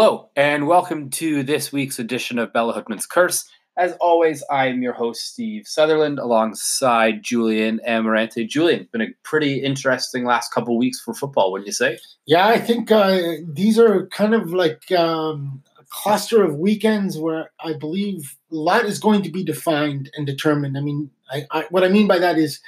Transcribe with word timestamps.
Hello, 0.00 0.30
and 0.36 0.68
welcome 0.68 1.10
to 1.10 1.42
this 1.42 1.72
week's 1.72 1.98
edition 1.98 2.38
of 2.38 2.52
Béla 2.52 2.72
Guttmann's 2.72 3.04
Curse. 3.04 3.50
As 3.76 3.94
always, 3.94 4.44
I'm 4.48 4.80
your 4.80 4.92
host, 4.92 5.26
Steve 5.26 5.66
Sutherland, 5.66 6.20
alongside 6.20 7.24
Julian 7.24 7.80
Amarante. 7.84 8.48
Julian, 8.48 8.88
been 8.92 9.00
a 9.00 9.08
pretty 9.24 9.56
interesting 9.60 10.24
last 10.24 10.54
couple 10.54 10.78
weeks 10.78 11.00
for 11.00 11.14
football, 11.14 11.50
wouldn't 11.50 11.66
you 11.66 11.72
say? 11.72 11.98
Yeah, 12.26 12.46
I 12.46 12.60
think 12.60 12.92
uh, 12.92 13.18
these 13.44 13.76
are 13.76 14.06
kind 14.06 14.34
of 14.34 14.52
like 14.52 14.88
um, 14.92 15.64
a 15.76 15.84
cluster 15.90 16.44
of 16.44 16.54
weekends 16.54 17.18
where 17.18 17.50
I 17.58 17.72
believe 17.72 18.36
a 18.52 18.54
lot 18.54 18.84
is 18.84 19.00
going 19.00 19.22
to 19.22 19.32
be 19.32 19.42
defined 19.42 20.12
and 20.14 20.24
determined. 20.24 20.78
I 20.78 20.80
mean, 20.80 21.10
I, 21.28 21.46
I, 21.50 21.64
what 21.70 21.82
I 21.82 21.88
mean 21.88 22.06
by 22.06 22.20
that 22.20 22.38
is 22.38 22.60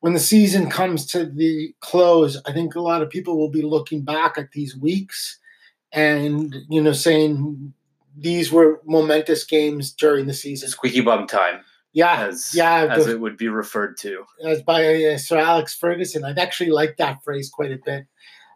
when 0.00 0.12
the 0.12 0.20
season 0.20 0.68
comes 0.68 1.06
to 1.06 1.24
the 1.24 1.74
close, 1.80 2.38
I 2.44 2.52
think 2.52 2.74
a 2.74 2.82
lot 2.82 3.00
of 3.00 3.08
people 3.08 3.38
will 3.38 3.50
be 3.50 3.62
looking 3.62 4.02
back 4.02 4.36
at 4.36 4.52
these 4.52 4.76
weeks 4.76 5.38
and 5.96 6.54
you 6.68 6.80
know 6.80 6.92
saying 6.92 7.72
these 8.16 8.52
were 8.52 8.80
momentous 8.84 9.42
games 9.44 9.90
during 9.90 10.26
the 10.26 10.34
season. 10.34 10.68
Squeaky 10.68 11.00
bum 11.00 11.26
time. 11.26 11.62
Yeah, 11.92 12.26
as, 12.26 12.54
yeah, 12.54 12.88
as 12.90 13.06
the, 13.06 13.12
it 13.12 13.20
would 13.20 13.38
be 13.38 13.48
referred 13.48 13.96
to. 13.98 14.24
As 14.44 14.62
by 14.62 15.04
uh, 15.04 15.18
Sir 15.18 15.38
Alex 15.38 15.74
Ferguson. 15.74 16.24
I've 16.24 16.38
actually 16.38 16.70
liked 16.70 16.98
that 16.98 17.24
phrase 17.24 17.48
quite 17.48 17.72
a 17.72 17.78
bit. 17.82 18.06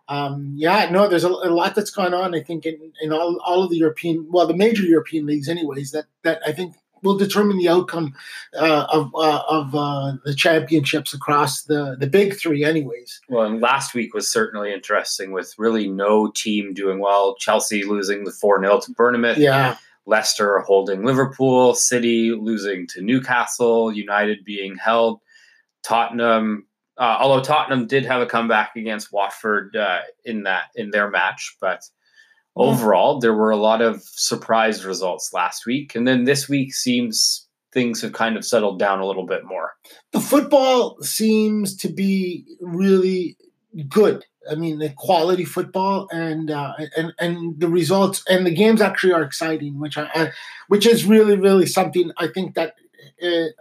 Um, 0.08 0.52
yeah, 0.56 0.90
no, 0.90 1.08
there's 1.08 1.24
a, 1.24 1.28
a, 1.28 1.48
lot 1.48 1.74
that's 1.74 1.90
gone 1.90 2.12
on. 2.12 2.34
I 2.34 2.42
think 2.42 2.66
in, 2.66 2.92
in 3.00 3.12
all, 3.12 3.40
all 3.46 3.62
of 3.62 3.70
the 3.70 3.76
European, 3.76 4.26
well, 4.28 4.46
the 4.46 4.56
major 4.56 4.82
European 4.82 5.24
leagues, 5.24 5.48
anyways. 5.48 5.92
That 5.92 6.06
that 6.22 6.42
I 6.44 6.52
think 6.52 6.74
will 7.02 7.16
determine 7.16 7.58
the 7.58 7.68
outcome 7.68 8.14
uh, 8.54 8.86
of 8.92 9.14
uh, 9.14 9.42
of 9.48 9.74
uh, 9.74 10.12
the 10.24 10.34
championships 10.34 11.14
across 11.14 11.62
the 11.62 11.96
the 11.98 12.06
big 12.06 12.34
three, 12.34 12.64
anyways. 12.64 13.20
Well, 13.28 13.46
and 13.46 13.60
last 13.60 13.94
week 13.94 14.14
was 14.14 14.30
certainly 14.30 14.72
interesting 14.72 15.32
with 15.32 15.54
really 15.58 15.88
no 15.88 16.30
team 16.30 16.74
doing 16.74 16.98
well. 16.98 17.36
Chelsea 17.36 17.84
losing 17.84 18.24
the 18.24 18.32
four 18.32 18.60
0 18.60 18.80
to 18.80 18.92
Bournemouth. 18.92 19.38
Yeah. 19.38 19.76
Leicester 20.06 20.58
holding 20.60 21.04
Liverpool, 21.04 21.74
City 21.74 22.32
losing 22.32 22.86
to 22.88 23.02
Newcastle, 23.02 23.92
United 23.92 24.44
being 24.44 24.76
held, 24.76 25.20
Tottenham. 25.82 26.66
Uh, 26.98 27.16
although 27.20 27.42
Tottenham 27.42 27.86
did 27.86 28.04
have 28.04 28.20
a 28.20 28.26
comeback 28.26 28.76
against 28.76 29.12
Watford 29.12 29.76
uh, 29.76 30.00
in 30.24 30.42
that 30.44 30.64
in 30.74 30.90
their 30.90 31.08
match, 31.08 31.56
but 31.60 31.82
overall, 32.56 33.18
there 33.18 33.34
were 33.34 33.50
a 33.50 33.56
lot 33.56 33.82
of 33.82 34.02
surprise 34.02 34.84
results 34.84 35.32
last 35.32 35.66
week. 35.66 35.94
And 35.94 36.06
then 36.06 36.24
this 36.24 36.48
week 36.48 36.74
seems 36.74 37.46
things 37.72 38.02
have 38.02 38.12
kind 38.12 38.36
of 38.36 38.44
settled 38.44 38.78
down 38.78 39.00
a 39.00 39.06
little 39.06 39.26
bit 39.26 39.44
more. 39.44 39.72
The 40.12 40.20
football 40.20 41.00
seems 41.02 41.76
to 41.76 41.88
be 41.88 42.44
really 42.60 43.36
good. 43.88 44.24
I 44.50 44.54
mean, 44.54 44.78
the 44.78 44.90
quality 44.90 45.44
football 45.44 46.08
and 46.10 46.50
uh, 46.50 46.72
and 46.96 47.12
and 47.18 47.60
the 47.60 47.68
results 47.68 48.24
and 48.28 48.46
the 48.46 48.54
games 48.54 48.80
actually 48.80 49.12
are 49.12 49.22
exciting, 49.22 49.78
which 49.78 49.98
I, 49.98 50.08
I 50.14 50.32
which 50.68 50.86
is 50.86 51.04
really 51.04 51.36
really 51.36 51.66
something 51.66 52.10
I 52.16 52.26
think 52.26 52.54
that 52.54 52.74
uh, 53.22 53.52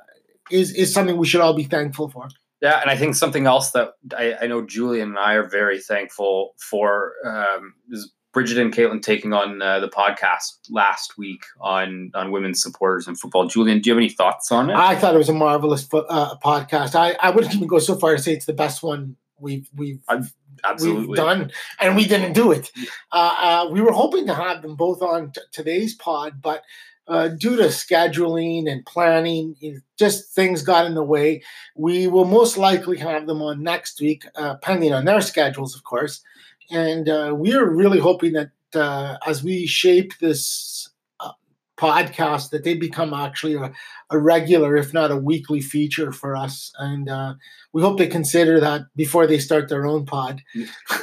is 0.50 0.74
is 0.74 0.94
something 0.94 1.18
we 1.18 1.28
should 1.28 1.42
all 1.42 1.54
be 1.54 1.66
thankful 1.66 2.10
for. 2.10 2.30
Yeah, 2.62 2.82
and 2.82 2.90
I 2.90 2.98
think 2.98 3.16
something 3.16 3.46
else 3.46 3.72
that 3.72 3.94
I, 4.18 4.36
I 4.42 4.48
know 4.48 4.66
Julian 4.66 5.10
and 5.10 5.20
I 5.20 5.34
are 5.34 5.48
very 5.48 5.80
thankful 5.80 6.56
for 6.58 7.14
um, 7.26 7.74
is 7.90 8.12
Bridget 8.32 8.60
and 8.60 8.74
Caitlin 8.74 9.02
taking 9.02 9.34
on 9.34 9.62
uh, 9.62 9.80
the 9.80 9.90
podcast 9.90 10.60
last 10.70 11.18
week 11.18 11.44
on 11.60 12.12
on 12.14 12.32
women's 12.32 12.62
supporters 12.62 13.08
in 13.08 13.16
football. 13.16 13.48
Julian, 13.48 13.80
do 13.80 13.90
you 13.90 13.96
have 13.96 14.00
any 14.00 14.10
thoughts 14.10 14.52
on 14.52 14.70
it? 14.70 14.76
I 14.76 14.96
thought 14.96 15.16
it 15.16 15.18
was 15.18 15.30
a 15.30 15.34
marvelous 15.34 15.84
fo- 15.84 16.06
uh, 16.10 16.38
podcast. 16.44 16.96
I, 16.96 17.16
I 17.22 17.32
wouldn't 17.32 17.56
even 17.56 17.68
go 17.68 17.80
so 17.80 17.96
far 17.96 18.16
to 18.16 18.22
say 18.22 18.34
it's 18.34 18.46
the 18.46 18.54
best 18.54 18.84
one 18.84 19.16
we've 19.40 19.68
we've 19.76 20.02
I've, 20.08 20.32
absolutely 20.64 21.08
we've 21.08 21.18
done, 21.18 21.52
and 21.80 21.96
we 21.96 22.06
didn't 22.06 22.34
do 22.34 22.52
it. 22.52 22.72
Uh, 23.12 23.36
uh, 23.40 23.70
we 23.72 23.82
were 23.82 23.94
hoping 23.94 24.28
to 24.28 24.36
have 24.36 24.62
them 24.62 24.76
both 24.76 25.02
on 25.02 25.32
t- 25.32 25.42
today's 25.52 25.96
pod, 25.96 26.40
but 26.40 26.62
uh, 27.08 27.30
due 27.30 27.56
to 27.56 27.64
scheduling 27.64 28.72
and 28.72 28.86
planning, 28.86 29.56
just 29.98 30.32
things 30.36 30.62
got 30.62 30.86
in 30.86 30.94
the 30.94 31.04
way. 31.04 31.42
We 31.76 32.06
will 32.06 32.26
most 32.26 32.58
likely 32.58 32.98
have 32.98 33.26
them 33.26 33.42
on 33.42 33.64
next 33.64 34.00
week, 34.00 34.26
uh, 34.36 34.58
pending 34.58 34.94
on 34.94 35.06
their 35.06 35.22
schedules, 35.22 35.76
of 35.76 35.84
course 35.84 36.22
and 36.70 37.10
uh, 37.10 37.34
we 37.36 37.54
are 37.54 37.68
really 37.68 38.00
hoping 38.00 38.34
that 38.34 38.52
uh, 38.76 39.18
as 39.26 39.44
we 39.44 39.66
shape 39.66 40.18
this 40.20 40.90
uh, 41.20 41.32
podcast, 41.78 42.52
that 42.52 42.64
they 42.64 42.76
become 42.76 43.14
actually 43.14 43.56
a, 43.56 43.72
a, 44.10 44.18
regular, 44.20 44.76
if 44.76 44.94
not 44.94 45.12
a 45.12 45.18
weekly 45.18 45.62
feature 45.62 46.12
for 46.12 46.36
us. 46.36 46.72
And 46.78 47.10
uh, 47.10 47.36
we 47.74 47.82
hope 47.82 47.98
they 47.98 48.08
consider 48.08 48.60
that 48.60 48.82
before 48.96 49.26
they 49.26 49.40
start 49.40 49.70
their 49.70 49.86
own 49.86 50.06
pod, 50.06 50.42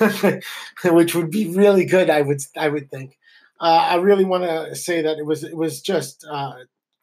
which 0.84 1.14
would 1.14 1.30
be 1.30 1.48
really 1.48 1.84
good. 1.84 2.10
I 2.10 2.22
would, 2.22 2.40
I 2.56 2.68
would 2.68 2.90
think. 2.90 3.18
Uh, 3.60 3.88
I 3.90 3.94
really 3.96 4.24
want 4.24 4.44
to 4.44 4.76
say 4.76 5.02
that 5.02 5.18
it 5.18 5.26
was, 5.26 5.42
it 5.42 5.56
was 5.56 5.80
just 5.80 6.24
uh, 6.30 6.52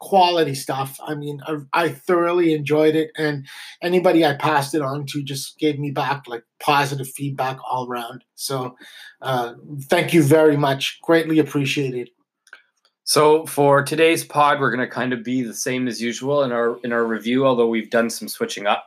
quality 0.03 0.53
stuff. 0.53 1.00
I 1.02 1.16
mean, 1.16 1.41
I, 1.47 1.59
I, 1.72 1.90
thoroughly 1.90 2.53
enjoyed 2.53 2.94
it, 2.94 3.12
and 3.18 3.47
anybody 3.81 4.25
I 4.25 4.34
passed 4.34 4.75
it 4.75 4.81
on 4.81 5.06
to 5.08 5.24
just 5.24 5.58
gave 5.59 5.80
me 5.80 5.91
back 5.91 6.24
like 6.28 6.44
positive 6.59 7.08
feedback 7.08 7.58
all 7.72 7.88
around. 7.88 8.25
So, 8.36 8.75
uh, 9.22 9.53
thank 9.84 10.14
you 10.14 10.22
very 10.22 10.58
much. 10.58 11.00
Greatly 11.03 11.40
appreciated. 11.40 12.09
So 13.06 13.46
for 13.46 13.81
today's 13.81 14.25
pod, 14.25 14.59
we're 14.59 14.75
going 14.75 14.88
to 14.88 14.94
kind 14.94 15.14
of 15.14 15.24
be 15.24 15.41
the 15.41 15.53
same 15.53 15.88
as 15.88 16.02
usual 16.02 16.44
in 16.44 16.52
our 16.52 16.78
in 16.84 16.91
our 16.91 17.06
review, 17.06 17.47
although 17.47 17.68
we've 17.68 17.90
done 17.90 18.09
some 18.09 18.28
switching 18.28 18.68
up. 18.68 18.84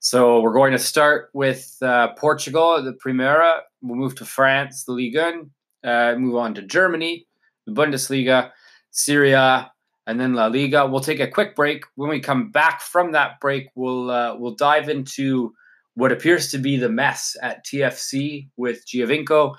So 0.00 0.40
we're 0.40 0.52
going 0.52 0.72
to 0.72 0.78
start 0.78 1.30
with 1.32 1.74
uh, 1.80 2.08
Portugal, 2.18 2.82
the 2.82 2.92
Primera. 2.92 3.60
We'll 3.80 3.96
move 3.96 4.14
to 4.16 4.26
France, 4.26 4.84
the 4.84 4.92
Ligue 4.92 5.16
1. 5.16 5.50
Uh, 5.82 6.14
move 6.18 6.36
on 6.36 6.52
to 6.54 6.62
Germany, 6.62 7.26
the 7.66 7.72
Bundesliga, 7.72 8.50
Serie 8.90 9.32
A, 9.32 9.70
and 10.06 10.20
then 10.20 10.34
La 10.34 10.46
Liga. 10.46 10.86
We'll 10.86 11.00
take 11.00 11.20
a 11.20 11.28
quick 11.28 11.56
break. 11.56 11.84
When 11.94 12.10
we 12.10 12.20
come 12.20 12.50
back 12.50 12.80
from 12.82 13.12
that 13.12 13.40
break, 13.40 13.68
we'll 13.74 14.10
uh, 14.10 14.36
we'll 14.36 14.54
dive 14.54 14.88
into 14.88 15.54
what 15.94 16.12
appears 16.12 16.50
to 16.50 16.58
be 16.58 16.76
the 16.76 16.88
mess 16.88 17.36
at 17.42 17.64
TFC 17.64 18.48
with 18.56 18.86
Giovinco. 18.86 19.54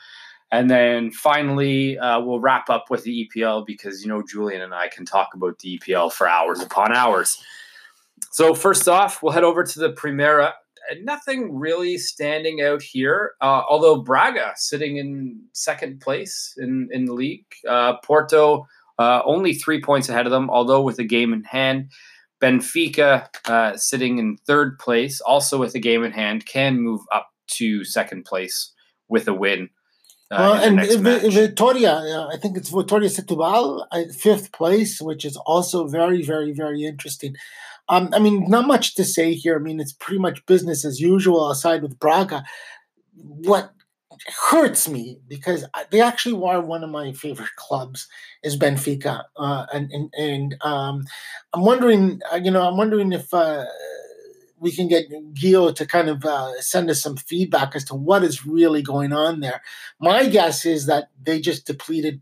And 0.51 0.69
then 0.69 1.11
finally, 1.11 1.97
uh, 1.97 2.19
we'll 2.21 2.39
wrap 2.39 2.69
up 2.69 2.89
with 2.89 3.03
the 3.03 3.27
EPL 3.27 3.65
because, 3.65 4.01
you 4.01 4.07
know, 4.07 4.21
Julian 4.21 4.61
and 4.61 4.73
I 4.73 4.87
can 4.87 5.05
talk 5.05 5.33
about 5.33 5.59
the 5.59 5.79
EPL 5.79 6.11
for 6.11 6.27
hours 6.27 6.61
upon 6.61 6.93
hours. 6.93 7.41
So, 8.31 8.53
first 8.53 8.87
off, 8.87 9.23
we'll 9.23 9.33
head 9.33 9.43
over 9.43 9.63
to 9.63 9.79
the 9.79 9.93
Primera. 9.93 10.53
Nothing 11.01 11.57
really 11.57 11.97
standing 11.97 12.61
out 12.61 12.81
here, 12.81 13.33
uh, 13.41 13.63
although 13.67 13.97
Braga 13.97 14.53
sitting 14.55 14.97
in 14.97 15.41
second 15.53 15.99
place 15.99 16.53
in, 16.57 16.89
in 16.91 17.05
the 17.05 17.13
league. 17.13 17.45
Uh, 17.67 17.97
Porto 18.03 18.67
uh, 18.97 19.21
only 19.25 19.53
three 19.53 19.81
points 19.81 20.09
ahead 20.09 20.25
of 20.25 20.31
them, 20.31 20.49
although 20.49 20.81
with 20.81 20.99
a 20.99 21.03
game 21.03 21.33
in 21.33 21.43
hand. 21.43 21.91
Benfica 22.41 23.27
uh, 23.45 23.77
sitting 23.77 24.19
in 24.19 24.37
third 24.45 24.77
place, 24.77 25.21
also 25.21 25.57
with 25.57 25.73
a 25.73 25.79
game 25.79 26.03
in 26.03 26.11
hand, 26.11 26.45
can 26.45 26.79
move 26.79 27.01
up 27.11 27.29
to 27.47 27.83
second 27.85 28.25
place 28.25 28.73
with 29.07 29.27
a 29.27 29.33
win. 29.33 29.69
Uh, 30.31 30.37
well, 30.39 30.53
and 30.55 31.33
Victoria, 31.33 31.93
uh, 31.93 32.27
I 32.33 32.37
think 32.37 32.57
it's 32.57 32.69
Victoria 32.69 33.09
Setúbal, 33.09 33.85
uh, 33.91 34.03
fifth 34.17 34.51
place, 34.51 34.99
which 34.99 35.23
is 35.23 35.37
also 35.37 35.87
very, 35.87 36.23
very, 36.23 36.51
very 36.51 36.83
interesting. 36.83 37.35
Um, 37.87 38.09
I 38.11 38.19
mean, 38.19 38.45
not 38.49 38.65
much 38.65 38.95
to 38.95 39.03
say 39.03 39.33
here. 39.33 39.55
I 39.55 39.59
mean, 39.59 39.79
it's 39.79 39.93
pretty 39.93 40.19
much 40.19 40.45
business 40.47 40.83
as 40.83 40.99
usual, 40.99 41.51
aside 41.51 41.83
with 41.83 41.99
Braga. 41.99 42.43
What 43.13 43.74
hurts 44.49 44.87
me 44.87 45.19
because 45.27 45.65
they 45.91 46.01
actually 46.01 46.41
are 46.45 46.61
one 46.61 46.83
of 46.83 46.89
my 46.89 47.11
favorite 47.13 47.55
clubs 47.55 48.07
is 48.43 48.57
Benfica, 48.57 49.23
uh, 49.37 49.65
and 49.73 49.91
and, 49.91 50.13
and 50.17 50.55
um, 50.61 51.05
I'm 51.53 51.61
wondering, 51.61 52.21
uh, 52.31 52.37
you 52.37 52.51
know, 52.51 52.67
I'm 52.67 52.77
wondering 52.77 53.13
if 53.13 53.33
uh, 53.33 53.65
we 54.59 54.71
can 54.71 54.87
get 54.87 55.09
Gio 55.33 55.73
to 55.75 55.85
kind 55.85 56.09
of 56.09 56.25
uh, 56.25 56.59
send 56.61 56.89
us 56.89 57.01
some 57.01 57.17
feedback 57.17 57.75
as 57.75 57.83
to 57.85 57.95
what 57.95 58.23
is 58.23 58.45
really 58.45 58.81
going 58.81 59.13
on 59.13 59.39
there. 59.39 59.61
My 59.99 60.27
guess 60.27 60.65
is 60.65 60.85
that 60.87 61.09
they 61.21 61.39
just 61.39 61.65
depleted 61.65 62.21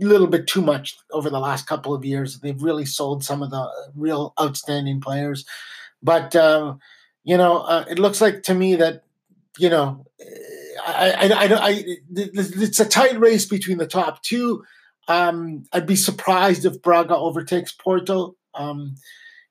a 0.00 0.04
little 0.04 0.28
bit 0.28 0.46
too 0.46 0.62
much 0.62 0.96
over 1.10 1.28
the 1.28 1.40
last 1.40 1.66
couple 1.66 1.92
of 1.92 2.04
years. 2.04 2.38
They've 2.40 2.62
really 2.62 2.86
sold 2.86 3.24
some 3.24 3.42
of 3.42 3.50
the 3.50 3.68
real 3.94 4.32
outstanding 4.40 5.00
players, 5.00 5.44
but 6.02 6.36
um, 6.36 6.80
you 7.24 7.36
know, 7.36 7.58
uh, 7.58 7.84
it 7.90 7.98
looks 7.98 8.20
like 8.20 8.42
to 8.44 8.54
me 8.54 8.76
that 8.76 9.04
you 9.58 9.68
know 9.68 10.06
I, 10.86 11.10
I, 11.10 11.26
I, 11.26 11.68
I, 11.68 11.84
it's 12.14 12.80
a 12.80 12.84
tight 12.84 13.18
race 13.18 13.46
between 13.46 13.78
the 13.78 13.86
top 13.86 14.22
two. 14.22 14.64
Um, 15.08 15.64
I'd 15.72 15.86
be 15.86 15.96
surprised 15.96 16.64
if 16.64 16.82
Braga 16.82 17.16
overtakes 17.16 17.72
Porto. 17.72 18.36
Um, 18.54 18.96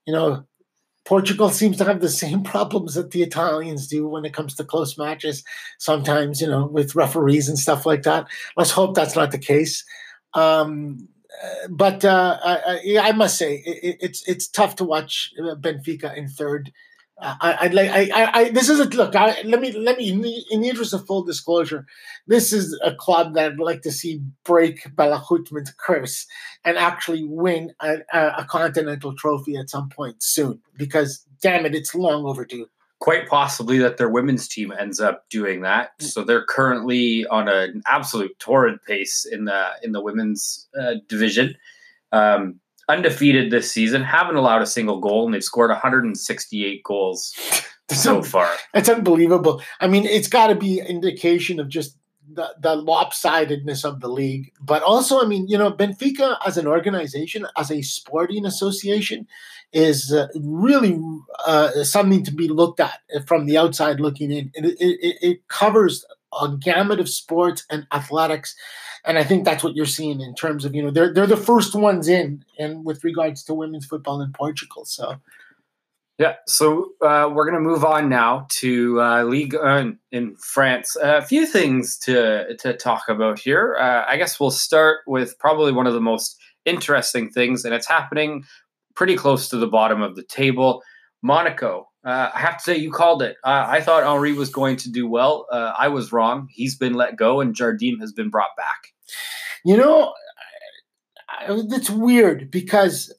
you 0.05 0.13
know, 0.13 0.45
Portugal 1.05 1.49
seems 1.49 1.77
to 1.77 1.85
have 1.85 2.01
the 2.01 2.09
same 2.09 2.43
problems 2.53 2.93
that 2.93 3.11
the 3.11 3.23
Italians 3.23 3.87
do 3.87 4.07
when 4.07 4.25
it 4.25 4.33
comes 4.33 4.55
to 4.55 4.63
close 4.63 4.97
matches. 4.97 5.43
Sometimes, 5.79 6.41
you 6.41 6.47
know, 6.47 6.65
with 6.65 6.95
referees 6.95 7.49
and 7.49 7.57
stuff 7.57 7.85
like 7.85 8.03
that. 8.03 8.27
Let's 8.55 8.71
hope 8.71 8.93
that's 8.93 9.15
not 9.15 9.31
the 9.31 9.39
case. 9.39 9.83
Um, 10.33 11.07
but 11.69 12.03
uh, 12.03 12.37
I, 12.43 12.99
I, 13.01 13.11
must 13.11 13.37
say, 13.37 13.63
it, 13.65 13.97
it's 14.01 14.27
it's 14.27 14.47
tough 14.47 14.75
to 14.77 14.83
watch 14.83 15.31
Benfica 15.39 16.15
in 16.15 16.27
third 16.27 16.71
I, 17.19 17.63
would 17.63 17.73
like 17.73 17.89
I, 17.89 18.09
I, 18.13 18.39
I, 18.39 18.49
this 18.49 18.69
is 18.69 18.79
a 18.79 18.85
look. 18.89 19.15
I, 19.15 19.41
let 19.41 19.59
me 19.59 19.71
let 19.71 19.97
me 19.97 20.09
in 20.09 20.21
the, 20.21 20.45
in 20.51 20.61
the, 20.61 20.69
interest 20.69 20.93
of 20.93 21.05
full 21.07 21.23
disclosure, 21.23 21.85
this 22.27 22.53
is 22.53 22.79
a 22.83 22.93
club 22.93 23.33
that 23.33 23.53
I'd 23.53 23.59
like 23.59 23.81
to 23.83 23.91
see 23.91 24.21
break 24.43 24.83
Béla 24.95 25.23
curse 25.77 26.27
and 26.63 26.77
actually 26.77 27.23
win 27.23 27.73
a, 27.81 27.97
a, 28.13 28.45
continental 28.47 29.15
trophy 29.15 29.57
at 29.57 29.69
some 29.69 29.89
point 29.89 30.21
soon. 30.21 30.61
Because 30.77 31.25
damn 31.41 31.65
it, 31.65 31.73
it's 31.73 31.95
long 31.95 32.25
overdue. 32.25 32.67
Quite 32.99 33.27
possibly 33.27 33.79
that 33.79 33.97
their 33.97 34.09
women's 34.09 34.47
team 34.47 34.71
ends 34.71 34.99
up 34.99 35.27
doing 35.29 35.61
that. 35.61 35.99
Mm. 35.99 36.05
So 36.05 36.23
they're 36.23 36.45
currently 36.45 37.25
on 37.27 37.47
an 37.47 37.81
absolute 37.87 38.37
torrid 38.37 38.79
pace 38.83 39.25
in 39.25 39.45
the 39.45 39.69
in 39.81 39.91
the 39.91 40.01
women's 40.01 40.67
uh, 40.79 40.95
division. 41.07 41.55
Um, 42.11 42.59
undefeated 42.87 43.51
this 43.51 43.71
season, 43.71 44.03
haven't 44.03 44.35
allowed 44.35 44.61
a 44.61 44.67
single 44.67 44.99
goal, 44.99 45.25
and 45.25 45.33
they've 45.33 45.43
scored 45.43 45.69
168 45.69 46.83
goals 46.83 47.33
so 47.91 48.21
far. 48.21 48.49
It's 48.73 48.89
unbelievable. 48.89 49.61
I 49.79 49.87
mean, 49.87 50.05
it's 50.05 50.27
got 50.27 50.47
to 50.47 50.55
be 50.55 50.79
indication 50.79 51.59
of 51.59 51.69
just 51.69 51.97
the, 52.29 52.53
the 52.59 52.75
lopsidedness 52.75 53.85
of 53.85 53.99
the 53.99 54.09
league. 54.09 54.51
But 54.61 54.83
also, 54.83 55.21
I 55.21 55.25
mean, 55.25 55.47
you 55.47 55.57
know, 55.57 55.71
Benfica 55.71 56.37
as 56.45 56.57
an 56.57 56.67
organization, 56.67 57.47
as 57.57 57.71
a 57.71 57.81
sporting 57.81 58.45
association, 58.45 59.27
is 59.73 60.13
uh, 60.13 60.27
really 60.35 60.99
uh, 61.45 61.83
something 61.83 62.23
to 62.23 62.33
be 62.33 62.47
looked 62.47 62.79
at 62.79 62.99
from 63.25 63.45
the 63.45 63.57
outside 63.57 63.99
looking 63.99 64.31
in. 64.31 64.51
It, 64.53 64.77
it, 64.79 65.17
it 65.21 65.47
covers 65.47 66.05
a 66.39 66.49
gamut 66.57 66.99
of 66.99 67.09
sports 67.09 67.65
and 67.69 67.87
athletics 67.93 68.55
and 69.07 69.17
I 69.17 69.23
think 69.23 69.45
that's 69.45 69.63
what 69.63 69.75
you're 69.75 69.85
seeing 69.85 70.19
in 70.19 70.35
terms 70.35 70.65
of 70.65 70.75
you 70.75 70.83
know 70.83 70.91
they're 70.91 71.13
they're 71.13 71.25
the 71.25 71.37
first 71.37 71.73
ones 71.73 72.07
in 72.07 72.43
and 72.59 72.85
with 72.85 73.03
regards 73.03 73.43
to 73.45 73.53
women's 73.53 73.85
football 73.85 74.21
in 74.21 74.33
Portugal. 74.33 74.85
So 74.85 75.15
yeah, 76.19 76.35
so 76.45 76.91
uh, 77.01 77.29
we're 77.33 77.45
gonna 77.45 77.61
move 77.61 77.85
on 77.85 78.09
now 78.09 78.47
to 78.49 79.01
uh, 79.01 79.23
Ligue 79.23 79.55
1 79.55 79.97
in 80.11 80.35
France. 80.35 80.97
a 81.01 81.21
few 81.21 81.47
things 81.47 81.97
to 81.99 82.55
to 82.57 82.75
talk 82.75 83.03
about 83.07 83.39
here. 83.39 83.77
Uh, 83.79 84.03
I 84.07 84.17
guess 84.17 84.39
we'll 84.39 84.51
start 84.51 84.99
with 85.07 85.39
probably 85.39 85.71
one 85.71 85.87
of 85.87 85.93
the 85.93 86.01
most 86.01 86.37
interesting 86.65 87.29
things, 87.29 87.63
and 87.63 87.73
it's 87.73 87.87
happening 87.87 88.43
pretty 88.93 89.15
close 89.15 89.47
to 89.49 89.57
the 89.57 89.67
bottom 89.67 90.01
of 90.01 90.15
the 90.15 90.23
table. 90.23 90.83
Monaco. 91.23 91.87
Uh, 92.03 92.29
I 92.33 92.39
have 92.39 92.57
to 92.57 92.63
say, 92.63 92.77
you 92.77 92.89
called 92.89 93.21
it. 93.21 93.35
I 93.43 93.81
thought 93.81 94.03
Henry 94.03 94.31
was 94.31 94.49
going 94.49 94.77
to 94.77 94.89
do 94.89 95.09
well. 95.09 95.45
Uh, 95.51 95.73
I 95.77 95.89
was 95.89 96.13
wrong. 96.13 96.47
He's 96.49 96.77
been 96.77 96.93
let 96.93 97.17
go, 97.17 97.41
and 97.41 97.53
Jardim 97.53 97.99
has 97.99 98.13
been 98.13 98.29
brought 98.29 98.55
back. 98.55 98.93
You 99.63 99.77
know, 99.77 100.13
it's 101.49 101.89
weird 101.89 102.51
because 102.51 103.13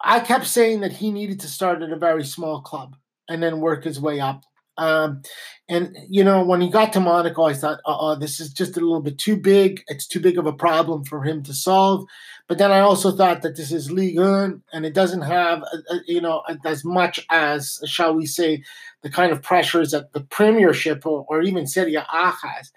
I 0.00 0.20
kept 0.20 0.46
saying 0.46 0.80
that 0.80 0.92
he 0.92 1.10
needed 1.10 1.40
to 1.40 1.48
start 1.48 1.82
at 1.82 1.92
a 1.92 1.96
very 1.96 2.24
small 2.24 2.60
club 2.60 2.96
and 3.28 3.42
then 3.42 3.60
work 3.60 3.84
his 3.84 4.00
way 4.00 4.20
up. 4.20 4.42
Um, 4.78 5.22
and 5.68 5.96
you 6.08 6.22
know, 6.22 6.44
when 6.44 6.60
he 6.60 6.70
got 6.70 6.92
to 6.92 7.00
Monaco, 7.00 7.42
I 7.42 7.52
thought, 7.52 7.80
"Oh, 7.84 8.14
this 8.14 8.38
is 8.38 8.52
just 8.52 8.76
a 8.76 8.80
little 8.80 9.02
bit 9.02 9.18
too 9.18 9.36
big. 9.36 9.82
It's 9.88 10.06
too 10.06 10.20
big 10.20 10.38
of 10.38 10.46
a 10.46 10.52
problem 10.52 11.04
for 11.04 11.24
him 11.24 11.42
to 11.42 11.52
solve." 11.52 12.06
But 12.46 12.58
then 12.58 12.72
I 12.72 12.80
also 12.80 13.12
thought 13.12 13.42
that 13.42 13.56
this 13.56 13.70
is 13.70 13.90
Ligue 13.90 14.18
1 14.18 14.62
and 14.72 14.86
it 14.86 14.94
doesn't 14.94 15.20
have, 15.20 15.62
uh, 15.64 15.78
uh, 15.90 15.98
you 16.06 16.20
know, 16.20 16.42
as 16.64 16.82
much 16.82 17.20
as, 17.28 17.78
shall 17.84 18.14
we 18.14 18.24
say, 18.24 18.62
the 19.02 19.10
kind 19.10 19.32
of 19.32 19.42
pressures 19.42 19.90
that 19.90 20.14
the 20.14 20.22
Premiership 20.22 21.04
or, 21.04 21.26
or 21.28 21.42
even 21.42 21.66
Serie 21.66 21.96
A 21.96 22.04
has. 22.08 22.72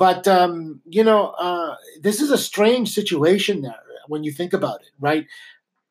But 0.00 0.26
um, 0.26 0.80
you 0.86 1.04
know, 1.04 1.34
uh, 1.38 1.76
this 2.00 2.22
is 2.22 2.30
a 2.30 2.38
strange 2.38 2.90
situation 2.90 3.60
there 3.60 3.84
when 4.08 4.24
you 4.24 4.32
think 4.32 4.54
about 4.54 4.80
it, 4.80 4.92
right? 4.98 5.26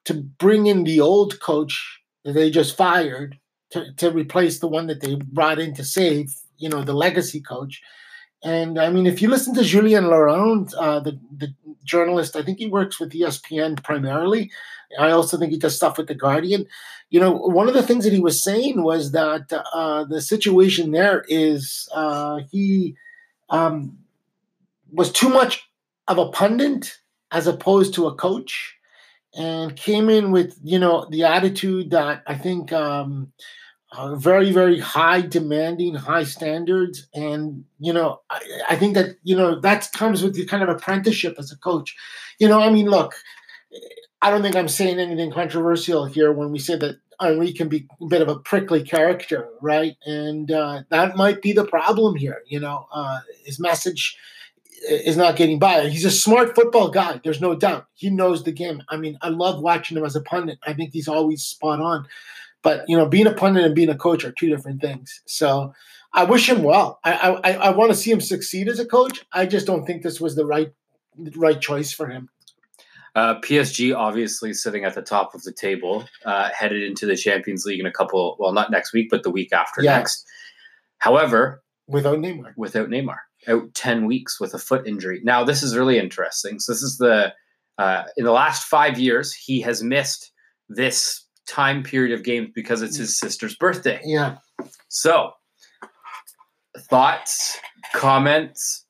To 0.06 0.16
bring 0.16 0.66
in 0.66 0.84
the 0.84 1.00
old 1.00 1.40
coach 1.40 2.02
that 2.26 2.34
they 2.34 2.50
just 2.50 2.76
fired 2.76 3.38
to, 3.70 3.94
to 3.98 4.10
replace 4.10 4.58
the 4.58 4.68
one 4.68 4.88
that 4.88 5.02
they 5.02 5.14
brought 5.14 5.60
in 5.60 5.76
to 5.76 5.84
save, 5.84 6.34
you 6.58 6.70
know, 6.70 6.82
the 6.82 6.94
legacy 6.94 7.40
coach. 7.40 7.84
And 8.44 8.80
I 8.80 8.90
mean, 8.90 9.06
if 9.06 9.22
you 9.22 9.30
listen 9.30 9.54
to 9.54 9.64
Julien 9.64 10.08
Laurens, 10.08 10.74
uh, 10.74 11.02
the, 11.02 11.20
the 11.38 11.54
journalist, 11.84 12.36
I 12.36 12.42
think 12.42 12.58
he 12.58 12.66
works 12.66 13.00
with 13.00 13.14
ESPN 13.14 13.84
primarily. 13.84 14.50
I 15.00 15.12
also 15.12 15.38
think 15.38 15.52
he 15.52 15.60
does 15.60 15.76
stuff 15.76 16.00
with 16.00 16.08
The 16.08 16.16
Guardian. 16.16 16.66
You 17.12 17.20
know, 17.20 17.32
one 17.32 17.68
of 17.68 17.76
the 17.76 17.84
things 17.84 18.06
that 18.06 18.14
he 18.14 18.20
was 18.20 18.44
saying 18.44 18.82
was 18.82 19.12
that 19.12 19.54
uh, 19.54 20.06
the 20.06 20.20
situation 20.20 20.94
there 20.94 21.26
is 21.28 21.88
uh, 21.94 22.40
he 22.50 22.96
um, 23.50 23.98
was 24.92 25.12
too 25.12 25.30
much 25.30 25.69
of 26.07 26.18
a 26.18 26.30
pundit 26.30 26.98
as 27.31 27.48
opposed 27.48 27.94
to 27.94 28.07
a 28.07 28.16
coach 28.16 28.75
and 29.36 29.75
came 29.75 30.10
in 30.10 30.31
with 30.31 30.57
you 30.63 30.80
know 30.80 31.06
the 31.12 31.24
attitude 31.24 31.92
that 31.92 32.24
i 32.25 32.36
think 32.36 32.74
um, 32.74 33.31
very 34.13 34.51
very 34.51 34.80
high 34.80 35.22
demanding 35.22 35.96
high 35.96 36.24
standards. 36.24 37.07
And 37.13 37.66
you 37.80 37.94
know 37.94 38.22
I, 38.30 38.42
I, 38.69 38.75
think 38.75 38.94
that 38.94 39.18
you 39.24 39.36
know 39.36 39.60
that 39.62 39.90
comes 39.94 40.22
with 40.22 40.36
the 40.36 40.46
kind 40.46 40.62
of 40.62 40.69
apprenticeship 40.69 41.36
as 41.40 41.51
a 41.51 41.57
coach. 41.57 41.96
You 42.40 42.48
know 42.48 42.62
i 42.62 42.69
mean 42.69 42.90
look 42.90 43.16
i 44.22 44.30
don't 44.30 44.42
think 44.42 44.56
i'm 44.56 44.69
saying 44.69 45.00
anything 45.00 45.31
controversial 45.31 46.06
here 46.06 46.31
when 46.31 46.51
we 46.51 46.60
say 46.60 46.78
that 46.78 46.98
Henry 47.19 47.51
can 47.54 47.68
be 47.68 47.88
a 48.01 48.06
bit 48.06 48.21
of 48.21 48.27
a 48.27 48.39
prickly 48.39 48.83
character, 48.83 49.50
right? 49.62 49.95
And 50.06 50.51
uh, 50.51 50.83
that 50.89 51.16
might 51.16 51.42
be 51.42 51.51
the 51.51 51.66
problem 51.66 52.16
here. 52.16 52.42
You 52.48 52.60
know, 52.60 52.88
uh, 52.92 53.19
his 53.44 53.60
message 53.60 54.18
is 54.89 55.18
not 55.18 55.36
getting 55.36 55.60
by. 55.60 55.89
He's 55.89 56.06
a 56.06 56.12
smart 56.12 56.56
football 56.56 56.89
guy. 56.89 57.19
There's 57.24 57.42
no 57.42 57.56
doubt. 57.56 57.88
He 57.94 58.10
knows 58.10 58.44
the 58.44 58.51
game. 58.51 58.83
I 58.89 58.98
mean, 58.98 59.18
I 59.21 59.30
love 59.30 59.62
watching 59.62 59.98
him 59.98 60.06
as 60.06 60.16
a 60.16 60.21
pundit. 60.21 60.60
I 60.66 60.74
think 60.74 60.94
he's 60.94 61.07
always 61.07 61.44
spot 61.44 61.81
on. 61.81 62.07
But 62.62 62.86
you 62.88 62.98
know, 62.98 63.06
being 63.06 63.27
a 63.27 63.33
pundit 63.33 63.63
and 63.63 63.75
being 63.75 63.89
a 63.89 63.98
coach 63.98 64.24
are 64.25 64.31
two 64.31 64.50
different 64.50 64.81
things. 64.81 65.22
So 65.25 65.74
I 66.13 66.24
wish 66.24 66.50
him 66.50 66.63
well. 66.63 67.00
I 67.04 67.39
I, 67.44 67.54
I 67.54 67.69
want 67.72 67.92
to 67.92 67.98
see 67.98 68.12
him 68.12 68.22
succeed 68.22 68.68
as 68.68 68.80
a 68.80 68.86
coach. 68.86 69.25
I 69.31 69.45
just 69.45 69.65
don't 69.65 69.86
think 69.86 70.04
this 70.04 70.19
was 70.19 70.36
the 70.36 70.45
right 70.45 70.72
right 71.36 71.60
choice 71.60 71.92
for 71.92 72.07
him. 72.07 72.30
Uh, 73.19 73.38
PSG 73.42 73.94
obviously 73.94 74.54
sitting 74.54 74.86
at 74.86 74.95
the 74.95 75.01
top 75.01 75.36
of 75.36 75.44
the 75.44 75.51
table, 75.51 76.07
uh, 76.25 76.50
headed 76.57 76.81
into 76.81 77.06
the 77.06 77.18
Champions 77.18 77.66
League 77.66 77.81
in 77.81 77.86
a 77.86 77.92
couple. 77.92 78.38
Well, 78.39 78.54
not 78.54 78.71
next 78.71 78.94
week, 78.94 79.10
but 79.12 79.24
the 79.24 79.30
week 79.30 79.51
after 79.51 79.83
yeah. 79.83 79.98
next. 79.98 80.25
However, 81.00 81.62
without 81.86 82.19
Neymar, 82.19 82.54
without 82.56 82.88
Neymar, 82.88 83.18
out 83.50 83.74
10 83.74 84.06
weeks 84.06 84.39
with 84.39 84.54
a 84.54 84.57
foot 84.57 84.88
injury. 84.88 85.19
Now, 85.21 85.44
this 85.44 85.63
is 85.63 85.75
really 85.75 86.00
interesting. 86.00 86.62
So, 86.62 86.71
this 86.71 86.81
is 86.81 86.98
the, 86.98 87.33
uh, 87.77 88.04
in 88.16 88.24
the 88.24 88.31
last 88.31 88.63
five 88.63 88.98
years, 88.98 89.33
he 89.33 89.60
has 89.62 89.83
missed 89.83 90.31
this 90.69 91.25
time 91.45 91.83
period 91.83 92.17
of 92.17 92.24
games 92.24 92.51
because 92.55 92.82
it's 92.82 92.96
his 92.96 93.20
sister's 93.20 93.55
birthday. 93.58 94.00
Yeah. 94.05 94.38
So, 94.88 95.32
thoughts, 96.89 97.60
comments? 97.94 98.86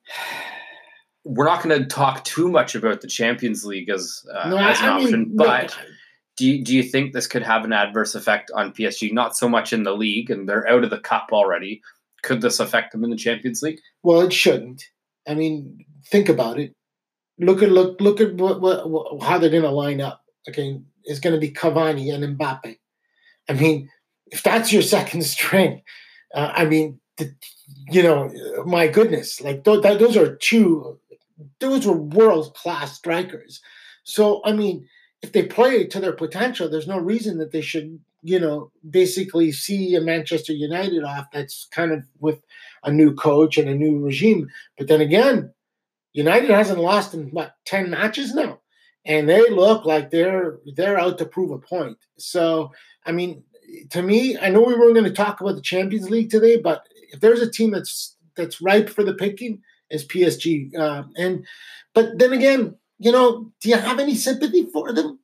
We're 1.32 1.46
not 1.46 1.64
going 1.64 1.80
to 1.80 1.86
talk 1.86 2.24
too 2.24 2.50
much 2.50 2.76
about 2.76 3.02
the 3.02 3.08
Champions 3.08 3.64
League 3.64 3.90
as, 3.90 4.26
uh, 4.34 4.50
no, 4.50 4.58
as 4.58 4.80
an 4.80 4.86
I 4.86 4.90
option, 4.90 5.20
mean, 5.22 5.38
but. 5.38 5.76
No. 5.78 5.84
Do 6.38 6.48
you, 6.48 6.64
do 6.64 6.74
you 6.74 6.84
think 6.84 7.12
this 7.12 7.28
could 7.28 7.44
have 7.44 7.66
an 7.66 7.74
adverse 7.74 8.16
effect 8.16 8.50
on 8.56 8.72
PSG? 8.72 9.12
Not 9.12 9.36
so 9.36 9.50
much 9.50 9.74
in 9.74 9.84
the 9.84 9.92
league, 9.92 10.32
and 10.32 10.48
they're 10.48 10.66
out 10.70 10.86
of 10.86 10.90
the 10.90 11.00
cup 11.00 11.32
already, 11.34 11.82
could 12.22 12.42
this 12.42 12.60
affect 12.60 12.92
them 12.92 13.04
in 13.04 13.10
the 13.10 13.16
Champions 13.16 13.62
League? 13.62 13.80
Well, 14.04 14.22
it 14.22 14.34
shouldn't. 14.34 14.84
I 15.28 15.36
mean, 15.36 15.86
think 16.08 16.30
about 16.30 16.60
it. 16.60 16.74
Look 17.40 17.64
at 17.64 17.72
look 17.72 18.02
look 18.02 18.20
at 18.20 18.36
what, 18.36 18.60
what, 18.60 18.90
what 18.90 19.24
how 19.24 19.38
they're 19.38 19.50
going 19.50 19.64
to 19.64 19.70
line 19.70 20.02
up. 20.02 20.22
Okay, 20.48 20.80
it's 21.04 21.20
going 21.20 21.34
to 21.34 21.40
be 21.40 21.52
Cavani 21.52 22.14
and 22.14 22.38
Mbappe. 22.38 22.78
I 23.48 23.54
mean, 23.54 23.90
if 24.28 24.44
that's 24.44 24.74
your 24.74 24.82
second 24.98 25.24
string, 25.24 25.82
uh, 26.34 26.52
I 26.54 26.66
mean, 26.66 27.00
the, 27.18 27.34
you 27.90 28.04
know, 28.04 28.32
my 28.66 28.88
goodness, 28.88 29.42
like 29.42 29.64
th- 29.64 29.82
th- 29.82 30.00
those 30.00 30.18
are 30.18 30.36
two, 30.36 31.00
those 31.60 31.86
were 31.86 31.98
world 31.98 32.54
class 32.56 32.96
strikers. 32.96 33.62
So 34.04 34.42
I 34.46 34.52
mean, 34.52 34.88
if 35.22 35.32
they 35.32 35.44
play 35.44 35.86
to 35.86 36.00
their 36.00 36.14
potential, 36.14 36.70
there's 36.70 36.88
no 36.88 37.00
reason 37.00 37.38
that 37.40 37.52
they 37.52 37.62
should 37.62 38.00
you 38.22 38.40
know, 38.40 38.72
basically 38.90 39.52
see 39.52 39.96
a 39.96 40.02
Manchester 40.02 40.54
United 40.54 41.04
off 41.04 41.28
that's 41.32 41.68
kind 41.72 41.92
of 41.92 42.04
with 42.20 42.42
a 42.84 42.92
new 42.92 43.14
coach 43.14 43.58
and 43.58 43.70
a 43.70 43.76
new 43.76 44.00
regime. 44.00 44.50
But 44.78 44.88
then 44.88 45.02
again, 45.02 45.54
United 46.14 46.50
hasn't 46.50 46.80
lost 46.80 47.14
in 47.14 47.30
what 47.30 47.56
ten 47.66 47.90
matches 47.90 48.34
now, 48.34 48.60
and 49.06 49.30
they 49.30 49.50
look 49.50 49.86
like 49.86 50.10
they're 50.10 50.60
they're 50.76 51.00
out 51.00 51.18
to 51.20 51.26
prove 51.26 51.52
a 51.52 51.60
point. 51.60 51.98
So 52.18 52.72
I 53.06 53.12
mean, 53.12 53.44
to 53.92 54.02
me, 54.02 54.38
I 54.38 54.50
know 54.50 54.62
we 54.62 54.76
weren't 54.76 54.96
going 54.96 55.06
to 55.06 55.12
talk 55.12 55.40
about 55.40 55.56
the 55.56 55.62
Champions 55.62 56.10
League 56.10 56.30
today, 56.30 56.58
but 56.58 56.84
if 57.12 57.20
there's 57.20 57.42
a 57.42 57.50
team 57.50 57.72
that's 57.72 58.16
that's 58.36 58.62
ripe 58.62 58.90
for 58.90 59.04
the 59.04 59.14
picking, 59.14 59.62
is 59.90 60.06
PSG. 60.06 60.76
Uh, 60.78 61.04
and 61.16 61.46
but 61.94 62.18
then 62.18 62.34
again, 62.34 62.76
you 63.00 63.12
know, 63.12 63.52
do 63.62 63.70
you 63.70 63.78
have 63.78 64.00
any 64.00 64.16
sympathy 64.16 64.66
for 64.72 64.94
them? 64.94 65.20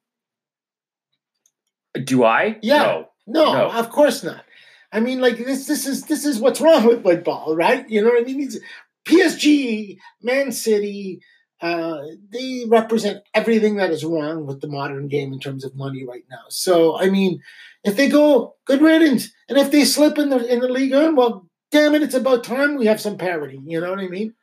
Do 2.04 2.24
I? 2.24 2.58
Yeah. 2.62 2.78
No. 2.78 3.10
no, 3.28 3.54
no, 3.54 3.72
of 3.72 3.90
course 3.90 4.24
not. 4.24 4.44
I 4.92 5.00
mean, 5.00 5.20
like 5.20 5.38
this. 5.38 5.68
This 5.68 5.86
is 5.86 6.04
this 6.06 6.26
is 6.26 6.40
what's 6.40 6.62
wrong 6.62 6.86
with 6.86 7.04
football, 7.04 7.56
right? 7.56 7.90
You 7.90 8.02
know 8.02 8.10
what 8.10 8.22
I 8.22 8.26
mean? 8.26 8.42
It's 8.42 8.58
PSG, 9.06 9.98
Man 10.22 10.52
City, 10.52 11.22
uh, 11.62 12.02
they 12.32 12.66
represent 12.68 13.24
everything 13.34 13.78
that 13.78 13.92
is 13.92 14.04
wrong 14.04 14.46
with 14.46 14.62
the 14.62 14.68
modern 14.68 15.08
game 15.08 15.32
in 15.32 15.40
terms 15.40 15.64
of 15.64 15.76
money 15.76 16.06
right 16.06 16.26
now. 16.30 16.44
So, 16.50 16.98
I 16.98 17.10
mean, 17.10 17.42
if 17.84 17.96
they 17.96 18.10
go, 18.10 18.56
good 18.66 18.82
riddance. 18.82 19.32
And 19.48 19.58
if 19.58 19.72
they 19.72 19.86
slip 19.86 20.18
in 20.18 20.30
the 20.30 20.46
in 20.52 20.60
the 20.60 20.68
league, 20.68 20.92
well, 20.92 21.48
damn 21.72 21.96
it, 21.96 22.04
it's 22.04 22.16
about 22.16 22.44
time 22.44 22.76
we 22.76 22.88
have 22.88 23.00
some 23.00 23.18
parity. 23.18 23.60
You 23.64 23.80
know 23.80 23.92
what 23.92 24.00
I 24.00 24.08
mean? 24.08 24.34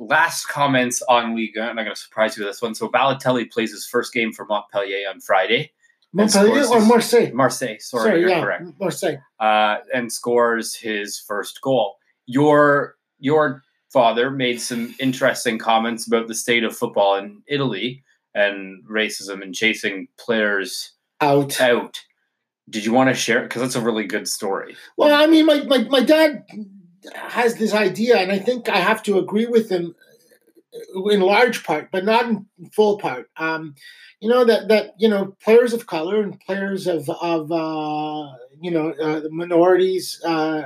Last 0.00 0.46
comments 0.46 1.02
on 1.08 1.34
Liga. 1.34 1.62
I'm 1.62 1.76
not 1.76 1.82
going 1.82 1.94
to 1.94 2.00
surprise 2.00 2.36
you 2.36 2.44
with 2.44 2.52
this 2.52 2.62
one. 2.62 2.74
So 2.74 2.88
Balotelli 2.88 3.50
plays 3.50 3.72
his 3.72 3.84
first 3.84 4.12
game 4.12 4.32
for 4.32 4.44
Montpellier 4.46 5.08
on 5.10 5.20
Friday. 5.20 5.72
Montpellier 6.12 6.66
or 6.66 6.80
Marseille? 6.80 7.32
Marseille. 7.32 7.78
Sorry, 7.80 8.10
sorry 8.10 8.20
you're 8.20 8.30
yeah, 8.30 8.40
correct. 8.40 8.64
Marseille. 8.80 9.16
Uh, 9.40 9.78
and 9.92 10.12
scores 10.12 10.74
his 10.74 11.18
first 11.18 11.60
goal. 11.60 11.96
Your 12.26 12.96
your 13.18 13.62
father 13.92 14.30
made 14.30 14.60
some 14.60 14.94
interesting 15.00 15.58
comments 15.58 16.06
about 16.06 16.28
the 16.28 16.34
state 16.34 16.64
of 16.64 16.76
football 16.76 17.16
in 17.16 17.42
Italy 17.48 18.04
and 18.34 18.84
racism 18.86 19.42
and 19.42 19.54
chasing 19.54 20.08
players 20.16 20.92
out. 21.20 21.60
Out. 21.60 22.00
Did 22.70 22.84
you 22.84 22.92
want 22.92 23.08
to 23.08 23.14
share? 23.14 23.42
Because 23.42 23.62
that's 23.62 23.76
a 23.76 23.80
really 23.80 24.06
good 24.06 24.28
story. 24.28 24.76
Well, 24.96 25.14
I 25.14 25.26
mean, 25.26 25.46
my, 25.46 25.62
my, 25.62 25.78
my 25.84 26.00
dad 26.02 26.44
has 27.14 27.56
this 27.56 27.74
idea, 27.74 28.18
and 28.18 28.32
I 28.32 28.38
think 28.38 28.68
I 28.68 28.78
have 28.78 29.02
to 29.04 29.18
agree 29.18 29.46
with 29.46 29.70
him 29.70 29.94
in 31.10 31.20
large 31.20 31.64
part, 31.64 31.90
but 31.90 32.04
not 32.04 32.26
in 32.26 32.46
full 32.72 32.98
part. 32.98 33.30
Um, 33.36 33.74
you 34.20 34.28
know 34.28 34.44
that 34.44 34.68
that 34.68 34.94
you 34.98 35.08
know 35.08 35.36
players 35.42 35.72
of 35.72 35.86
color 35.86 36.20
and 36.20 36.40
players 36.40 36.86
of 36.86 37.08
of 37.08 37.52
uh, 37.52 38.32
you 38.60 38.70
know 38.70 38.92
uh, 38.92 39.22
minorities 39.30 40.20
uh, 40.24 40.62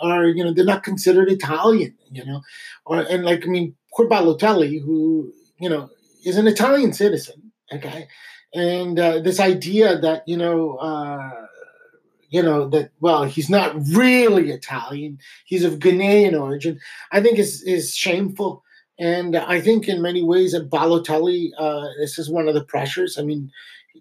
are 0.00 0.26
you 0.26 0.44
know 0.44 0.52
they're 0.52 0.64
not 0.64 0.82
considered 0.82 1.30
Italian, 1.30 1.94
you 2.10 2.24
know, 2.24 2.42
or 2.86 3.00
and 3.00 3.24
like 3.24 3.44
I 3.44 3.48
mean 3.48 3.74
poor 3.94 4.08
Balotelli, 4.08 4.80
who 4.82 5.32
you 5.58 5.68
know 5.68 5.90
is 6.24 6.36
an 6.36 6.46
Italian 6.46 6.92
citizen, 6.92 7.52
okay, 7.72 8.08
and 8.54 8.98
uh, 8.98 9.20
this 9.20 9.40
idea 9.40 9.98
that 9.98 10.22
you 10.26 10.36
know. 10.36 10.76
Uh, 10.76 11.47
you 12.28 12.42
know 12.42 12.68
that 12.68 12.90
well 13.00 13.24
he's 13.24 13.50
not 13.50 13.74
really 13.92 14.50
Italian. 14.50 15.18
He's 15.44 15.64
of 15.64 15.78
Ghanaian 15.78 16.40
origin. 16.40 16.78
I 17.12 17.20
think 17.20 17.38
is 17.38 17.62
is 17.62 17.94
shameful. 17.94 18.64
And 19.00 19.36
I 19.36 19.60
think 19.60 19.86
in 19.88 20.02
many 20.02 20.24
ways 20.24 20.54
at 20.54 20.70
Balotelli 20.70 21.50
uh, 21.58 21.86
this 21.98 22.18
is 22.18 22.28
one 22.30 22.48
of 22.48 22.54
the 22.54 22.64
pressures. 22.64 23.18
I 23.18 23.22
mean 23.22 23.50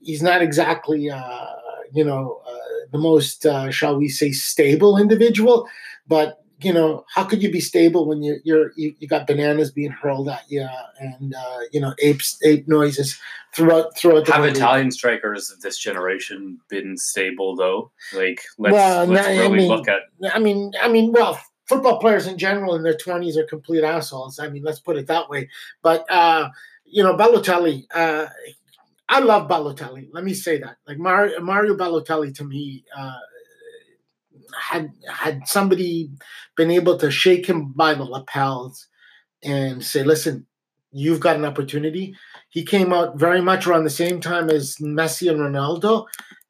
he's 0.01 0.23
not 0.23 0.41
exactly 0.41 1.09
uh, 1.09 1.45
you 1.93 2.03
know 2.03 2.41
uh, 2.47 2.57
the 2.91 2.97
most, 2.97 3.45
uh, 3.45 3.71
shall 3.71 3.97
we 3.97 4.07
say, 4.07 4.31
stable 4.31 4.97
individual. 4.97 5.67
But 6.07 6.43
you 6.59 6.73
know, 6.73 7.05
how 7.13 7.23
could 7.23 7.43
you 7.43 7.51
be 7.51 7.59
stable 7.59 8.07
when 8.07 8.23
you 8.23 8.39
you're 8.43 8.71
you, 8.75 8.95
you 8.99 9.07
got 9.07 9.27
bananas 9.27 9.71
being 9.71 9.91
hurled 9.91 10.27
at 10.27 10.43
you 10.49 10.67
and 10.99 11.35
uh, 11.35 11.59
you 11.71 11.79
know 11.79 11.93
apes 12.01 12.37
ape 12.43 12.67
noises 12.67 13.19
throughout 13.53 13.95
throughout 13.97 14.25
the 14.25 14.33
have 14.33 14.45
Italian 14.45 14.91
strikers 14.91 15.51
of 15.51 15.61
this 15.61 15.77
generation 15.77 16.59
been 16.69 16.97
stable 16.97 17.55
though? 17.55 17.91
Like 18.13 18.41
let's, 18.57 18.73
well, 18.73 19.05
let's 19.05 19.27
really 19.27 19.45
I 19.45 19.49
mean, 19.49 19.67
look 19.67 19.87
at. 19.87 20.01
I 20.33 20.39
mean, 20.39 20.71
I 20.81 20.87
mean, 20.87 21.11
well, 21.11 21.39
football 21.67 21.99
players 21.99 22.25
in 22.25 22.37
general 22.37 22.75
in 22.75 22.83
their 22.83 22.97
twenties 22.97 23.37
are 23.37 23.45
complete 23.45 23.83
assholes. 23.83 24.39
I 24.39 24.49
mean, 24.49 24.63
let's 24.63 24.79
put 24.79 24.97
it 24.97 25.07
that 25.07 25.29
way. 25.29 25.49
But 25.83 26.09
uh, 26.09 26.49
you 26.85 27.03
know, 27.03 27.15
Balotelli, 27.15 27.85
uh, 27.93 28.27
I 29.09 29.19
love 29.19 29.47
Balotelli. 29.47 30.09
Let 30.11 30.23
me 30.23 30.33
say 30.33 30.57
that. 30.59 30.77
Like 30.87 30.97
Mario, 30.97 31.39
Mario 31.39 31.77
Balotelli 31.77 32.33
to 32.35 32.43
me, 32.43 32.83
uh, 32.97 33.17
had 34.55 34.91
had 35.09 35.47
somebody 35.47 36.11
been 36.55 36.71
able 36.71 36.97
to 36.97 37.11
shake 37.11 37.45
him 37.45 37.71
by 37.73 37.93
the 37.93 38.03
lapels 38.03 38.87
and 39.43 39.83
say, 39.83 40.03
"Listen, 40.03 40.45
you've 40.91 41.19
got 41.19 41.35
an 41.35 41.45
opportunity." 41.45 42.15
He 42.49 42.63
came 42.63 42.93
out 42.93 43.19
very 43.19 43.41
much 43.41 43.67
around 43.67 43.83
the 43.83 43.89
same 43.89 44.21
time 44.21 44.49
as 44.49 44.75
Messi 44.77 45.29
and 45.29 45.39
Ronaldo, 45.39 46.05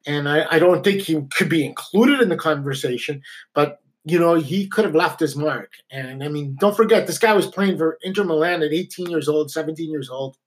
and 0.06 0.30
I, 0.30 0.46
I 0.52 0.60
don't 0.60 0.84
think 0.84 1.02
he 1.02 1.22
could 1.36 1.50
be 1.50 1.66
included 1.66 2.22
in 2.22 2.30
the 2.30 2.38
conversation. 2.38 3.22
But 3.54 3.80
you 4.06 4.18
know, 4.18 4.36
he 4.36 4.68
could 4.68 4.86
have 4.86 4.96
left 4.96 5.20
his 5.20 5.36
mark. 5.36 5.74
And 5.92 6.24
I 6.24 6.30
mean, 6.30 6.56
don't 6.62 6.78
forget, 6.78 7.08
this 7.08 7.18
guy 7.18 7.34
was 7.34 7.46
playing 7.46 7.78
for 7.78 7.98
Inter 8.04 8.24
Milan 8.24 8.64
at 8.64 8.72
18 8.72 9.10
years 9.10 9.28
old, 9.28 9.52
17 9.52 9.92
years 9.92 10.10
old 10.10 10.38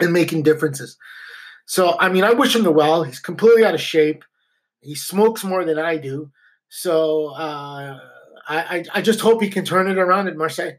and 0.00 0.12
making 0.12 0.44
differences. 0.44 0.96
So, 1.66 1.98
I 1.98 2.08
mean, 2.08 2.22
I 2.22 2.32
wish 2.32 2.54
him 2.54 2.62
the 2.62 2.70
well. 2.70 3.02
He's 3.02 3.18
completely 3.18 3.64
out 3.64 3.74
of 3.74 3.80
shape. 3.80 4.24
He 4.80 4.94
smokes 4.94 5.42
more 5.42 5.64
than 5.64 5.78
I 5.78 5.96
do. 5.96 6.30
So, 6.68 7.28
uh, 7.28 7.98
I, 8.48 8.84
I 8.94 9.02
just 9.02 9.20
hope 9.20 9.42
he 9.42 9.50
can 9.50 9.64
turn 9.64 9.90
it 9.90 9.98
around 9.98 10.28
at 10.28 10.36
Marseille. 10.36 10.72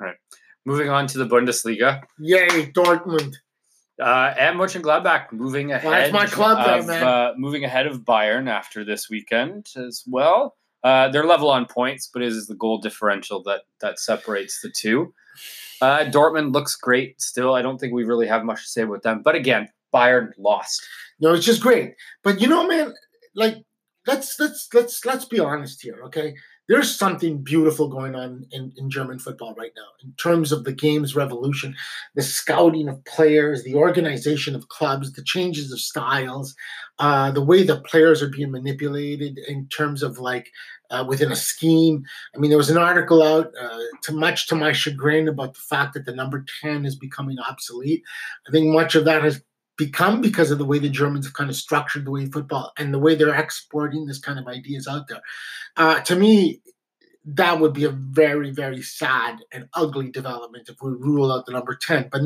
All 0.00 0.06
right. 0.06 0.16
Moving 0.64 0.88
on 0.88 1.06
to 1.08 1.18
the 1.18 1.26
Bundesliga. 1.26 2.02
Yay, 2.18 2.70
Dortmund. 2.72 3.34
Uh, 4.00 4.34
and 4.38 4.58
Mönchengladbach 4.58 5.32
moving 5.32 5.72
ahead. 5.72 5.84
Well, 5.84 5.98
that's 5.98 6.12
my 6.12 6.26
club 6.26 6.58
of, 6.58 6.86
there, 6.86 7.00
man. 7.00 7.02
Uh, 7.02 7.32
moving 7.36 7.64
ahead 7.64 7.86
of 7.86 8.00
Bayern 8.00 8.48
after 8.48 8.84
this 8.84 9.08
weekend 9.08 9.68
as 9.76 10.04
well. 10.06 10.56
Uh, 10.84 11.08
they're 11.08 11.24
level 11.24 11.50
on 11.50 11.66
points, 11.66 12.10
but 12.12 12.22
it 12.22 12.28
is 12.28 12.46
the 12.46 12.54
goal 12.54 12.78
differential 12.78 13.42
that 13.44 13.62
that 13.80 13.98
separates 13.98 14.60
the 14.60 14.70
two. 14.70 15.14
Uh, 15.80 16.04
Dortmund 16.04 16.52
looks 16.52 16.76
great 16.76 17.20
still. 17.20 17.54
I 17.54 17.62
don't 17.62 17.78
think 17.78 17.92
we 17.92 18.04
really 18.04 18.26
have 18.26 18.44
much 18.44 18.62
to 18.62 18.68
say 18.68 18.82
about 18.82 19.02
them. 19.02 19.22
But 19.24 19.34
again, 19.34 19.68
Bayern 19.94 20.30
lost. 20.38 20.86
No, 21.18 21.32
it's 21.32 21.46
just 21.46 21.62
great. 21.62 21.94
But 22.22 22.40
you 22.40 22.48
know, 22.48 22.66
man, 22.66 22.92
like 23.34 23.56
let's 24.06 24.38
let's 24.38 24.68
let's 24.72 25.04
let's 25.04 25.24
be 25.24 25.40
honest 25.40 25.82
here, 25.82 26.00
okay? 26.04 26.34
There's 26.68 26.96
something 26.96 27.44
beautiful 27.44 27.86
going 27.88 28.16
on 28.16 28.44
in, 28.50 28.72
in 28.76 28.90
German 28.90 29.20
football 29.20 29.54
right 29.54 29.70
now 29.76 29.86
in 30.02 30.12
terms 30.14 30.50
of 30.50 30.64
the 30.64 30.72
game's 30.72 31.14
revolution, 31.14 31.76
the 32.16 32.22
scouting 32.22 32.88
of 32.88 33.04
players, 33.04 33.62
the 33.62 33.76
organization 33.76 34.56
of 34.56 34.68
clubs, 34.68 35.12
the 35.12 35.22
changes 35.22 35.70
of 35.70 35.78
styles, 35.78 36.56
uh, 36.98 37.30
the 37.30 37.44
way 37.44 37.62
the 37.62 37.80
players 37.82 38.20
are 38.20 38.30
being 38.30 38.50
manipulated 38.50 39.38
in 39.46 39.68
terms 39.68 40.02
of 40.02 40.18
like 40.18 40.50
uh, 40.90 41.04
within 41.06 41.30
a 41.30 41.36
scheme. 41.36 42.04
I 42.34 42.38
mean, 42.38 42.50
there 42.50 42.58
was 42.58 42.70
an 42.70 42.78
article 42.78 43.22
out, 43.22 43.52
uh, 43.60 43.78
to 44.02 44.12
much 44.12 44.48
to 44.48 44.54
my 44.54 44.72
chagrin, 44.72 45.28
about 45.28 45.54
the 45.54 45.60
fact 45.60 45.94
that 45.94 46.04
the 46.04 46.14
number 46.14 46.44
10 46.62 46.84
is 46.84 46.96
becoming 46.96 47.38
obsolete. 47.38 48.02
I 48.48 48.50
think 48.50 48.66
much 48.66 48.94
of 48.94 49.04
that 49.04 49.22
has 49.22 49.42
become 49.76 50.20
because 50.20 50.50
of 50.50 50.58
the 50.58 50.64
way 50.64 50.78
the 50.78 50.88
Germans 50.88 51.26
have 51.26 51.34
kind 51.34 51.50
of 51.50 51.56
structured 51.56 52.04
the 52.04 52.10
way 52.10 52.26
football 52.26 52.72
and 52.78 52.92
the 52.92 52.98
way 52.98 53.14
they're 53.14 53.34
exporting 53.34 54.06
this 54.06 54.18
kind 54.18 54.38
of 54.38 54.46
ideas 54.46 54.88
out 54.88 55.08
there. 55.08 55.20
Uh, 55.76 56.00
to 56.00 56.16
me, 56.16 56.60
that 57.24 57.60
would 57.60 57.72
be 57.72 57.84
a 57.84 57.90
very, 57.90 58.50
very 58.50 58.82
sad 58.82 59.38
and 59.52 59.68
ugly 59.74 60.10
development 60.10 60.68
if 60.68 60.76
we 60.80 60.90
rule 60.92 61.32
out 61.32 61.44
the 61.46 61.52
number 61.52 61.74
10. 61.74 62.08
But, 62.10 62.22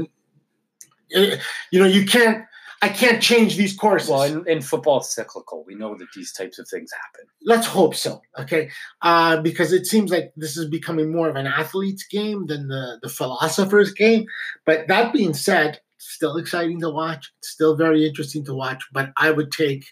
eh, 1.15 1.39
you 1.71 1.81
know, 1.81 1.87
you 1.87 2.05
can't, 2.05 2.45
I 2.83 2.89
can't 2.89 3.23
change 3.23 3.57
these 3.57 3.77
courses. 3.77 4.11
Well, 4.11 4.23
in, 4.23 4.47
in 4.47 4.63
football, 4.63 4.99
it's 4.99 5.15
cyclical. 5.15 5.65
We 5.67 5.75
know 5.75 5.97
that 5.97 6.09
these 6.15 6.33
types 6.33 6.59
of 6.59 6.69
things 6.69 6.91
happen. 6.93 7.27
Let's 7.43 7.67
hope 7.67 7.95
so. 7.95 8.21
Okay. 8.39 8.71
Uh, 9.03 9.41
because 9.41 9.73
it 9.73 9.87
seems 9.87 10.11
like 10.11 10.33
this 10.37 10.57
is 10.57 10.67
becoming 10.67 11.13
more 11.13 11.29
of 11.29 11.37
an 11.37 11.47
athlete's 11.47 12.07
game 12.07 12.47
than 12.47 12.69
the, 12.69 12.99
the 13.03 13.09
philosopher's 13.09 13.93
game. 13.93 14.27
But 14.65 14.89
that 14.89 15.13
being 15.13 15.35
said, 15.35 15.81
still 16.01 16.37
exciting 16.39 16.81
to 16.81 16.91
watch, 16.91 17.33
still 17.43 17.77
very 17.77 18.07
interesting 18.07 18.45
to 18.47 18.55
watch, 18.55 18.83
but 18.93 19.13
I 19.17 19.31
would 19.31 19.53
take 19.53 19.85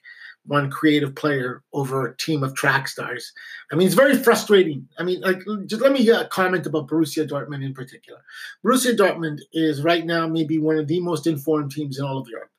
one 0.46 0.70
creative 0.70 1.14
player 1.14 1.62
over 1.74 2.06
a 2.06 2.16
team 2.16 2.42
of 2.42 2.54
track 2.54 2.88
stars. 2.88 3.32
I 3.70 3.76
mean, 3.76 3.86
it's 3.86 3.94
very 3.94 4.16
frustrating. 4.16 4.88
I 4.98 5.02
mean, 5.02 5.20
like, 5.20 5.42
just 5.66 5.82
let 5.82 5.92
me 5.92 6.10
uh, 6.10 6.26
comment 6.28 6.66
about 6.66 6.88
Borussia 6.88 7.28
Dortmund 7.28 7.62
in 7.62 7.74
particular. 7.74 8.20
Borussia 8.64 8.96
Dortmund 8.96 9.40
is 9.52 9.82
right 9.82 10.06
now 10.06 10.26
maybe 10.26 10.58
one 10.58 10.78
of 10.78 10.88
the 10.88 11.00
most 11.00 11.26
informed 11.26 11.72
teams 11.72 11.98
in 11.98 12.04
all 12.06 12.18
of 12.18 12.28
Europe. 12.28 12.50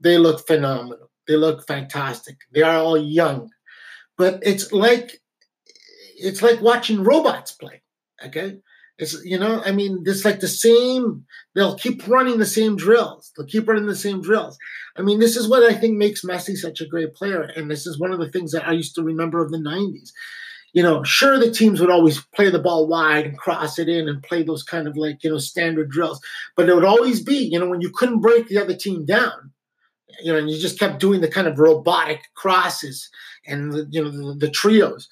They 0.00 0.18
look 0.18 0.46
phenomenal. 0.46 1.10
They 1.26 1.36
look 1.36 1.66
fantastic. 1.66 2.36
They 2.52 2.62
are 2.62 2.76
all 2.76 2.98
young, 2.98 3.50
but 4.18 4.40
it's 4.42 4.72
like 4.72 5.20
it's 6.18 6.42
like 6.42 6.60
watching 6.60 7.02
robots 7.02 7.52
play. 7.52 7.82
Okay, 8.24 8.58
it's 9.00 9.24
you 9.24 9.38
know, 9.38 9.62
I 9.64 9.72
mean, 9.72 10.04
it's 10.04 10.26
like 10.26 10.40
the 10.40 10.48
same. 10.48 11.24
They'll 11.54 11.76
keep 11.76 12.06
running 12.06 12.38
the 12.38 12.46
same 12.46 12.76
drills. 12.76 13.32
They'll 13.34 13.46
keep 13.46 13.66
running 13.66 13.86
the 13.86 13.96
same 13.96 14.20
drills. 14.20 14.58
I 14.96 15.02
mean, 15.02 15.18
this 15.18 15.36
is 15.36 15.48
what 15.48 15.62
I 15.62 15.74
think 15.74 15.96
makes 15.96 16.22
Messi 16.22 16.54
such 16.54 16.82
a 16.82 16.86
great 16.86 17.14
player, 17.14 17.50
and 17.56 17.70
this 17.70 17.86
is 17.86 17.98
one 17.98 18.12
of 18.12 18.18
the 18.18 18.28
things 18.28 18.52
that 18.52 18.68
I 18.68 18.72
used 18.72 18.94
to 18.96 19.02
remember 19.02 19.42
of 19.42 19.50
the 19.50 19.58
'90s. 19.58 20.10
You 20.74 20.82
know, 20.82 21.02
sure, 21.02 21.38
the 21.38 21.50
teams 21.50 21.80
would 21.80 21.90
always 21.90 22.20
play 22.34 22.50
the 22.50 22.58
ball 22.58 22.86
wide 22.86 23.24
and 23.24 23.38
cross 23.38 23.78
it 23.78 23.88
in 23.88 24.06
and 24.06 24.22
play 24.22 24.42
those 24.42 24.62
kind 24.62 24.86
of 24.86 24.98
like 24.98 25.24
you 25.24 25.30
know 25.30 25.38
standard 25.38 25.90
drills, 25.90 26.20
but 26.54 26.68
it 26.68 26.74
would 26.74 26.84
always 26.84 27.22
be 27.22 27.38
you 27.38 27.58
know 27.58 27.70
when 27.70 27.80
you 27.80 27.90
couldn't 27.90 28.20
break 28.20 28.48
the 28.48 28.58
other 28.58 28.76
team 28.76 29.06
down, 29.06 29.50
you 30.22 30.30
know, 30.30 30.38
and 30.38 30.50
you 30.50 30.60
just 30.60 30.78
kept 30.78 31.00
doing 31.00 31.22
the 31.22 31.28
kind 31.28 31.46
of 31.46 31.58
robotic 31.58 32.20
crosses 32.34 33.08
and 33.46 33.72
the, 33.72 33.88
you 33.90 34.04
know 34.04 34.10
the, 34.10 34.38
the 34.38 34.50
trios 34.50 35.08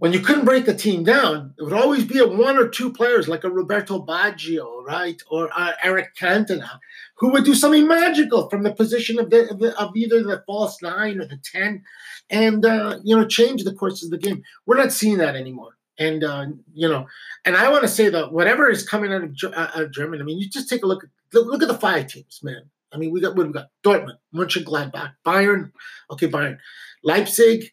when 0.00 0.14
you 0.14 0.20
couldn't 0.20 0.46
break 0.46 0.64
the 0.64 0.74
team 0.74 1.04
down, 1.04 1.52
it 1.58 1.62
would 1.62 1.74
always 1.74 2.06
be 2.06 2.18
a 2.18 2.26
one 2.26 2.56
or 2.56 2.66
two 2.68 2.90
players 2.90 3.28
like 3.28 3.44
a 3.44 3.50
Roberto 3.50 4.02
Baggio, 4.02 4.82
right, 4.82 5.20
or 5.30 5.50
uh, 5.54 5.72
Eric 5.82 6.16
Cantona, 6.18 6.80
who 7.18 7.30
would 7.30 7.44
do 7.44 7.54
something 7.54 7.86
magical 7.86 8.48
from 8.48 8.62
the 8.62 8.72
position 8.72 9.18
of 9.18 9.28
the, 9.28 9.50
of, 9.50 9.58
the, 9.58 9.78
of 9.78 9.94
either 9.94 10.22
the 10.22 10.42
false 10.46 10.80
nine 10.80 11.20
or 11.20 11.26
the 11.26 11.38
ten, 11.44 11.84
and 12.30 12.64
uh, 12.64 12.98
you 13.04 13.14
know 13.14 13.26
change 13.26 13.62
the 13.62 13.74
course 13.74 14.02
of 14.02 14.10
the 14.10 14.16
game. 14.16 14.42
We're 14.64 14.78
not 14.78 14.90
seeing 14.90 15.18
that 15.18 15.36
anymore, 15.36 15.76
And 15.98 16.24
uh, 16.24 16.46
you 16.72 16.88
know, 16.88 17.06
and 17.44 17.54
I 17.54 17.68
want 17.68 17.82
to 17.82 17.88
say 17.88 18.08
that 18.08 18.32
whatever 18.32 18.70
is 18.70 18.88
coming 18.88 19.12
out 19.12 19.22
of, 19.22 19.36
uh, 19.52 19.70
of 19.74 19.92
Germany, 19.92 20.22
I 20.22 20.24
mean, 20.24 20.38
you 20.38 20.48
just 20.48 20.70
take 20.70 20.82
a 20.82 20.86
look 20.86 21.04
at 21.04 21.10
look, 21.34 21.46
look 21.46 21.62
at 21.62 21.68
the 21.68 21.74
five 21.74 22.06
teams, 22.06 22.40
man. 22.42 22.70
I 22.90 22.96
mean, 22.96 23.12
we 23.12 23.20
got 23.20 23.36
what 23.36 23.46
we 23.46 23.52
got: 23.52 23.68
Dortmund, 23.84 24.16
Mönchengladbach, 24.34 25.12
Bayern. 25.26 25.72
Okay, 26.10 26.26
Bayern, 26.26 26.56
Leipzig. 27.04 27.70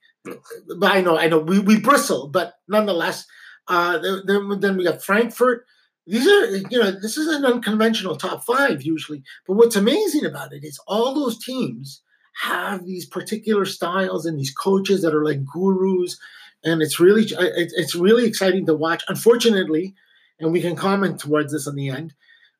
But 0.78 0.92
I 0.92 1.02
know, 1.02 1.18
I 1.18 1.28
know, 1.28 1.40
we, 1.40 1.60
we 1.60 1.80
bristle, 1.80 2.28
but 2.28 2.56
nonetheless, 2.68 3.26
uh, 3.68 4.00
then 4.26 4.60
then 4.60 4.78
we 4.78 4.84
got 4.84 5.04
Frankfurt. 5.04 5.66
These 6.06 6.28
are, 6.28 6.56
you 6.56 6.80
know, 6.80 6.92
this 6.92 7.18
is 7.18 7.28
an 7.28 7.46
unconventional 7.46 8.16
top 8.16 8.46
five 8.46 8.82
usually. 8.82 9.24
But 9.46 9.56
what's 9.56 9.76
amazing 9.76 10.26
about 10.26 10.54
it 10.54 10.64
is 10.64 10.80
all 10.88 11.14
those 11.14 11.44
teams 11.44 12.02
have 12.44 12.86
these 12.86 13.06
particular 13.06 13.66
styles 13.66 14.26
and 14.26 14.40
these 14.40 14.54
coaches 14.54 15.02
that 15.02 15.14
are 15.14 15.26
like 15.26 15.44
gurus 15.44 16.18
and 16.64 16.82
it's 16.82 17.00
really 17.00 17.26
it's 17.30 17.96
really 17.96 18.26
exciting 18.26 18.66
to 18.66 18.76
watch. 18.76 19.04
Unfortunately, 19.08 19.96
and 20.40 20.52
we 20.52 20.62
can 20.62 20.76
comment 20.76 21.20
towards 21.20 21.54
this 21.54 21.68
in 21.68 21.76
the 21.76 21.90
end. 21.90 22.14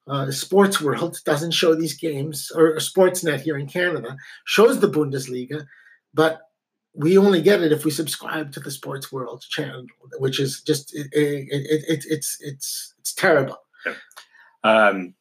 Uh, 0.08 0.32
Sports 0.32 0.80
World 0.80 1.20
doesn't 1.26 1.52
show 1.52 1.76
these 1.76 1.98
games, 1.98 2.52
or 2.56 2.78
Sportsnet 2.78 3.42
here 3.42 3.58
in 3.58 3.68
Canada 3.68 4.16
shows 4.46 4.80
the 4.80 4.90
Bundesliga, 4.90 5.66
but 6.14 6.42
we 6.98 7.18
only 7.18 7.42
get 7.42 7.62
it 7.62 7.72
if 7.72 7.86
we 7.86 7.92
subscribe 7.92 8.52
to 8.54 8.60
the 8.60 8.72
Sports 8.72 9.12
World 9.12 9.46
channel, 9.48 9.86
which 10.18 10.40
is 10.40 10.62
just 10.62 10.96
it, 10.96 11.08
it, 11.14 11.48
it, 11.52 12.06
it's 12.10 12.42
it's 12.42 12.94
it's 13.00 13.14
terrible. 13.14 13.58
Um, 14.64 15.14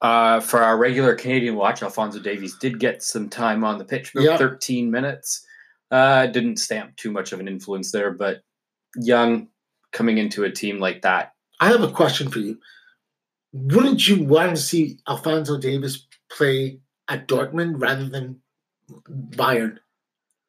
uh, 0.00 0.40
for 0.40 0.60
our 0.60 0.76
regular 0.76 1.14
Canadian 1.14 1.54
watch, 1.54 1.82
Alfonso 1.82 2.18
Davies 2.18 2.56
did 2.58 2.80
get 2.80 3.02
some 3.02 3.28
time 3.28 3.62
on 3.62 3.78
the 3.78 3.84
pitch, 3.84 4.12
about 4.14 4.38
13 4.38 4.90
minutes. 4.90 5.46
Uh, 5.92 6.26
didn't 6.26 6.56
stamp 6.56 6.96
too 6.96 7.12
much 7.12 7.32
of 7.32 7.38
an 7.38 7.46
influence 7.46 7.92
there, 7.92 8.10
but 8.10 8.42
young 8.96 9.46
coming 9.92 10.18
into 10.18 10.42
a 10.42 10.50
team 10.50 10.80
like 10.80 11.02
that. 11.02 11.34
I 11.60 11.68
have 11.68 11.82
a 11.82 11.92
question 11.92 12.28
for 12.28 12.40
you. 12.40 12.58
Wouldn't 13.52 14.08
you 14.08 14.24
want 14.24 14.56
to 14.56 14.60
see 14.60 14.98
Alfonso 15.06 15.58
Davies 15.58 16.08
play 16.30 16.80
at 17.08 17.28
Dortmund 17.28 17.80
rather 17.80 18.08
than 18.08 18.40
Bayern? 18.90 19.78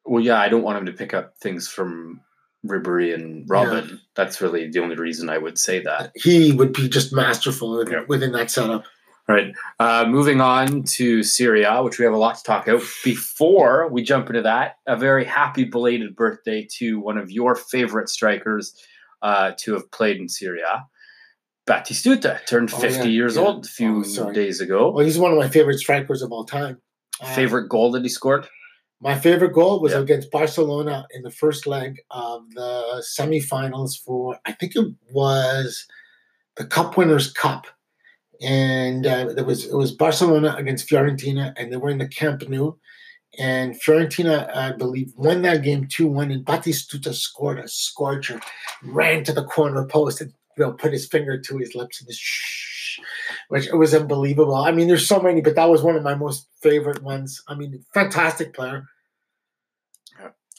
Well, 0.04 0.22
yeah, 0.22 0.40
I 0.40 0.48
don't 0.48 0.62
want 0.62 0.78
him 0.78 0.86
to 0.86 0.92
pick 0.92 1.14
up 1.14 1.34
things 1.38 1.68
from 1.68 2.20
Ribery 2.66 3.14
and 3.14 3.48
Robben. 3.48 3.90
Yeah. 3.90 3.96
That's 4.14 4.40
really 4.40 4.70
the 4.70 4.80
only 4.80 4.96
reason 4.96 5.30
I 5.30 5.38
would 5.38 5.58
say 5.58 5.80
that. 5.82 6.12
He 6.14 6.52
would 6.52 6.72
be 6.72 6.88
just 6.88 7.12
masterful 7.12 7.84
yeah. 7.88 8.00
within 8.08 8.32
that 8.32 8.50
setup. 8.50 8.84
Right. 9.26 9.54
Uh, 9.80 10.04
moving 10.06 10.42
on 10.42 10.82
to 10.82 11.22
Serie 11.22 11.64
A, 11.64 11.82
which 11.82 11.98
we 11.98 12.04
have 12.04 12.12
a 12.12 12.18
lot 12.18 12.36
to 12.36 12.42
talk 12.42 12.68
about. 12.68 12.82
Before 13.02 13.88
we 13.88 14.02
jump 14.02 14.28
into 14.28 14.42
that, 14.42 14.76
a 14.86 14.96
very 14.96 15.24
happy 15.24 15.64
belated 15.64 16.14
birthday 16.14 16.68
to 16.78 17.00
one 17.00 17.16
of 17.16 17.30
your 17.30 17.54
favorite 17.54 18.10
strikers 18.10 18.74
uh, 19.22 19.52
to 19.60 19.72
have 19.72 19.90
played 19.90 20.18
in 20.18 20.28
Serie 20.28 20.60
A. 20.60 20.84
Batistuta 21.66 22.44
turned 22.46 22.70
50 22.70 22.86
oh, 22.86 23.02
yeah, 23.04 23.08
years 23.08 23.38
old 23.38 23.64
a 23.64 23.68
few 23.68 24.04
oh, 24.18 24.32
days 24.32 24.60
ago. 24.60 24.90
Well, 24.90 25.06
he's 25.06 25.18
one 25.18 25.32
of 25.32 25.38
my 25.38 25.48
favorite 25.48 25.78
strikers 25.78 26.20
of 26.20 26.30
all 26.30 26.44
time. 26.44 26.82
Favorite 27.34 27.64
uh, 27.64 27.68
goal 27.68 27.92
that 27.92 28.02
he 28.02 28.10
scored? 28.10 28.46
My 29.04 29.18
favorite 29.18 29.52
goal 29.52 29.80
was 29.80 29.92
against 29.92 30.30
Barcelona 30.30 31.06
in 31.14 31.22
the 31.22 31.30
first 31.30 31.66
leg 31.66 32.00
of 32.10 32.42
the 32.54 33.04
semifinals 33.16 34.02
for, 34.02 34.38
I 34.46 34.52
think 34.52 34.74
it 34.74 34.94
was 35.12 35.86
the 36.56 36.64
Cup 36.64 36.96
Winners' 36.96 37.30
Cup 37.30 37.66
and 38.44 39.06
uh, 39.06 39.32
there 39.32 39.44
was 39.44 39.66
it 39.66 39.74
was 39.74 39.92
Barcelona 39.92 40.54
against 40.56 40.88
Fiorentina, 40.88 41.54
and 41.56 41.72
they 41.72 41.76
were 41.76 41.90
in 41.90 41.98
the 41.98 42.08
Camp 42.08 42.48
Nou. 42.48 42.72
And 43.38 43.80
Fiorentina, 43.80 44.54
I 44.54 44.72
believe, 44.72 45.12
won 45.16 45.42
that 45.42 45.62
game 45.62 45.88
2 45.88 46.06
1. 46.06 46.30
And 46.30 46.44
Batistuta 46.44 47.14
scored 47.14 47.58
a 47.58 47.68
scorcher, 47.68 48.40
ran 48.82 49.24
to 49.24 49.32
the 49.32 49.44
corner 49.44 49.84
post 49.86 50.20
and 50.20 50.32
you 50.56 50.64
know, 50.64 50.72
put 50.72 50.92
his 50.92 51.06
finger 51.06 51.40
to 51.40 51.58
his 51.58 51.74
lips 51.74 52.00
and 52.00 52.08
just 52.08 52.20
shh, 52.20 53.00
which 53.48 53.66
it 53.66 53.76
was 53.76 53.92
unbelievable. 53.92 54.54
I 54.54 54.70
mean, 54.70 54.86
there's 54.86 55.08
so 55.08 55.20
many, 55.20 55.40
but 55.40 55.56
that 55.56 55.68
was 55.68 55.82
one 55.82 55.96
of 55.96 56.04
my 56.04 56.14
most 56.14 56.48
favorite 56.60 57.02
ones. 57.02 57.42
I 57.48 57.54
mean, 57.54 57.84
fantastic 57.92 58.54
player. 58.54 58.86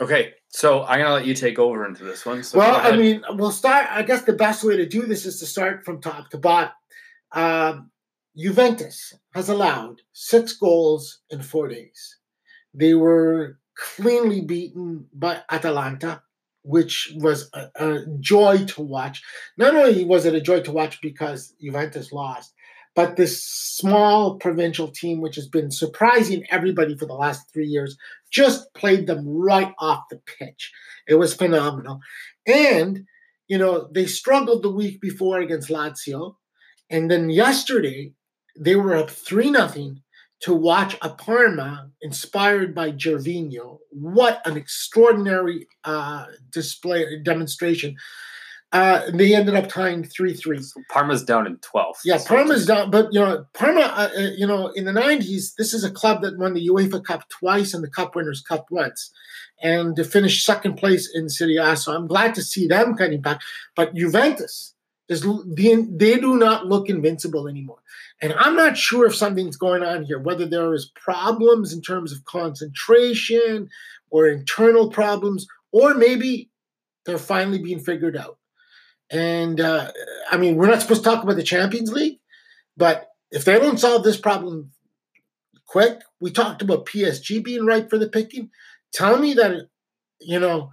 Okay, 0.02 0.34
so 0.50 0.84
I'm 0.84 1.00
gonna 1.00 1.14
let 1.14 1.26
you 1.26 1.34
take 1.34 1.58
over 1.58 1.86
into 1.86 2.04
this 2.04 2.26
one. 2.26 2.44
So 2.44 2.60
well, 2.60 2.76
I 2.76 2.98
mean, 2.98 3.24
we'll 3.30 3.52
start. 3.52 3.88
I 3.90 4.04
guess 4.04 4.24
the 4.24 4.34
best 4.34 4.64
way 4.64 4.76
to 4.76 4.86
do 4.86 5.04
this 5.04 5.26
is 5.26 5.40
to 5.40 5.46
start 5.46 5.86
from 5.86 6.02
top 6.02 6.30
to 6.32 6.38
bottom. 6.38 6.74
Um, 7.32 7.92
Juventus 8.38 9.14
has 9.34 9.48
allowed 9.48 10.02
six 10.12 10.54
goals 10.54 11.22
in 11.30 11.42
four 11.42 11.70
days. 11.70 12.18
They 12.74 12.94
were 12.94 13.58
cleanly 13.78 14.42
beaten 14.42 15.08
by 15.14 15.42
Atalanta, 15.50 16.22
which 16.64 17.14
was 17.16 17.50
a, 17.54 17.70
a, 17.76 18.06
joy 18.20 18.66
to 18.66 18.82
watch. 18.82 19.24
Not 19.58 19.76
only 19.76 20.04
was 20.04 20.26
it 20.26 20.36
a 20.36 20.42
joy 20.42 20.62
to 20.62 20.72
watch 20.72 21.00
because 21.02 21.54
Juventus 21.62 22.12
lost, 22.12 22.54
but 22.96 23.18
this 23.18 23.44
small 23.44 24.38
provincial 24.38 24.88
team, 24.88 25.20
which 25.20 25.36
has 25.36 25.48
been 25.48 25.70
surprising 25.70 26.46
everybody 26.50 26.98
for 26.98 27.06
the 27.06 27.14
last 27.14 27.52
three 27.52 27.68
years, 27.68 27.98
just 28.32 28.74
played 28.74 29.06
them 29.06 29.28
right 29.28 29.74
off 29.80 30.06
the 30.10 30.22
pitch. 30.26 30.72
It 31.08 31.16
was 31.16 31.34
phenomenal. 31.34 32.00
And, 32.48 33.06
you 33.48 33.58
know, 33.58 33.90
they 33.92 34.06
struggled 34.06 34.64
the 34.64 34.72
week 34.72 35.02
before 35.02 35.40
against 35.40 35.70
Lazio. 35.70 36.36
And 36.90 37.12
then 37.12 37.30
yesterday, 37.30 38.14
they 38.58 38.76
were 38.76 38.96
up 38.96 39.10
3 39.10 39.52
nothing 39.52 40.02
to 40.42 40.54
watch 40.54 40.98
a 41.02 41.10
Parma 41.10 41.90
inspired 42.02 42.76
by 42.76 42.92
Gervinho. 42.92 43.80
What 43.90 44.42
an 44.46 44.58
extraordinary 44.58 45.68
uh, 45.84 46.26
display, 46.52 47.20
demonstration. 47.24 47.96
Uh, 48.76 49.10
they 49.14 49.34
ended 49.34 49.56
up 49.56 49.70
tying 49.70 50.04
3 50.04 50.34
3. 50.34 50.62
So 50.62 50.82
Parma's 50.90 51.24
down 51.24 51.48
in 51.48 51.56
12th. 51.60 52.00
Yeah, 52.04 52.20
Parma's 52.26 52.66
down. 52.66 52.92
But, 52.92 53.08
you 53.14 53.22
know, 53.22 53.46
Parma, 53.54 53.80
uh, 53.80 54.10
uh, 54.18 54.30
you 54.36 54.46
know, 54.46 54.68
in 54.76 54.84
the 54.84 54.92
90s, 54.92 55.56
this 55.56 55.74
is 55.74 55.86
a 55.86 55.90
club 55.90 56.22
that 56.24 56.38
won 56.38 56.54
the 56.54 56.68
UEFA 56.68 57.02
Cup 57.02 57.30
twice 57.30 57.74
and 57.74 57.82
the 57.82 57.90
Cup 57.90 58.18
Winners' 58.18 58.42
Cup 58.42 58.66
once. 58.70 59.12
And 59.64 59.96
to 59.96 60.04
finish 60.04 60.44
second 60.44 60.76
place 60.76 61.10
in 61.14 61.30
Serie 61.30 61.56
A. 61.56 61.78
So 61.78 61.96
I'm 61.96 62.06
glad 62.06 62.36
to 62.36 62.42
see 62.42 62.68
them 62.68 62.96
coming 62.96 63.22
back. 63.22 63.40
But 63.78 63.96
Juventus, 63.96 64.74
is 65.08 65.26
they, 65.46 65.76
they 65.76 66.20
do 66.20 66.38
not 66.38 66.66
look 66.66 66.90
invincible 66.90 67.48
anymore. 67.48 67.80
And 68.22 68.34
I'm 68.34 68.58
not 68.58 68.78
sure 68.78 69.06
if 69.06 69.16
something's 69.16 69.56
going 69.56 69.84
on 69.84 70.04
here, 70.04 70.20
whether 70.20 70.46
there 70.46 70.74
is 70.74 70.92
problems 70.96 71.72
in 71.72 71.82
terms 71.82 72.12
of 72.12 72.26
concentration 72.26 73.70
or 74.10 74.28
internal 74.28 74.90
problems, 74.90 75.48
or 75.72 75.94
maybe 75.94 76.50
they're 77.06 77.18
finally 77.18 77.60
being 77.60 77.80
figured 77.80 78.18
out. 78.18 78.38
And 79.16 79.62
uh, 79.62 79.92
I 80.30 80.36
mean, 80.36 80.58
we're 80.58 80.68
not 80.68 80.82
supposed 80.82 81.04
to 81.04 81.10
talk 81.10 81.24
about 81.24 81.38
the 81.38 81.44
Champions 81.44 81.92
League, 81.92 82.20
but 82.76 83.08
if 83.32 83.46
they 83.46 83.58
don't 83.58 83.80
solve 83.80 84.04
this 84.04 84.18
problem 84.18 84.72
quick, 85.66 86.02
we 86.20 86.32
talked 86.32 86.62
about 86.62 86.86
PSG 86.86 87.42
being 87.42 87.66
right 87.66 87.90
for 87.90 87.98
the 87.98 88.10
picking. 88.10 88.50
Tell 88.94 89.18
me 89.18 89.34
that, 89.36 89.70
you 90.20 90.40
know, 90.40 90.72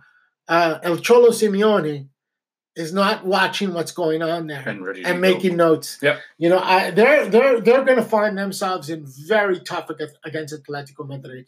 uh, 0.48 0.78
El 0.82 0.96
Cholo 0.96 1.28
Simeone 1.28 2.08
is 2.74 2.92
not 2.92 3.24
watching 3.24 3.74
what's 3.74 3.92
going 3.92 4.22
on 4.22 4.48
there 4.48 4.66
and, 4.68 4.84
and 5.06 5.20
making 5.20 5.56
go. 5.56 5.68
notes. 5.68 5.98
Yeah, 6.02 6.18
you 6.36 6.48
know, 6.48 6.58
I, 6.58 6.90
they're 6.90 7.28
they're 7.28 7.60
they're 7.60 7.84
going 7.84 7.98
to 7.98 8.04
find 8.04 8.36
themselves 8.36 8.90
in 8.90 9.04
very 9.28 9.60
tough 9.60 9.88
against 10.24 10.54
Atletico 10.54 11.06
Madrid. 11.06 11.46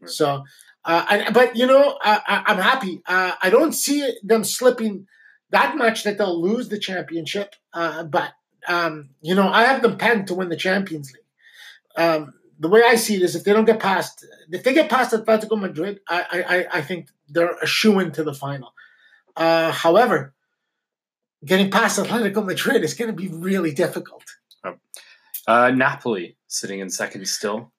Right. 0.00 0.10
So, 0.10 0.44
uh, 0.84 1.04
I, 1.08 1.30
but 1.30 1.54
you 1.54 1.66
know, 1.66 1.98
I, 2.02 2.42
am 2.48 2.58
happy. 2.58 3.02
Uh, 3.06 3.32
I 3.40 3.50
don't 3.50 3.72
see 3.72 4.12
them 4.24 4.42
slipping 4.42 5.06
that 5.50 5.76
much 5.76 6.04
that 6.04 6.18
they'll 6.18 6.40
lose 6.40 6.68
the 6.68 6.78
championship. 6.78 7.54
Uh, 7.72 8.04
but 8.04 8.32
um, 8.68 9.10
you 9.20 9.34
know, 9.34 9.48
I 9.48 9.64
have 9.64 9.82
them 9.82 9.96
pegged 9.96 10.28
to 10.28 10.34
win 10.34 10.48
the 10.48 10.56
Champions 10.56 11.12
League. 11.12 12.04
Um, 12.04 12.34
the 12.58 12.68
way 12.68 12.82
I 12.84 12.96
see 12.96 13.16
it 13.16 13.22
is, 13.22 13.36
if 13.36 13.44
they 13.44 13.52
don't 13.52 13.64
get 13.64 13.80
past, 13.80 14.26
if 14.50 14.64
they 14.64 14.74
get 14.74 14.90
past 14.90 15.12
Atletico 15.12 15.58
Madrid, 15.60 16.00
I 16.08 16.66
I, 16.72 16.78
I 16.78 16.82
think 16.82 17.08
they're 17.28 17.56
a 17.62 17.66
shoe 17.66 17.98
into 18.00 18.24
the 18.24 18.34
final. 18.34 18.72
Uh, 19.36 19.70
however, 19.70 20.34
getting 21.44 21.70
past 21.70 21.98
Atletico 21.98 22.44
Madrid 22.44 22.82
is 22.82 22.94
going 22.94 23.10
to 23.10 23.16
be 23.16 23.28
really 23.28 23.72
difficult. 23.72 24.24
Uh, 25.46 25.70
Napoli 25.70 26.36
sitting 26.48 26.80
in 26.80 26.90
second 26.90 27.28
still 27.28 27.72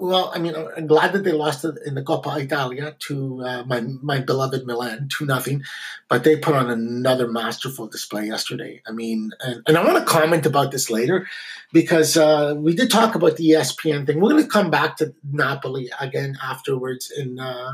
well, 0.00 0.30
I 0.34 0.38
mean, 0.38 0.54
I'm 0.56 0.86
glad 0.86 1.12
that 1.12 1.24
they 1.24 1.32
lost 1.32 1.64
in 1.64 1.94
the 1.94 2.02
Coppa 2.02 2.40
Italia 2.40 2.96
to 3.06 3.42
uh, 3.42 3.64
my 3.64 3.80
my 4.02 4.20
beloved 4.20 4.66
Milan, 4.66 5.08
two 5.10 5.26
nothing, 5.26 5.62
but 6.08 6.24
they 6.24 6.36
put 6.36 6.54
on 6.54 6.70
another 6.70 7.28
masterful 7.28 7.86
display 7.88 8.26
yesterday. 8.26 8.82
I 8.86 8.92
mean, 8.92 9.30
and, 9.40 9.62
and 9.66 9.76
I 9.76 9.84
want 9.84 9.98
to 9.98 10.04
comment 10.04 10.46
about 10.46 10.70
this 10.70 10.90
later 10.90 11.26
because 11.72 12.16
uh, 12.16 12.54
we 12.56 12.74
did 12.74 12.90
talk 12.90 13.14
about 13.14 13.36
the 13.36 13.50
ESPN 13.50 14.06
thing. 14.06 14.20
We're 14.20 14.30
going 14.30 14.42
to 14.42 14.48
come 14.48 14.70
back 14.70 14.96
to 14.98 15.14
Napoli 15.30 15.90
again 16.00 16.36
afterwards 16.42 17.10
in 17.16 17.38
uh, 17.38 17.72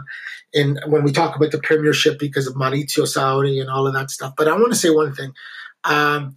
in 0.52 0.78
when 0.86 1.02
we 1.02 1.12
talk 1.12 1.36
about 1.36 1.50
the 1.50 1.60
Premiership 1.60 2.18
because 2.18 2.46
of 2.46 2.54
Maurizio 2.54 3.04
Sarri 3.04 3.60
and 3.60 3.70
all 3.70 3.86
of 3.86 3.94
that 3.94 4.10
stuff. 4.10 4.34
But 4.36 4.48
I 4.48 4.52
want 4.52 4.72
to 4.72 4.78
say 4.78 4.90
one 4.90 5.14
thing. 5.14 5.32
Um, 5.84 6.34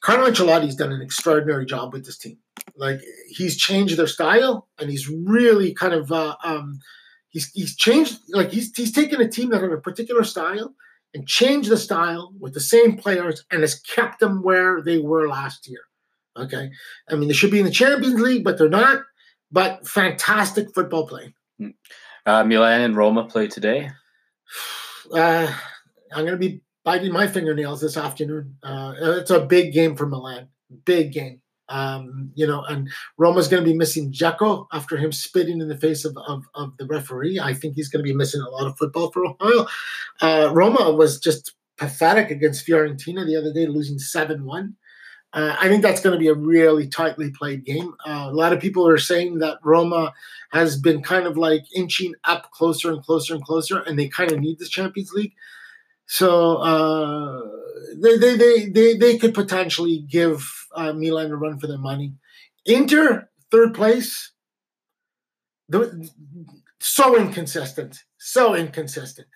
Carlo 0.00 0.28
Ancelotti's 0.28 0.74
done 0.74 0.92
an 0.92 1.00
extraordinary 1.00 1.64
job 1.64 1.92
with 1.92 2.04
this 2.04 2.18
team. 2.18 2.38
Like 2.76 3.00
he's 3.28 3.56
changed 3.56 3.96
their 3.96 4.06
style, 4.06 4.68
and 4.78 4.90
he's 4.90 5.08
really 5.08 5.74
kind 5.74 5.94
of 5.94 6.10
uh, 6.12 6.36
um, 6.44 6.78
he's 7.30 7.50
he's 7.52 7.76
changed. 7.76 8.18
Like 8.30 8.50
he's 8.50 8.74
he's 8.76 8.92
taken 8.92 9.20
a 9.20 9.28
team 9.28 9.50
that 9.50 9.62
had 9.62 9.72
a 9.72 9.78
particular 9.78 10.24
style, 10.24 10.74
and 11.14 11.26
changed 11.26 11.70
the 11.70 11.76
style 11.76 12.32
with 12.38 12.54
the 12.54 12.60
same 12.60 12.96
players 12.96 13.44
and 13.50 13.60
has 13.60 13.74
kept 13.74 14.20
them 14.20 14.42
where 14.42 14.80
they 14.82 14.98
were 14.98 15.28
last 15.28 15.68
year. 15.68 15.80
Okay. 16.36 16.70
I 17.10 17.14
mean, 17.14 17.28
they 17.28 17.34
should 17.34 17.50
be 17.50 17.58
in 17.58 17.66
the 17.66 17.70
Champions 17.70 18.20
League, 18.20 18.44
but 18.44 18.58
they're 18.58 18.68
not. 18.68 19.02
But 19.50 19.86
fantastic 19.86 20.74
football 20.74 21.06
play. 21.06 21.34
Hmm. 21.58 21.70
Uh, 22.24 22.44
Milan 22.44 22.80
and 22.80 22.96
Roma 22.96 23.24
play 23.24 23.48
today. 23.48 23.90
Uh, 25.12 25.52
I'm 26.14 26.24
going 26.24 26.32
to 26.32 26.38
be 26.38 26.62
biting 26.84 27.12
my 27.12 27.26
fingernails 27.26 27.82
this 27.82 27.98
afternoon. 27.98 28.56
Uh, 28.62 28.94
it's 28.98 29.30
a 29.30 29.44
big 29.44 29.74
game 29.74 29.94
for 29.94 30.06
Milan. 30.06 30.48
Big 30.86 31.12
game. 31.12 31.42
Um, 31.68 32.32
you 32.34 32.46
know, 32.46 32.64
and 32.64 32.90
Roma's 33.16 33.48
going 33.48 33.62
to 33.62 33.70
be 33.70 33.76
missing 33.76 34.12
Dzeko 34.12 34.66
after 34.72 34.96
him 34.96 35.12
spitting 35.12 35.60
in 35.60 35.68
the 35.68 35.76
face 35.76 36.04
of, 36.04 36.16
of, 36.26 36.44
of, 36.54 36.76
the 36.76 36.86
referee. 36.86 37.38
I 37.40 37.54
think 37.54 37.76
he's 37.76 37.88
going 37.88 38.04
to 38.04 38.08
be 38.08 38.14
missing 38.14 38.42
a 38.42 38.50
lot 38.50 38.66
of 38.66 38.76
football 38.76 39.10
for 39.10 39.24
a 39.24 39.30
while. 39.30 39.68
Uh, 40.20 40.50
Roma 40.52 40.92
was 40.92 41.18
just 41.18 41.54
pathetic 41.78 42.30
against 42.30 42.66
Fiorentina 42.66 43.24
the 43.24 43.36
other 43.36 43.52
day, 43.52 43.66
losing 43.66 43.98
7 43.98 44.44
1. 44.44 44.76
Uh, 45.34 45.56
I 45.58 45.68
think 45.68 45.82
that's 45.82 46.02
going 46.02 46.12
to 46.12 46.18
be 46.18 46.28
a 46.28 46.34
really 46.34 46.86
tightly 46.86 47.30
played 47.30 47.64
game. 47.64 47.94
Uh, 48.04 48.28
a 48.28 48.34
lot 48.34 48.52
of 48.52 48.60
people 48.60 48.86
are 48.86 48.98
saying 48.98 49.38
that 49.38 49.58
Roma 49.64 50.12
has 50.50 50.76
been 50.76 51.02
kind 51.02 51.26
of 51.26 51.38
like 51.38 51.64
inching 51.74 52.14
up 52.24 52.50
closer 52.50 52.90
and 52.90 53.02
closer 53.02 53.34
and 53.34 53.42
closer, 53.42 53.78
and 53.80 53.98
they 53.98 54.08
kind 54.08 54.30
of 54.30 54.40
need 54.40 54.58
this 54.58 54.68
Champions 54.68 55.12
League. 55.12 55.32
So 56.12 56.56
uh, 56.58 57.40
they, 57.96 58.18
they, 58.18 58.36
they, 58.36 58.66
they, 58.66 58.96
they 58.98 59.16
could 59.16 59.32
potentially 59.32 60.04
give 60.06 60.46
uh, 60.76 60.92
Milan 60.92 61.30
a 61.30 61.36
run 61.36 61.58
for 61.58 61.66
their 61.66 61.78
money. 61.78 62.12
Inter, 62.66 63.30
third 63.50 63.72
place. 63.72 64.32
The, 65.70 66.10
so 66.80 67.16
inconsistent. 67.16 68.04
So 68.18 68.54
inconsistent. 68.54 69.26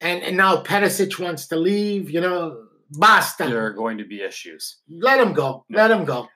And, 0.00 0.22
and 0.22 0.36
now 0.36 0.62
Perisic 0.62 1.18
wants 1.18 1.48
to 1.48 1.56
leave, 1.56 2.08
you 2.08 2.20
know, 2.20 2.66
basta. 2.90 3.48
There 3.48 3.66
are 3.66 3.72
going 3.72 3.98
to 3.98 4.04
be 4.04 4.22
issues. 4.22 4.76
Let 4.88 5.18
him 5.18 5.32
go. 5.32 5.64
Let 5.70 5.90
him 5.90 6.04
go. 6.04 6.28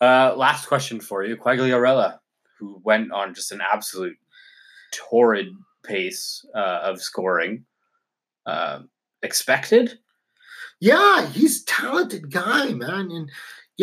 Uh, 0.00 0.32
last 0.34 0.64
question 0.64 0.98
for 0.98 1.24
you. 1.24 1.36
Quagliarella, 1.36 2.20
who 2.58 2.80
went 2.82 3.12
on 3.12 3.34
just 3.34 3.52
an 3.52 3.60
absolute 3.60 4.16
torrid 4.92 5.48
pace 5.84 6.42
uh, 6.54 6.80
of 6.84 7.02
scoring. 7.02 7.66
Uh, 8.46 8.80
expected? 9.26 9.98
Yeah, 10.80 11.26
he's 11.26 11.64
talented 11.64 12.30
guy, 12.30 12.72
man. 12.72 13.10
And 13.10 13.30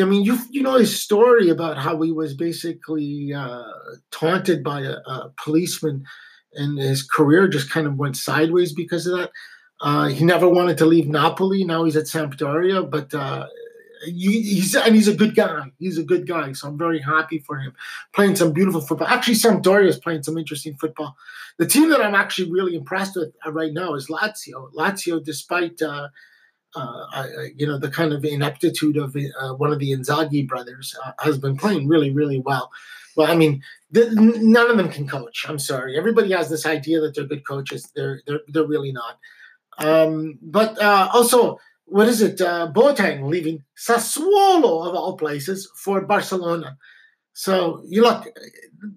I 0.01 0.05
mean, 0.05 0.23
you 0.23 0.39
you 0.49 0.63
know 0.63 0.75
his 0.75 0.99
story 0.99 1.49
about 1.49 1.77
how 1.77 2.01
he 2.01 2.11
was 2.11 2.33
basically 2.33 3.33
uh, 3.33 3.63
taunted 4.11 4.63
by 4.63 4.81
a, 4.81 4.93
a, 5.05 5.31
policeman, 5.43 6.05
and 6.53 6.79
his 6.79 7.03
career 7.03 7.47
just 7.47 7.69
kind 7.69 7.85
of 7.85 7.97
went 7.97 8.17
sideways 8.17 8.73
because 8.73 9.05
of 9.05 9.17
that. 9.17 9.31
Uh, 9.81 10.07
he 10.07 10.23
never 10.23 10.47
wanted 10.47 10.77
to 10.77 10.85
leave 10.85 11.07
Napoli. 11.07 11.63
Now 11.63 11.83
he's 11.83 11.97
at 11.97 12.05
Sampdoria, 12.05 12.89
but 12.89 13.13
uh, 13.13 13.47
he's 14.05 14.75
and 14.75 14.95
he's 14.95 15.07
a 15.07 15.15
good 15.15 15.35
guy. 15.35 15.71
He's 15.79 15.97
a 15.97 16.03
good 16.03 16.27
guy, 16.27 16.53
so 16.53 16.67
I'm 16.67 16.77
very 16.77 16.99
happy 16.99 17.39
for 17.39 17.57
him 17.57 17.73
playing 18.13 18.35
some 18.35 18.53
beautiful 18.53 18.81
football. 18.81 19.07
Actually, 19.07 19.35
Sampdoria 19.35 19.87
is 19.87 19.97
playing 19.97 20.23
some 20.23 20.37
interesting 20.37 20.75
football. 20.75 21.15
The 21.57 21.65
team 21.65 21.89
that 21.89 22.01
I'm 22.01 22.15
actually 22.15 22.51
really 22.51 22.75
impressed 22.75 23.15
with 23.15 23.33
uh, 23.45 23.51
right 23.51 23.73
now 23.73 23.95
is 23.95 24.07
Lazio. 24.07 24.71
Lazio, 24.73 25.23
despite 25.23 25.81
uh, 25.81 26.09
uh, 26.75 27.27
you 27.55 27.67
know 27.67 27.77
the 27.77 27.89
kind 27.89 28.13
of 28.13 28.25
ineptitude 28.25 28.97
of 28.97 29.15
uh, 29.15 29.53
one 29.53 29.71
of 29.71 29.79
the 29.79 29.91
Inzaghi 29.91 30.47
brothers, 30.47 30.95
uh, 31.05 31.11
has 31.19 31.37
been 31.37 31.57
playing 31.57 31.87
really, 31.87 32.11
really 32.11 32.39
well. 32.39 32.71
Well, 33.15 33.31
I 33.31 33.35
mean, 33.35 33.61
none 33.91 34.71
of 34.71 34.77
them 34.77 34.89
can 34.89 35.07
coach. 35.07 35.45
I'm 35.47 35.59
sorry. 35.59 35.97
Everybody 35.97 36.31
has 36.31 36.49
this 36.49 36.65
idea 36.65 36.99
that 37.01 37.13
they're 37.15 37.25
good 37.25 37.45
coaches. 37.47 37.91
They're 37.95 38.21
they're 38.25 38.41
they're 38.47 38.67
really 38.67 38.91
not. 38.91 39.19
Um, 39.77 40.39
but 40.41 40.79
uh, 40.81 41.09
also 41.13 41.59
what 41.85 42.07
is 42.07 42.21
it? 42.21 42.41
Uh, 42.41 42.71
Boateng 42.73 43.27
leaving 43.27 43.63
Sassuolo 43.77 44.87
of 44.87 44.95
all 44.95 45.17
places 45.17 45.69
for 45.75 46.01
Barcelona. 46.01 46.77
So 47.33 47.83
you 47.87 48.01
look, 48.01 48.27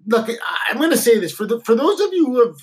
look. 0.05 0.29
I'm 0.69 0.77
going 0.77 0.91
to 0.91 0.97
say 0.97 1.19
this 1.19 1.31
for 1.31 1.45
the 1.45 1.59
for 1.61 1.75
those 1.75 1.99
of 1.99 2.13
you 2.13 2.25
who 2.25 2.45
have 2.45 2.57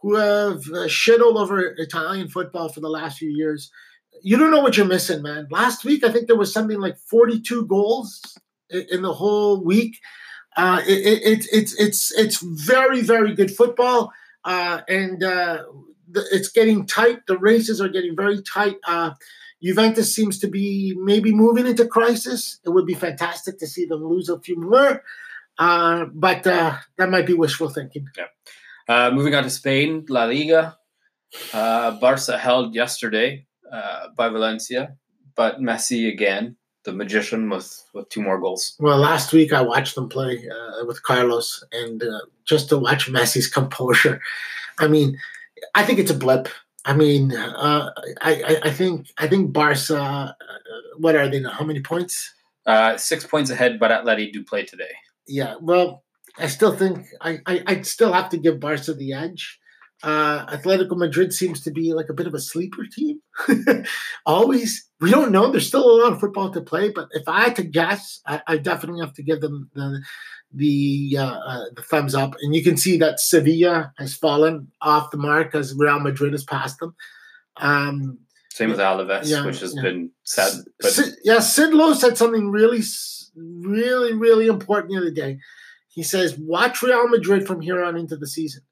who 0.00 0.16
have 0.16 0.62
uh, 0.70 0.88
shit 0.88 1.20
all 1.20 1.38
over 1.38 1.60
Italian 1.60 2.28
football 2.28 2.68
for 2.68 2.80
the 2.80 2.88
last 2.88 3.18
few 3.18 3.30
years. 3.30 3.70
You 4.22 4.36
don't 4.36 4.50
know 4.50 4.60
what 4.60 4.76
you're 4.76 4.86
missing, 4.86 5.22
man. 5.22 5.46
Last 5.50 5.84
week, 5.84 6.04
I 6.04 6.10
think 6.10 6.26
there 6.26 6.36
was 6.36 6.52
something 6.52 6.78
like 6.78 6.98
42 6.98 7.66
goals 7.66 8.20
in, 8.68 8.86
in 8.90 9.02
the 9.02 9.14
whole 9.14 9.64
week. 9.64 9.98
Uh, 10.56 10.82
it, 10.86 10.98
it, 10.98 11.22
it, 11.22 11.46
it's 11.52 11.80
it's 11.80 12.18
it's 12.18 12.42
very 12.42 13.02
very 13.02 13.34
good 13.34 13.50
football, 13.50 14.12
uh, 14.44 14.80
and 14.88 15.22
uh, 15.22 15.62
it's 16.32 16.50
getting 16.50 16.86
tight. 16.86 17.20
The 17.26 17.38
races 17.38 17.80
are 17.80 17.88
getting 17.88 18.16
very 18.16 18.42
tight. 18.42 18.76
Uh, 18.86 19.12
Juventus 19.62 20.14
seems 20.14 20.38
to 20.38 20.48
be 20.48 20.94
maybe 20.98 21.32
moving 21.32 21.66
into 21.66 21.86
crisis. 21.86 22.60
It 22.64 22.70
would 22.70 22.86
be 22.86 22.94
fantastic 22.94 23.58
to 23.58 23.66
see 23.66 23.84
them 23.84 24.04
lose 24.04 24.28
a 24.28 24.40
few 24.40 24.56
more, 24.56 25.02
uh, 25.58 26.06
but 26.12 26.46
uh, 26.46 26.76
that 26.96 27.10
might 27.10 27.26
be 27.26 27.34
wishful 27.34 27.68
thinking. 27.68 28.06
Yeah. 28.16 28.26
Uh, 28.88 29.10
moving 29.10 29.34
on 29.34 29.44
to 29.44 29.50
Spain, 29.50 30.04
La 30.08 30.24
Liga. 30.24 30.76
Uh, 31.52 31.92
Barca 32.00 32.38
held 32.38 32.74
yesterday 32.74 33.46
uh, 33.70 34.08
by 34.16 34.28
Valencia, 34.28 34.96
but 35.36 35.60
Messi 35.60 36.08
again, 36.12 36.56
the 36.84 36.92
magician, 36.92 37.48
with 37.50 37.84
with 37.94 38.08
two 38.08 38.22
more 38.22 38.40
goals. 38.40 38.74
Well, 38.80 38.98
last 38.98 39.32
week 39.32 39.52
I 39.52 39.60
watched 39.60 39.94
them 39.94 40.08
play 40.08 40.48
uh, 40.48 40.86
with 40.86 41.02
Carlos, 41.02 41.62
and 41.70 42.02
just 42.44 42.70
to 42.70 42.78
watch 42.78 43.12
Messi's 43.12 43.46
composure, 43.46 44.20
I 44.78 44.88
mean, 44.88 45.18
I 45.74 45.84
think 45.84 45.98
it's 45.98 46.10
a 46.10 46.14
blip. 46.14 46.48
I 46.84 46.94
mean, 46.94 47.32
uh, 47.34 47.90
I, 48.20 48.58
I 48.64 48.70
think 48.70 49.08
I 49.18 49.26
think 49.28 49.52
Barca. 49.52 50.00
Uh, 50.00 50.32
what 50.98 51.14
are 51.14 51.28
they 51.28 51.40
now? 51.40 51.50
How 51.50 51.64
many 51.64 51.80
points? 51.80 52.34
Uh, 52.66 52.96
six 52.96 53.26
points 53.26 53.50
ahead, 53.50 53.78
but 53.78 53.90
Atleti 53.90 54.32
do 54.32 54.44
play 54.44 54.64
today. 54.64 54.92
Yeah, 55.26 55.54
well, 55.60 56.04
I 56.38 56.46
still 56.46 56.74
think 56.74 57.06
I 57.20 57.38
I 57.46 57.62
I'd 57.66 57.86
still 57.86 58.12
have 58.12 58.30
to 58.30 58.38
give 58.38 58.60
Barca 58.60 58.94
the 58.94 59.12
edge. 59.12 59.59
Uh, 60.02 60.46
Atletico 60.46 60.96
Madrid 60.96 61.32
seems 61.32 61.60
to 61.60 61.70
be 61.70 61.92
like 61.92 62.08
a 62.08 62.14
bit 62.14 62.26
of 62.26 62.32
a 62.32 62.40
sleeper 62.40 62.86
team. 62.90 63.20
Always, 64.26 64.88
we 65.00 65.10
don't 65.10 65.30
know. 65.30 65.50
There's 65.50 65.66
still 65.66 65.84
a 65.84 66.00
lot 66.02 66.12
of 66.12 66.20
football 66.20 66.50
to 66.50 66.60
play, 66.62 66.88
but 66.88 67.08
if 67.12 67.28
I 67.28 67.42
had 67.42 67.56
to 67.56 67.62
guess, 67.62 68.20
I, 68.26 68.40
I 68.46 68.56
definitely 68.56 69.00
have 69.02 69.14
to 69.14 69.22
give 69.22 69.40
them 69.40 69.70
the 69.74 70.02
the 70.52 71.16
uh, 71.18 71.24
uh, 71.24 71.64
the 71.76 71.82
thumbs 71.82 72.14
up, 72.14 72.34
and 72.40 72.54
you 72.54 72.62
can 72.62 72.76
see 72.76 72.96
that 72.98 73.20
Sevilla 73.20 73.92
has 73.98 74.14
fallen 74.14 74.68
off 74.80 75.10
the 75.10 75.18
mark 75.18 75.54
as 75.54 75.74
Real 75.76 76.00
Madrid 76.00 76.32
has 76.32 76.44
passed 76.44 76.78
them. 76.78 76.94
Um, 77.58 78.18
Same 78.50 78.70
with 78.70 78.78
Alaves, 78.78 79.28
yeah, 79.28 79.44
which 79.44 79.60
has 79.60 79.74
yeah. 79.76 79.82
been 79.82 80.10
sad. 80.24 80.52
But... 80.80 80.92
Sid, 80.92 81.14
yeah, 81.24 81.40
Sid 81.40 81.74
Lowe 81.74 81.92
said 81.92 82.16
something 82.16 82.50
really, 82.50 82.80
really, 83.36 84.14
really 84.14 84.46
important 84.46 84.92
the 84.92 84.98
other 84.98 85.10
day. 85.10 85.38
He 85.88 86.02
says, 86.02 86.38
"Watch 86.38 86.82
Real 86.82 87.06
Madrid 87.08 87.46
from 87.46 87.60
here 87.60 87.84
on 87.84 87.96
into 87.96 88.16
the 88.16 88.26
season." 88.26 88.62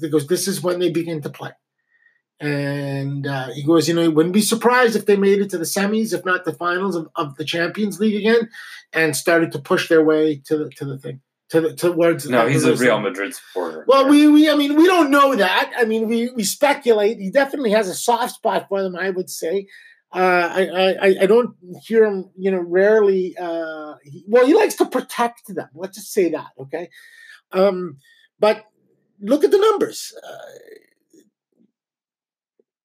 Because 0.00 0.26
this 0.26 0.48
is 0.48 0.62
when 0.62 0.78
they 0.78 0.90
begin 0.90 1.22
to 1.22 1.30
play. 1.30 1.52
And 2.38 3.26
uh, 3.26 3.48
he 3.48 3.62
goes, 3.62 3.88
you 3.88 3.94
know, 3.94 4.02
he 4.02 4.08
wouldn't 4.08 4.34
be 4.34 4.42
surprised 4.42 4.94
if 4.94 5.06
they 5.06 5.16
made 5.16 5.40
it 5.40 5.48
to 5.50 5.58
the 5.58 5.64
semis, 5.64 6.12
if 6.12 6.24
not 6.24 6.44
the 6.44 6.52
finals 6.52 6.94
of, 6.94 7.08
of 7.16 7.36
the 7.36 7.44
Champions 7.44 7.98
League 7.98 8.16
again, 8.16 8.50
and 8.92 9.16
started 9.16 9.52
to 9.52 9.58
push 9.58 9.88
their 9.88 10.04
way 10.04 10.42
to 10.44 10.58
the 10.58 10.70
to 10.70 10.84
the 10.84 10.98
thing 10.98 11.20
to 11.48 11.60
the 11.62 11.74
towards. 11.74 12.28
No, 12.28 12.46
he's 12.46 12.64
a 12.64 12.74
Real 12.76 13.00
Madrid 13.00 13.34
supporter. 13.34 13.84
Well, 13.88 14.08
we, 14.08 14.26
we 14.28 14.50
I 14.50 14.54
mean 14.54 14.76
we 14.76 14.86
don't 14.86 15.10
know 15.10 15.34
that. 15.34 15.72
I 15.78 15.84
mean 15.84 16.08
we 16.08 16.30
we 16.30 16.44
speculate. 16.44 17.18
He 17.18 17.30
definitely 17.30 17.70
has 17.70 17.88
a 17.88 17.94
soft 17.94 18.34
spot 18.34 18.66
for 18.68 18.82
them. 18.82 18.96
I 18.96 19.10
would 19.10 19.30
say. 19.30 19.66
Uh, 20.12 20.50
I, 20.52 20.94
I 21.00 21.16
I 21.22 21.26
don't 21.26 21.56
hear 21.82 22.04
him. 22.04 22.30
You 22.36 22.50
know, 22.50 22.60
rarely. 22.60 23.36
Uh, 23.38 23.94
he, 24.02 24.24
well, 24.28 24.46
he 24.46 24.54
likes 24.54 24.74
to 24.76 24.86
protect 24.86 25.54
them. 25.54 25.68
Let's 25.74 25.96
just 25.96 26.12
say 26.12 26.30
that. 26.30 26.48
Okay. 26.58 26.90
Um, 27.52 27.98
but 28.38 28.64
look 29.20 29.44
at 29.44 29.50
the 29.50 29.58
numbers. 29.58 30.14
Uh, 30.22 31.20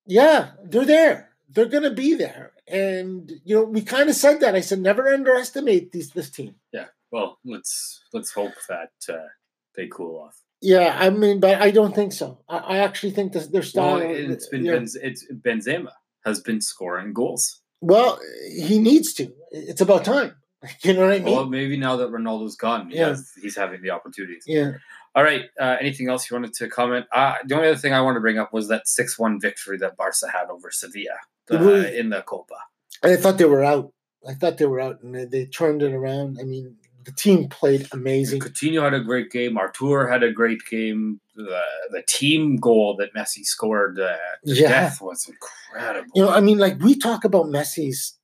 yeah, 0.06 0.52
they're 0.64 0.86
there. 0.86 1.30
They're 1.50 1.66
going 1.66 1.84
to 1.84 1.92
be 1.92 2.16
there. 2.16 2.54
And 2.68 3.32
you 3.44 3.56
know, 3.56 3.64
we 3.64 3.82
kind 3.82 4.10
of 4.10 4.16
said 4.16 4.40
that. 4.40 4.56
I 4.56 4.62
said 4.62 4.80
never 4.80 5.08
underestimate 5.14 5.92
these 5.92 6.12
this 6.12 6.30
team. 6.30 6.56
Yeah. 6.72 6.86
Well, 7.12 7.40
let's 7.44 8.04
let's 8.14 8.32
hope 8.32 8.54
that 8.70 8.92
uh, 9.10 9.28
they 9.76 9.88
cool 9.88 10.22
off. 10.22 10.42
Yeah, 10.62 10.96
I 10.98 11.10
mean, 11.10 11.40
but 11.40 11.60
I 11.62 11.72
don't 11.72 11.94
think 11.94 12.14
so. 12.14 12.40
I, 12.48 12.58
I 12.58 12.78
actually 12.78 13.12
think 13.12 13.34
that 13.34 13.52
their 13.52 13.64
style. 13.64 13.96
Well, 13.96 14.02
it's 14.02 14.48
been 14.48 14.66
Benz, 14.66 14.96
it's 14.96 15.26
Benzema 15.32 15.92
has 16.24 16.40
been 16.40 16.62
scoring 16.62 17.14
goals. 17.14 17.62
Well, 17.82 18.20
he 18.56 18.80
needs 18.80 19.14
to. 19.16 19.34
It's 19.52 19.82
about 19.82 20.06
time. 20.06 20.36
You 20.84 20.94
know 20.94 21.02
what 21.02 21.14
I 21.14 21.18
mean? 21.18 21.34
Well, 21.34 21.46
maybe 21.46 21.76
now 21.76 21.96
that 21.96 22.12
Ronaldo's 22.12 22.56
gone, 22.56 22.92
yeah, 22.92 23.16
he's 23.42 23.58
having 23.58 23.82
the 23.82 23.90
opportunities. 23.90 24.44
Yeah. 24.46 24.74
All 25.16 25.24
right. 25.24 25.46
Uh, 25.60 25.78
anything 25.80 26.10
else 26.10 26.30
you 26.30 26.36
wanted 26.36 26.54
to 26.54 26.70
comment? 26.70 27.06
Uh, 27.12 27.36
the 27.46 27.56
only 27.56 27.68
other 27.68 27.78
thing 27.78 27.94
I 27.94 28.02
wanted 28.02 28.16
to 28.16 28.22
bring 28.22 28.38
up 28.38 28.54
was 28.54 28.68
that 28.70 28.88
six-one 28.88 29.40
victory 29.40 29.78
that 29.80 29.98
Barca 29.98 30.32
had 30.32 30.50
over 30.50 30.72
Sevilla 30.72 31.20
uh, 31.52 31.90
in 31.94 32.10
the 32.10 32.22
Copa. 32.22 32.56
I 33.04 33.16
thought 33.16 33.38
they 33.38 33.46
were 33.46 33.64
out. 33.64 33.92
I 34.28 34.34
thought 34.34 34.58
they 34.58 34.68
were 34.68 34.80
out, 34.80 35.02
and 35.02 35.16
they, 35.16 35.26
they 35.26 35.46
turned 35.46 35.82
it 35.82 35.94
around. 35.94 36.38
I 36.40 36.44
mean, 36.44 36.76
the 37.04 37.12
team 37.12 37.50
played 37.50 37.88
amazing. 37.92 38.42
Coutinho 38.42 38.84
had 38.84 38.94
a 38.94 39.00
great 39.00 39.32
game. 39.32 39.58
Artur 39.58 40.08
had 40.08 40.24
a 40.24 40.32
great 40.32 40.62
game. 40.70 41.20
The, 41.36 41.62
the 41.90 42.04
team 42.08 42.58
goal 42.58 42.96
that 42.98 43.14
Messi 43.16 43.44
scored 43.44 44.00
uh, 44.00 44.16
yeah. 44.44 44.70
death 44.70 45.02
was 45.02 45.28
incredible. 45.28 46.12
You 46.14 46.24
know, 46.24 46.30
I 46.30 46.40
mean, 46.42 46.60
like 46.60 46.80
we 46.80 46.96
talk 46.96 47.24
about 47.26 47.48
Messi's 47.48 48.18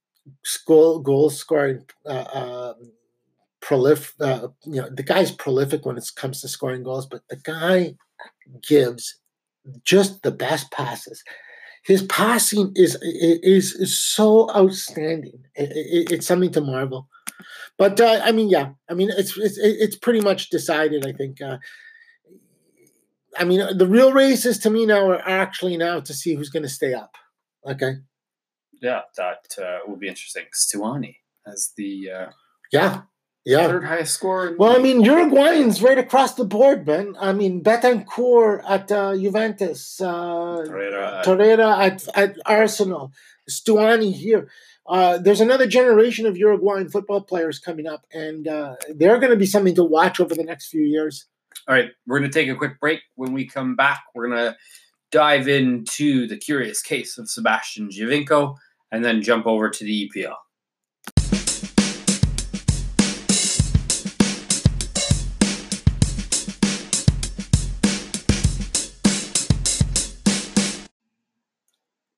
goal 0.67 0.99
goal 0.99 1.29
scoring 1.31 1.85
uh, 2.05 2.09
uh, 2.09 2.73
prolific. 3.67 4.15
Uh, 4.21 4.47
you 4.63 4.81
know, 4.81 4.89
the 4.89 5.03
guy's 5.03 5.31
prolific 5.31 5.85
when 5.85 5.97
it 5.97 6.09
comes 6.15 6.39
to 6.39 6.47
scoring 6.47 6.83
goals, 6.83 7.05
but 7.05 7.21
the 7.29 7.35
guy 7.35 7.95
gives 8.65 9.19
just 9.83 10.23
the 10.23 10.31
best 10.31 10.71
passes. 10.71 11.21
His 11.83 12.03
passing 12.03 12.71
is 12.75 12.95
is 13.03 13.73
is 13.73 13.99
so 13.99 14.49
outstanding. 14.55 15.43
It, 15.55 15.69
it, 15.75 16.11
it's 16.13 16.27
something 16.27 16.51
to 16.51 16.61
marvel. 16.61 17.09
But 17.77 17.99
uh, 17.99 18.21
I 18.23 18.31
mean, 18.31 18.49
yeah, 18.49 18.69
I 18.89 18.93
mean, 18.93 19.09
it's 19.09 19.37
it's 19.37 19.57
it's 19.57 19.97
pretty 19.97 20.21
much 20.21 20.49
decided. 20.49 21.05
I 21.05 21.11
think. 21.11 21.41
Uh, 21.41 21.57
I 23.37 23.43
mean, 23.43 23.77
the 23.77 23.85
real 23.85 24.13
races 24.13 24.57
to 24.59 24.69
me 24.69 24.85
now 24.85 25.09
are 25.09 25.27
actually 25.27 25.77
now 25.77 25.99
to 25.99 26.13
see 26.13 26.33
who's 26.33 26.49
going 26.49 26.63
to 26.63 26.69
stay 26.69 26.93
up. 26.93 27.13
Okay. 27.69 27.97
Yeah, 28.81 29.01
that 29.17 29.45
uh, 29.61 29.79
will 29.85 29.97
be 29.97 30.07
interesting. 30.07 30.45
Stuani 30.55 31.17
as 31.45 31.73
the 31.77 32.09
uh, 32.09 32.29
yeah 32.71 33.01
yeah. 33.47 33.67
Third 33.67 33.85
highest 33.85 34.13
score. 34.13 34.53
Well, 34.59 34.75
I 34.75 34.79
mean, 34.79 35.01
Uruguayans 35.03 35.81
right 35.81 35.97
across 35.97 36.33
the 36.33 36.43
board, 36.43 36.85
man. 36.85 37.15
I 37.17 37.31
mean, 37.31 37.63
Bentancur 37.63 38.61
at 38.67 38.91
uh, 38.91 39.15
Juventus, 39.15 40.01
uh, 40.01 40.65
Torreira, 40.67 41.23
Torreira 41.23 41.77
at, 41.79 42.07
at 42.13 42.37
Arsenal, 42.45 43.13
Stuani 43.49 44.13
here. 44.13 44.49
Uh, 44.85 45.17
there's 45.17 45.39
another 45.39 45.65
generation 45.65 46.25
of 46.25 46.35
Uruguayan 46.35 46.89
football 46.89 47.21
players 47.21 47.57
coming 47.57 47.87
up, 47.87 48.05
and 48.13 48.49
uh, 48.49 48.75
they're 48.93 49.17
going 49.17 49.31
to 49.31 49.37
be 49.37 49.45
something 49.45 49.75
to 49.75 49.83
watch 49.83 50.19
over 50.19 50.35
the 50.35 50.43
next 50.43 50.67
few 50.67 50.81
years. 50.81 51.25
All 51.69 51.75
right, 51.75 51.91
we're 52.05 52.19
going 52.19 52.29
to 52.29 52.39
take 52.39 52.49
a 52.49 52.55
quick 52.55 52.81
break. 52.81 52.99
When 53.15 53.31
we 53.31 53.47
come 53.47 53.77
back, 53.77 54.03
we're 54.13 54.27
going 54.27 54.51
to 54.51 54.57
dive 55.11 55.47
into 55.47 56.27
the 56.27 56.37
curious 56.37 56.81
case 56.81 57.17
of 57.17 57.29
Sebastian 57.29 57.89
Giovinco 57.89 58.57
and 58.91 59.05
then 59.05 59.21
jump 59.21 59.47
over 59.47 59.69
to 59.69 59.83
the 59.85 60.09
EPL. 60.09 60.35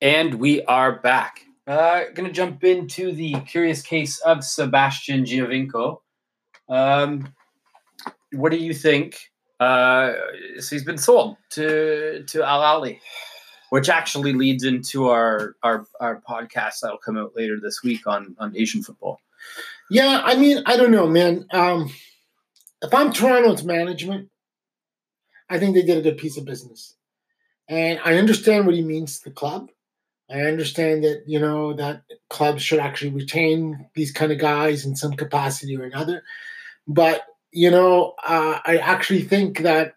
And 0.01 0.35
we 0.35 0.63
are 0.63 0.99
back. 0.99 1.41
Uh, 1.67 2.03
going 2.13 2.25
to 2.25 2.31
jump 2.31 2.63
into 2.63 3.12
the 3.12 3.33
curious 3.41 3.81
case 3.81 4.17
of 4.19 4.45
Sebastian 4.45 5.25
Giovinco. 5.25 5.97
Um, 6.69 7.33
what 8.31 8.53
do 8.53 8.57
you 8.57 8.73
think? 8.73 9.19
Uh, 9.59 10.13
so 10.59 10.75
he's 10.75 10.85
been 10.85 10.97
sold 10.97 11.35
to 11.51 12.23
to 12.27 12.43
Al 12.43 12.62
Ahly, 12.62 12.99
which 13.71 13.89
actually 13.89 14.31
leads 14.31 14.63
into 14.63 15.09
our 15.09 15.55
our 15.63 15.85
our 15.99 16.21
podcast 16.21 16.79
that'll 16.81 16.97
come 16.97 17.17
out 17.17 17.33
later 17.35 17.59
this 17.62 17.83
week 17.83 18.07
on 18.07 18.38
on 18.39 18.55
Asian 18.55 18.81
football. 18.81 19.19
Yeah, 19.89 20.21
I 20.23 20.38
mean, 20.38 20.63
I 20.65 20.77
don't 20.77 20.91
know, 20.91 21.07
man. 21.07 21.45
Um, 21.51 21.91
if 22.81 22.93
I'm 22.93 23.12
Toronto's 23.12 23.65
management, 23.65 24.29
I 25.49 25.59
think 25.59 25.75
they 25.75 25.81
did 25.81 25.97
a 25.97 26.01
good 26.01 26.17
piece 26.17 26.38
of 26.38 26.45
business, 26.45 26.95
and 27.67 27.99
I 28.05 28.13
understand 28.17 28.65
what 28.65 28.75
he 28.75 28.81
means 28.81 29.19
to 29.19 29.25
the 29.25 29.35
club. 29.35 29.69
I 30.29 30.41
understand 30.41 31.03
that 31.03 31.23
you 31.25 31.39
know 31.39 31.73
that 31.73 32.03
clubs 32.29 32.61
should 32.61 32.79
actually 32.79 33.11
retain 33.11 33.87
these 33.95 34.11
kind 34.11 34.31
of 34.31 34.37
guys 34.37 34.85
in 34.85 34.95
some 34.95 35.13
capacity 35.13 35.75
or 35.77 35.83
another, 35.83 36.23
but 36.87 37.23
you 37.51 37.71
know 37.71 38.13
uh, 38.25 38.59
I 38.65 38.77
actually 38.77 39.23
think 39.23 39.59
that 39.59 39.95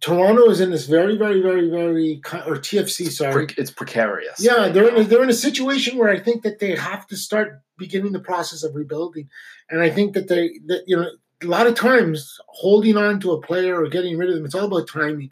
Toronto 0.00 0.50
is 0.50 0.60
in 0.60 0.70
this 0.70 0.86
very, 0.86 1.16
very, 1.16 1.40
very, 1.40 1.70
very 1.70 2.20
or 2.46 2.56
TFC. 2.56 3.10
Sorry, 3.10 3.46
it's 3.56 3.70
precarious. 3.70 4.38
Yeah, 4.38 4.68
they're 4.68 4.88
in 4.88 4.96
a, 4.96 5.04
they're 5.04 5.22
in 5.22 5.30
a 5.30 5.34
situation 5.34 5.96
where 5.96 6.10
I 6.10 6.18
think 6.18 6.42
that 6.42 6.58
they 6.58 6.74
have 6.74 7.06
to 7.08 7.16
start 7.16 7.62
beginning 7.78 8.12
the 8.12 8.20
process 8.20 8.62
of 8.62 8.74
rebuilding, 8.74 9.28
and 9.70 9.80
I 9.80 9.90
think 9.90 10.14
that 10.14 10.28
they 10.28 10.58
that 10.66 10.84
you 10.86 10.96
know 10.96 11.08
a 11.42 11.46
lot 11.46 11.66
of 11.66 11.74
times 11.74 12.38
holding 12.48 12.96
on 12.96 13.20
to 13.20 13.32
a 13.32 13.40
player 13.40 13.80
or 13.80 13.88
getting 13.88 14.16
rid 14.18 14.30
of 14.30 14.36
them, 14.36 14.44
it's 14.44 14.54
all 14.54 14.66
about 14.66 14.88
timing. 14.88 15.30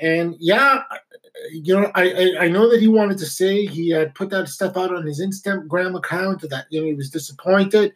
And 0.00 0.36
yeah, 0.38 0.82
you 1.50 1.78
know, 1.78 1.90
I, 1.94 2.02
I, 2.10 2.44
I 2.44 2.48
know 2.48 2.70
that 2.70 2.80
he 2.80 2.88
wanted 2.88 3.18
to 3.18 3.26
say 3.26 3.66
he 3.66 3.90
had 3.90 4.14
put 4.14 4.30
that 4.30 4.48
stuff 4.48 4.76
out 4.76 4.94
on 4.94 5.06
his 5.06 5.20
Instagram 5.20 5.96
account 5.96 6.42
that 6.48 6.66
you 6.70 6.80
know 6.80 6.86
he 6.86 6.94
was 6.94 7.10
disappointed 7.10 7.92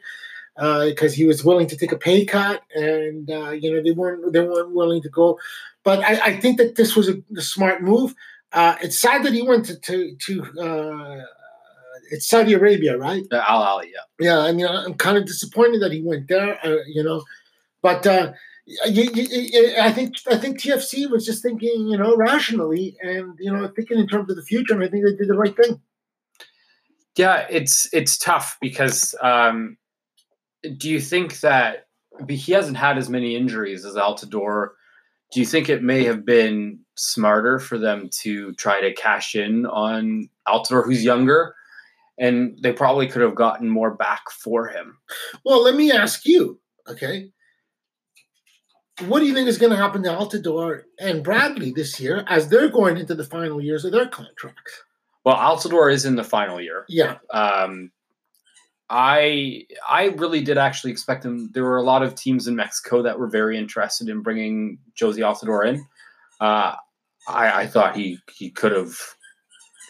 because 0.57 1.13
uh, 1.13 1.17
he 1.17 1.25
was 1.25 1.45
willing 1.45 1.69
to 1.69 1.77
take 1.77 1.93
a 1.93 1.97
pay 1.97 2.25
cut, 2.25 2.63
and 2.75 3.31
uh, 3.31 3.51
you 3.51 3.73
know 3.73 3.83
they 3.83 3.93
weren't 3.93 4.33
they 4.33 4.41
weren't 4.41 4.75
willing 4.75 5.03
to 5.03 5.09
go. 5.09 5.39
But 5.85 6.01
I, 6.01 6.21
I 6.21 6.41
think 6.41 6.59
that 6.59 6.77
this 6.77 6.97
was 6.97 7.09
a, 7.09 7.23
a 7.37 7.43
smart 7.43 7.83
move. 7.83 8.15
Uh, 8.53 8.77
it's 8.83 9.01
sad 9.01 9.23
that 9.25 9.33
he 9.33 9.43
went 9.43 9.67
to 9.67 9.79
to, 9.79 10.17
to 10.17 10.61
uh, 10.61 11.25
it's 12.11 12.29
Saudi 12.29 12.55
Arabia, 12.55 12.97
right? 12.97 13.23
Al 13.33 13.63
Ahly, 13.63 13.91
yeah. 13.93 14.27
Yeah, 14.27 14.39
I 14.41 14.53
mean, 14.53 14.67
I'm 14.67 14.95
kind 14.95 15.17
of 15.17 15.27
disappointed 15.27 15.83
that 15.83 15.93
he 15.93 16.03
went 16.03 16.29
there. 16.29 16.59
Uh, 16.65 16.79
you 16.87 17.03
know, 17.03 17.23
but 17.83 18.07
uh, 18.07 18.33
I 18.85 19.93
think 19.93 20.17
I 20.31 20.37
think 20.37 20.61
TFC 20.61 21.11
was 21.11 21.25
just 21.25 21.43
thinking, 21.43 21.89
you 21.89 21.97
know, 21.97 22.17
rationally, 22.17 22.97
and 23.01 23.35
you 23.39 23.51
know, 23.51 23.67
thinking 23.75 23.99
in 23.99 24.07
terms 24.07 24.31
of 24.31 24.37
the 24.37 24.43
future. 24.43 24.75
And 24.75 24.85
I 24.85 24.89
think 24.89 25.05
they 25.05 25.15
did 25.15 25.29
the 25.29 25.39
right 25.39 25.57
thing. 25.57 25.81
Yeah, 27.17 27.47
it's 27.49 27.89
it's 27.93 28.19
tough 28.19 28.59
because 28.61 29.15
um, 29.23 29.79
do 30.77 30.91
you 30.91 31.01
think 31.01 31.41
that 31.41 31.87
he 32.29 32.53
hasn't 32.53 32.77
had 32.77 32.99
as 32.99 33.09
many 33.09 33.37
injuries 33.37 33.85
as 33.85 33.95
Altidore? 33.95 34.69
Do 35.33 35.41
you 35.41 35.47
think 35.47 35.69
it 35.69 35.83
may 35.83 36.05
have 36.05 36.25
been 36.25 36.81
smarter 36.95 37.59
for 37.59 37.79
them 37.79 38.09
to 38.21 38.53
try 38.55 38.81
to 38.81 38.95
cash 38.95 39.35
in 39.35 39.67
on 39.67 40.29
Altidore, 40.47 40.85
who's 40.85 41.05
younger, 41.05 41.55
and 42.19 42.59
they 42.63 42.73
probably 42.73 43.07
could 43.07 43.23
have 43.23 43.35
gotten 43.35 43.69
more 43.69 43.95
back 43.95 44.31
for 44.31 44.69
him? 44.69 44.99
Well, 45.45 45.63
let 45.63 45.75
me 45.75 45.91
ask 45.91 46.27
you, 46.27 46.61
okay 46.87 47.31
what 49.07 49.21
do 49.21 49.27
you 49.27 49.35
think 49.35 49.49
is 49.49 49.59
going 49.59 49.71
to 49.71 49.77
happen 49.77 50.03
to 50.03 50.11
Altidore 50.11 50.83
and 50.99 51.23
Bradley 51.23 51.73
this 51.73 52.01
year 52.01 52.25
as 52.27 52.49
they're 52.49 52.69
going 52.69 52.97
into 52.97 53.15
the 53.15 53.25
final 53.25 53.61
years 53.61 53.85
of 53.85 53.93
their 53.93 54.09
contracts? 54.09 54.83
Well, 55.25 55.37
Altidore 55.37 55.93
is 55.93 56.05
in 56.05 56.17
the 56.17 56.25
final 56.25 56.61
year. 56.61 56.85
Yeah. 56.89 57.19
Um, 57.31 57.91
I 58.91 59.67
I 59.89 60.07
really 60.17 60.41
did 60.41 60.57
actually 60.57 60.93
expect 60.93 61.25
him. 61.25 61.51
There 61.53 61.65
were 61.65 61.77
a 61.77 61.83
lot 61.83 62.03
of 62.03 62.15
teams 62.15 62.49
in 62.49 62.57
Mexico 62.57 63.03
that 63.03 63.19
were 63.19 63.29
very 63.29 63.59
interested 63.59 64.09
in 64.09 64.23
bringing 64.23 64.79
Jozy 64.99 65.19
Altidore 65.19 65.69
in. 65.69 65.87
Uh, 66.41 66.75
I, 67.29 67.63
I 67.63 67.67
thought 67.67 67.95
he 67.95 68.19
he 68.33 68.51
could 68.51 68.73
have 68.73 68.97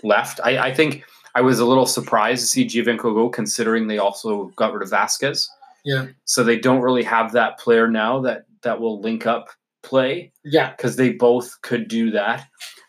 left. 0.02 0.40
I, 0.42 0.58
I 0.58 0.74
think 0.74 1.04
I 1.36 1.40
was 1.40 1.60
a 1.60 1.66
little 1.66 1.86
surprised 1.86 2.40
to 2.40 2.46
see 2.46 2.66
Giovinco 2.66 3.14
go, 3.14 3.28
considering 3.28 3.86
they 3.86 3.98
also 3.98 4.46
got 4.56 4.72
rid 4.72 4.82
of 4.82 4.90
Vasquez. 4.90 5.48
Yeah. 5.84 6.06
So 6.24 6.42
they 6.42 6.58
don't 6.58 6.82
really 6.82 7.04
have 7.04 7.32
that 7.32 7.58
player 7.60 7.86
now 7.86 8.20
that 8.22 8.46
that 8.68 8.80
will 8.80 9.00
link 9.00 9.26
up 9.26 9.48
play. 9.82 10.30
Yeah, 10.44 10.72
because 10.76 10.96
they 10.96 11.12
both 11.12 11.60
could 11.62 11.88
do 11.88 12.10
that. 12.10 12.46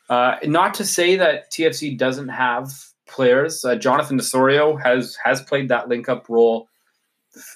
Uh, 0.10 0.36
not 0.44 0.74
to 0.74 0.86
say 0.86 1.16
that 1.16 1.50
TFC 1.52 1.98
doesn't 1.98 2.28
have 2.28 2.70
players. 3.08 3.64
Uh, 3.64 3.76
Jonathan 3.76 4.20
Osorio 4.20 4.76
has 4.76 5.16
has 5.24 5.42
played 5.42 5.70
that 5.70 5.88
link 5.88 6.10
up 6.10 6.28
role 6.28 6.68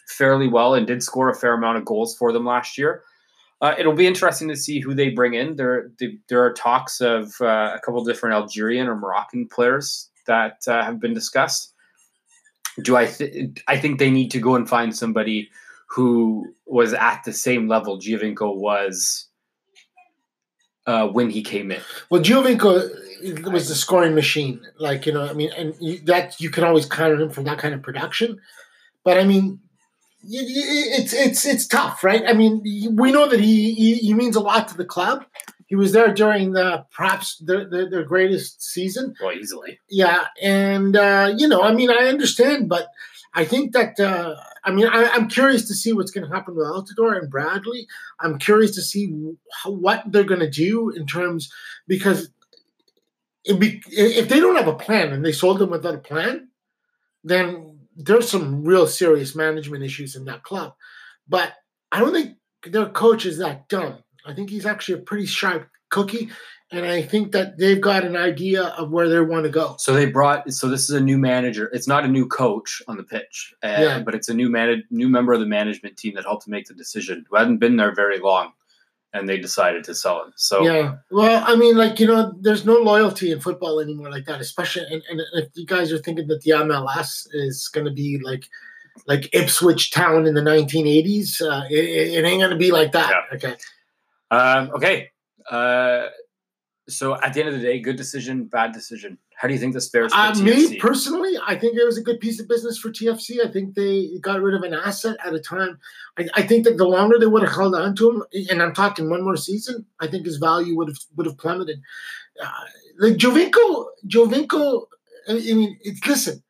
fairly 0.08 0.48
well 0.48 0.74
and 0.74 0.88
did 0.88 1.04
score 1.04 1.30
a 1.30 1.36
fair 1.36 1.54
amount 1.54 1.78
of 1.78 1.84
goals 1.84 2.16
for 2.16 2.32
them 2.32 2.46
last 2.46 2.78
year. 2.78 3.04
Uh, 3.62 3.76
it'll 3.78 3.94
be 3.94 4.08
interesting 4.08 4.48
to 4.48 4.56
see 4.56 4.80
who 4.80 4.94
they 4.94 5.10
bring 5.10 5.34
in. 5.34 5.56
There, 5.56 5.92
there 6.30 6.44
are 6.44 6.54
talks 6.54 7.02
of 7.02 7.34
uh, 7.42 7.72
a 7.76 7.80
couple 7.84 8.04
different 8.04 8.36
Algerian 8.36 8.88
or 8.88 8.96
Moroccan 8.96 9.48
players 9.48 10.10
that 10.28 10.58
uh, 10.68 10.84
have 10.84 11.00
been 11.00 11.14
discussed. 11.14 11.74
Do 12.84 12.96
I? 12.96 13.06
Th- 13.06 13.50
I 13.68 13.78
think 13.78 14.00
they 14.00 14.12
need 14.12 14.32
to 14.32 14.40
go 14.40 14.56
and 14.56 14.68
find 14.68 14.96
somebody 14.96 15.50
who 15.94 16.54
was 16.74 16.94
at 16.94 17.22
the 17.24 17.32
same 17.32 17.68
level 17.68 18.00
Giovinco 18.00 18.56
was 18.56 19.28
uh, 20.88 21.08
when 21.08 21.30
he 21.30 21.44
came 21.44 21.72
in. 21.72 21.82
Well, 22.10 22.22
Giovinco 22.22 23.52
was 23.52 23.70
the 23.70 23.76
scoring 23.76 24.16
machine. 24.16 24.60
Like, 24.80 25.06
you 25.06 25.14
know, 25.14 25.24
I 25.24 25.34
mean, 25.34 25.52
and 25.56 25.76
you, 25.80 26.00
that 26.06 26.42
you 26.42 26.50
can 26.50 26.64
always 26.64 26.86
count 26.86 27.14
on 27.14 27.22
him 27.22 27.30
for 27.30 27.44
that 27.44 27.60
kind 27.60 27.74
of 27.74 27.82
production. 27.84 28.40
But 29.04 29.18
I 29.20 29.24
mean, 29.24 29.60
it's 30.24 31.14
it's 31.14 31.46
it's 31.46 31.68
tough, 31.68 32.04
right? 32.04 32.24
I 32.28 32.34
mean, 32.34 32.62
we 32.96 33.12
know 33.12 33.30
that 33.30 33.40
he, 33.40 33.74
he, 33.76 33.96
he 33.96 34.14
means 34.14 34.36
a 34.36 34.40
lot 34.42 34.68
to 34.70 34.78
the 34.78 34.86
club. 34.86 35.26
He 35.68 35.76
was 35.76 35.92
there 35.92 36.14
during 36.14 36.54
the 36.54 36.86
perhaps 36.92 37.38
their, 37.38 37.70
their, 37.70 37.90
their 37.90 38.04
greatest 38.04 38.62
season. 38.62 39.16
Well, 39.22 39.34
easily. 39.34 39.80
Yeah, 39.90 40.28
and 40.42 40.96
uh, 40.96 41.34
you 41.38 41.48
know, 41.48 41.62
I 41.62 41.74
mean, 41.74 41.90
I 41.90 42.06
understand, 42.06 42.70
but 42.70 42.88
I 43.36 43.46
think 43.46 43.74
that 43.74 44.00
uh, 44.00 44.36
I 44.64 44.72
mean 44.72 44.88
I, 44.88 45.04
am 45.16 45.28
curious 45.28 45.68
to 45.68 45.74
see 45.74 45.94
what's 45.94 46.12
going 46.12 46.28
to 46.28 46.34
happen 46.34 46.56
with 46.56 46.68
Altidore 46.68 47.18
and 47.18 47.30
Bradley. 47.30 47.88
I'm 48.20 48.38
curious 48.38 48.76
to 48.76 48.82
see 48.82 49.34
how, 49.62 49.72
what 49.72 50.04
they're 50.08 50.24
going 50.24 50.40
to 50.40 50.50
do 50.50 50.90
in 50.90 51.06
terms 51.06 51.52
because 51.88 52.30
be, 53.46 53.82
if 53.88 54.30
they 54.30 54.40
don't 54.40 54.56
have 54.56 54.68
a 54.68 54.76
plan 54.76 55.12
and 55.12 55.26
they 55.26 55.32
sold 55.32 55.60
them 55.60 55.72
without 55.72 55.96
a 55.96 56.00
plan, 56.00 56.50
then 57.24 57.78
there's 57.96 58.30
some 58.30 58.64
real 58.64 58.88
serious 58.88 59.36
management 59.36 59.84
issues 59.84 60.16
in 60.16 60.26
that 60.26 60.44
club. 60.44 60.74
But 61.28 61.54
I 61.92 62.00
don't 62.00 62.14
think 62.14 62.38
their 62.66 62.88
coach 62.88 63.26
is 63.26 63.38
that 63.40 63.68
dumb. 63.68 64.00
I 64.26 64.34
think 64.34 64.50
he's 64.50 64.66
actually 64.66 65.00
a 65.00 65.04
pretty 65.04 65.26
sharp 65.26 65.70
cookie, 65.90 66.30
and 66.74 66.88
I 66.88 67.04
think 67.04 67.32
that 67.34 67.58
they've 67.60 67.80
got 67.80 68.04
an 68.04 68.18
idea 68.18 68.64
of 68.64 68.92
where 68.92 69.08
they 69.08 69.20
want 69.22 69.44
to 69.44 69.50
go. 69.50 69.76
So 69.78 69.94
they 69.94 70.08
brought. 70.08 70.52
So 70.52 70.68
this 70.68 70.90
is 70.90 70.96
a 70.96 71.00
new 71.00 71.20
manager. 71.20 71.70
It's 71.72 71.88
not 71.88 72.04
a 72.04 72.08
new 72.08 72.28
coach 72.28 72.82
on 72.88 72.98
the 72.98 73.04
pitch, 73.04 73.54
uh, 73.64 73.68
yeah. 73.68 74.00
but 74.00 74.16
it's 74.16 74.28
a 74.28 74.34
new 74.34 74.50
man, 74.50 74.84
new 74.90 75.08
member 75.08 75.34
of 75.34 75.40
the 75.40 75.46
management 75.46 75.98
team 75.98 76.16
that 76.16 76.24
helped 76.24 76.48
make 76.48 76.68
the 76.68 76.74
decision. 76.74 77.26
Who 77.30 77.38
hadn't 77.38 77.60
been 77.60 77.78
there 77.78 77.94
very 77.94 78.20
long, 78.20 78.54
and 79.14 79.30
they 79.30 79.38
decided 79.38 79.84
to 79.84 79.94
sell 79.94 80.24
him. 80.24 80.34
So 80.36 80.64
yeah, 80.64 80.96
well, 81.12 81.44
I 81.46 81.56
mean, 81.56 81.78
like 81.78 82.00
you 82.00 82.08
know, 82.08 82.34
there's 82.40 82.66
no 82.66 82.78
loyalty 82.78 83.32
in 83.32 83.40
football 83.40 83.80
anymore 83.80 84.10
like 84.10 84.26
that. 84.26 84.42
Especially, 84.42 84.84
and, 84.90 85.04
and 85.10 85.22
if 85.36 85.50
you 85.54 85.68
guys 85.68 85.92
are 85.92 86.00
thinking 86.00 86.28
that 86.28 86.42
the 86.42 86.52
MLS 86.52 87.28
is 87.34 87.70
going 87.70 87.86
to 87.86 87.94
be 87.94 88.20
like 88.20 88.50
like 89.06 89.30
Ipswich 89.32 89.92
Town 89.92 90.26
in 90.26 90.34
the 90.34 90.42
1980s, 90.42 91.42
uh, 91.42 91.66
it, 91.70 91.76
it, 91.76 92.26
ain't 92.26 92.42
going 92.42 92.52
to 92.52 92.58
be 92.58 92.72
like 92.72 92.92
that. 92.94 93.12
Yeah. 93.12 93.36
Okay. 93.36 93.56
Um, 94.32 94.72
okay. 94.76 95.10
Uh, 95.50 96.08
so 96.90 97.16
at 97.22 97.34
the 97.34 97.40
end 97.40 97.50
of 97.50 97.56
the 97.56 97.62
day, 97.62 97.80
good 97.80 97.96
decision, 97.96 98.46
bad 98.46 98.74
decision. 98.74 99.18
How 99.36 99.48
do 99.48 99.54
you 99.54 99.60
think 99.60 99.74
this 99.74 99.90
fares? 99.90 100.12
Uh, 100.14 100.34
me 100.42 100.78
personally, 100.80 101.34
I 101.46 101.56
think 101.56 101.78
it 101.78 101.86
was 101.86 101.98
a 101.98 102.02
good 102.02 102.20
piece 102.20 102.40
of 102.40 102.48
business 102.48 102.78
for 102.78 102.90
TFC. 102.90 103.38
I 103.46 103.52
think 103.52 103.76
they 103.76 104.18
got 104.22 104.42
rid 104.42 104.54
of 104.54 104.64
an 104.64 104.74
asset 104.74 105.18
at 105.26 105.34
a 105.34 105.40
time. 105.40 105.80
I, 106.18 106.28
I 106.36 106.42
think 106.44 106.66
that 106.66 106.78
the 106.78 106.88
longer 106.88 107.18
they 107.18 107.26
would 107.26 107.42
have 107.42 107.54
held 107.54 107.76
on 107.76 107.96
to 107.96 108.10
him, 108.10 108.24
and 108.50 108.62
I'm 108.62 108.74
talking 108.74 109.10
one 109.10 109.24
more 109.24 109.38
season, 109.38 109.86
I 110.02 110.08
think 110.08 110.26
his 110.26 110.38
value 110.38 110.76
would 110.76 110.90
have 110.90 110.98
would 111.16 111.26
have 111.26 111.38
plummeted. 111.38 111.82
Uh, 112.42 112.50
like 113.00 113.14
Giovinco, 113.14 113.86
Giovinco. 114.08 114.86
I 115.30 115.34
mean, 115.34 115.80
it's 115.82 116.06
listen. 116.06 116.44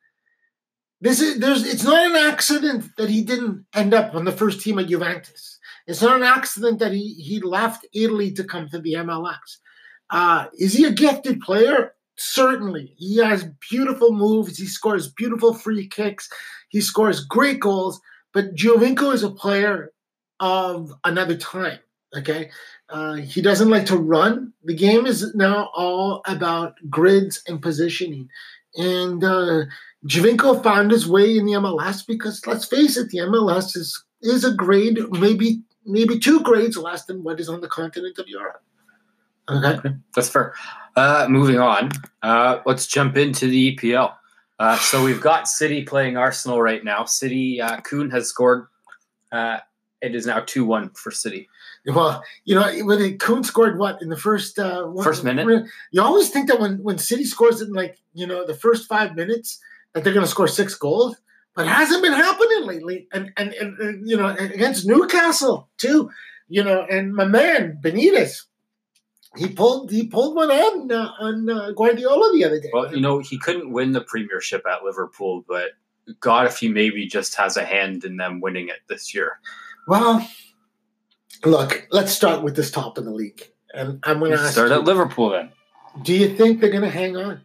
This 1.00 1.20
is 1.20 1.38
there's. 1.38 1.64
It's 1.64 1.84
not 1.84 2.10
an 2.10 2.16
accident 2.16 2.96
that 2.96 3.08
he 3.08 3.22
didn't 3.22 3.66
end 3.72 3.94
up 3.94 4.14
on 4.14 4.24
the 4.24 4.32
first 4.32 4.60
team 4.60 4.78
at 4.80 4.88
Juventus. 4.88 5.58
It's 5.86 6.02
not 6.02 6.16
an 6.16 6.22
accident 6.22 6.80
that 6.80 6.92
he 6.92 7.14
he 7.14 7.40
left 7.40 7.86
Italy 7.92 8.32
to 8.32 8.42
come 8.42 8.68
to 8.68 8.80
the 8.80 8.94
MLS. 8.94 9.58
Uh, 10.10 10.46
is 10.58 10.74
he 10.74 10.84
a 10.84 10.92
gifted 10.92 11.40
player? 11.40 11.94
Certainly. 12.16 12.94
He 12.96 13.18
has 13.18 13.48
beautiful 13.70 14.12
moves. 14.12 14.58
He 14.58 14.66
scores 14.66 15.12
beautiful 15.12 15.52
free 15.52 15.88
kicks. 15.88 16.28
He 16.68 16.80
scores 16.80 17.24
great 17.24 17.60
goals. 17.60 18.00
But 18.32 18.54
Giovinco 18.54 19.12
is 19.12 19.22
a 19.22 19.30
player 19.30 19.92
of 20.40 20.92
another 21.04 21.36
time. 21.36 21.78
Okay. 22.16 22.50
Uh, 22.88 23.14
he 23.14 23.42
doesn't 23.42 23.70
like 23.70 23.86
to 23.86 23.96
run. 23.96 24.52
The 24.64 24.74
game 24.74 25.06
is 25.06 25.34
now 25.34 25.70
all 25.74 26.22
about 26.26 26.74
grids 26.88 27.42
and 27.48 27.60
positioning. 27.60 28.28
And 28.76 29.22
uh, 29.24 29.64
Giovinco 30.06 30.62
found 30.62 30.90
his 30.90 31.08
way 31.08 31.36
in 31.36 31.46
the 31.46 31.52
MLS 31.52 32.06
because 32.06 32.46
let's 32.46 32.66
face 32.66 32.96
it, 32.96 33.10
the 33.10 33.18
MLS 33.18 33.76
is 33.76 34.02
is 34.22 34.44
a 34.44 34.54
grade, 34.54 34.98
maybe 35.10 35.62
maybe 35.84 36.18
two 36.18 36.40
grades 36.40 36.76
less 36.76 37.04
than 37.04 37.22
what 37.22 37.40
is 37.40 37.48
on 37.48 37.60
the 37.60 37.68
continent 37.68 38.18
of 38.18 38.28
Europe. 38.28 38.62
Okay, 39.48 39.90
that's 40.14 40.28
fair. 40.28 40.54
Uh, 40.96 41.26
moving 41.28 41.58
on, 41.58 41.90
uh, 42.22 42.60
let's 42.66 42.86
jump 42.86 43.16
into 43.16 43.46
the 43.46 43.76
EPL. 43.76 44.14
Uh, 44.58 44.78
so 44.78 45.04
we've 45.04 45.20
got 45.20 45.48
City 45.48 45.84
playing 45.84 46.16
Arsenal 46.16 46.62
right 46.62 46.82
now. 46.84 47.04
City, 47.04 47.60
uh, 47.60 47.80
Kun 47.80 48.10
has 48.10 48.28
scored. 48.28 48.68
Uh, 49.32 49.58
it 50.00 50.14
is 50.14 50.26
now 50.26 50.40
two 50.40 50.64
one 50.64 50.90
for 50.90 51.10
City. 51.10 51.48
Well, 51.86 52.22
you 52.44 52.54
know, 52.54 52.72
when 52.84 53.00
it, 53.00 53.20
Kun 53.20 53.44
scored 53.44 53.78
what 53.78 54.00
in 54.00 54.08
the 54.08 54.16
first 54.16 54.58
uh, 54.58 54.84
one, 54.84 55.04
first 55.04 55.24
minute, 55.24 55.66
you 55.90 56.00
always 56.00 56.30
think 56.30 56.48
that 56.48 56.60
when 56.60 56.82
when 56.82 56.98
City 56.98 57.24
scores 57.24 57.60
in 57.60 57.72
like 57.72 57.98
you 58.14 58.26
know 58.26 58.46
the 58.46 58.54
first 58.54 58.88
five 58.88 59.14
minutes 59.16 59.58
that 59.92 60.04
they're 60.04 60.14
going 60.14 60.24
to 60.24 60.30
score 60.30 60.48
six 60.48 60.74
goals, 60.74 61.16
but 61.54 61.66
it 61.66 61.70
hasn't 61.70 62.02
been 62.02 62.12
happening 62.12 62.64
lately. 62.64 63.08
And, 63.12 63.32
and 63.36 63.52
and, 63.54 63.78
and 63.78 64.08
you 64.08 64.16
know 64.16 64.28
against 64.28 64.86
Newcastle 64.86 65.68
too, 65.76 66.10
you 66.48 66.62
know, 66.62 66.86
and 66.88 67.14
my 67.14 67.24
man 67.24 67.78
Benitez 67.82 68.44
he 69.36 69.48
pulled 69.48 69.90
he 69.90 70.06
pulled 70.06 70.36
one 70.36 70.50
on 70.50 70.92
uh, 70.92 71.12
on 71.18 71.48
uh, 71.48 71.72
Guardiola 71.72 72.32
the 72.32 72.44
other 72.44 72.60
day. 72.60 72.70
Well, 72.72 72.94
you 72.94 73.00
know, 73.00 73.18
he 73.18 73.38
couldn't 73.38 73.70
win 73.70 73.92
the 73.92 74.00
Premiership 74.00 74.64
at 74.66 74.84
Liverpool, 74.84 75.44
but 75.48 75.72
God, 76.20 76.46
if 76.46 76.58
he 76.58 76.68
maybe 76.68 77.06
just 77.06 77.34
has 77.36 77.56
a 77.56 77.64
hand 77.64 78.04
in 78.04 78.16
them 78.16 78.40
winning 78.40 78.68
it 78.68 78.80
this 78.88 79.14
year. 79.14 79.38
Well, 79.86 80.26
look, 81.44 81.86
let's 81.90 82.12
start 82.12 82.42
with 82.42 82.56
this 82.56 82.70
top 82.70 82.98
of 82.98 83.04
the 83.04 83.10
league, 83.10 83.50
and 83.72 84.00
I'm 84.04 84.18
going 84.18 84.32
to 84.32 84.38
start 84.48 84.70
you, 84.70 84.76
at 84.76 84.84
Liverpool. 84.84 85.30
Then, 85.30 85.50
do 86.02 86.14
you 86.14 86.34
think 86.36 86.60
they're 86.60 86.70
going 86.70 86.82
to 86.82 86.90
hang 86.90 87.16
on? 87.16 87.40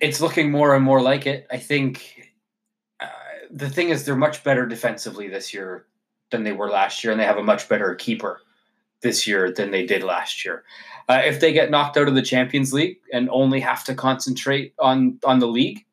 It's 0.00 0.20
looking 0.20 0.50
more 0.50 0.74
and 0.74 0.84
more 0.84 1.00
like 1.00 1.26
it. 1.26 1.46
I 1.50 1.56
think 1.56 2.32
uh, 3.00 3.06
the 3.50 3.70
thing 3.70 3.88
is, 3.88 4.04
they're 4.04 4.16
much 4.16 4.44
better 4.44 4.66
defensively 4.66 5.28
this 5.28 5.54
year 5.54 5.86
than 6.30 6.44
they 6.44 6.52
were 6.52 6.68
last 6.68 7.02
year, 7.02 7.12
and 7.12 7.20
they 7.20 7.24
have 7.24 7.38
a 7.38 7.42
much 7.42 7.68
better 7.68 7.94
keeper 7.94 8.40
this 9.04 9.28
year 9.28 9.52
than 9.52 9.70
they 9.70 9.86
did 9.86 10.02
last 10.02 10.44
year. 10.44 10.64
Uh, 11.08 11.22
if 11.24 11.38
they 11.38 11.52
get 11.52 11.70
knocked 11.70 11.96
out 11.96 12.08
of 12.08 12.16
the 12.16 12.22
Champions 12.22 12.72
League 12.72 12.98
and 13.12 13.28
only 13.30 13.60
have 13.60 13.84
to 13.84 13.94
concentrate 13.94 14.74
on 14.80 15.20
on 15.22 15.38
the 15.38 15.46
league, 15.46 15.84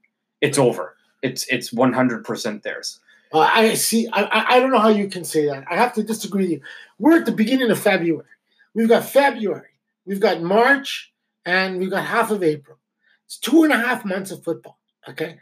it's 0.41 0.57
over. 0.57 0.95
It's 1.21 1.45
it's 1.49 1.71
one 1.71 1.93
hundred 1.93 2.25
percent 2.25 2.63
theirs. 2.63 2.99
Uh, 3.33 3.39
I 3.39 3.75
see. 3.75 4.09
I, 4.11 4.55
I 4.55 4.59
don't 4.59 4.71
know 4.71 4.79
how 4.79 4.89
you 4.89 5.07
can 5.07 5.23
say 5.23 5.45
that. 5.45 5.65
I 5.69 5.75
have 5.75 5.93
to 5.93 6.03
disagree 6.03 6.43
with 6.43 6.51
you. 6.51 6.61
We're 6.97 7.19
at 7.19 7.25
the 7.25 7.31
beginning 7.31 7.71
of 7.71 7.79
February. 7.79 8.25
We've 8.73 8.89
got 8.89 9.05
February. 9.05 9.69
We've 10.05 10.19
got 10.19 10.41
March, 10.41 11.13
and 11.45 11.77
we've 11.77 11.91
got 11.91 12.05
half 12.05 12.31
of 12.31 12.41
April. 12.41 12.77
It's 13.25 13.37
two 13.37 13.63
and 13.63 13.71
a 13.71 13.77
half 13.77 14.03
months 14.03 14.31
of 14.31 14.43
football. 14.43 14.79
Okay, 15.07 15.37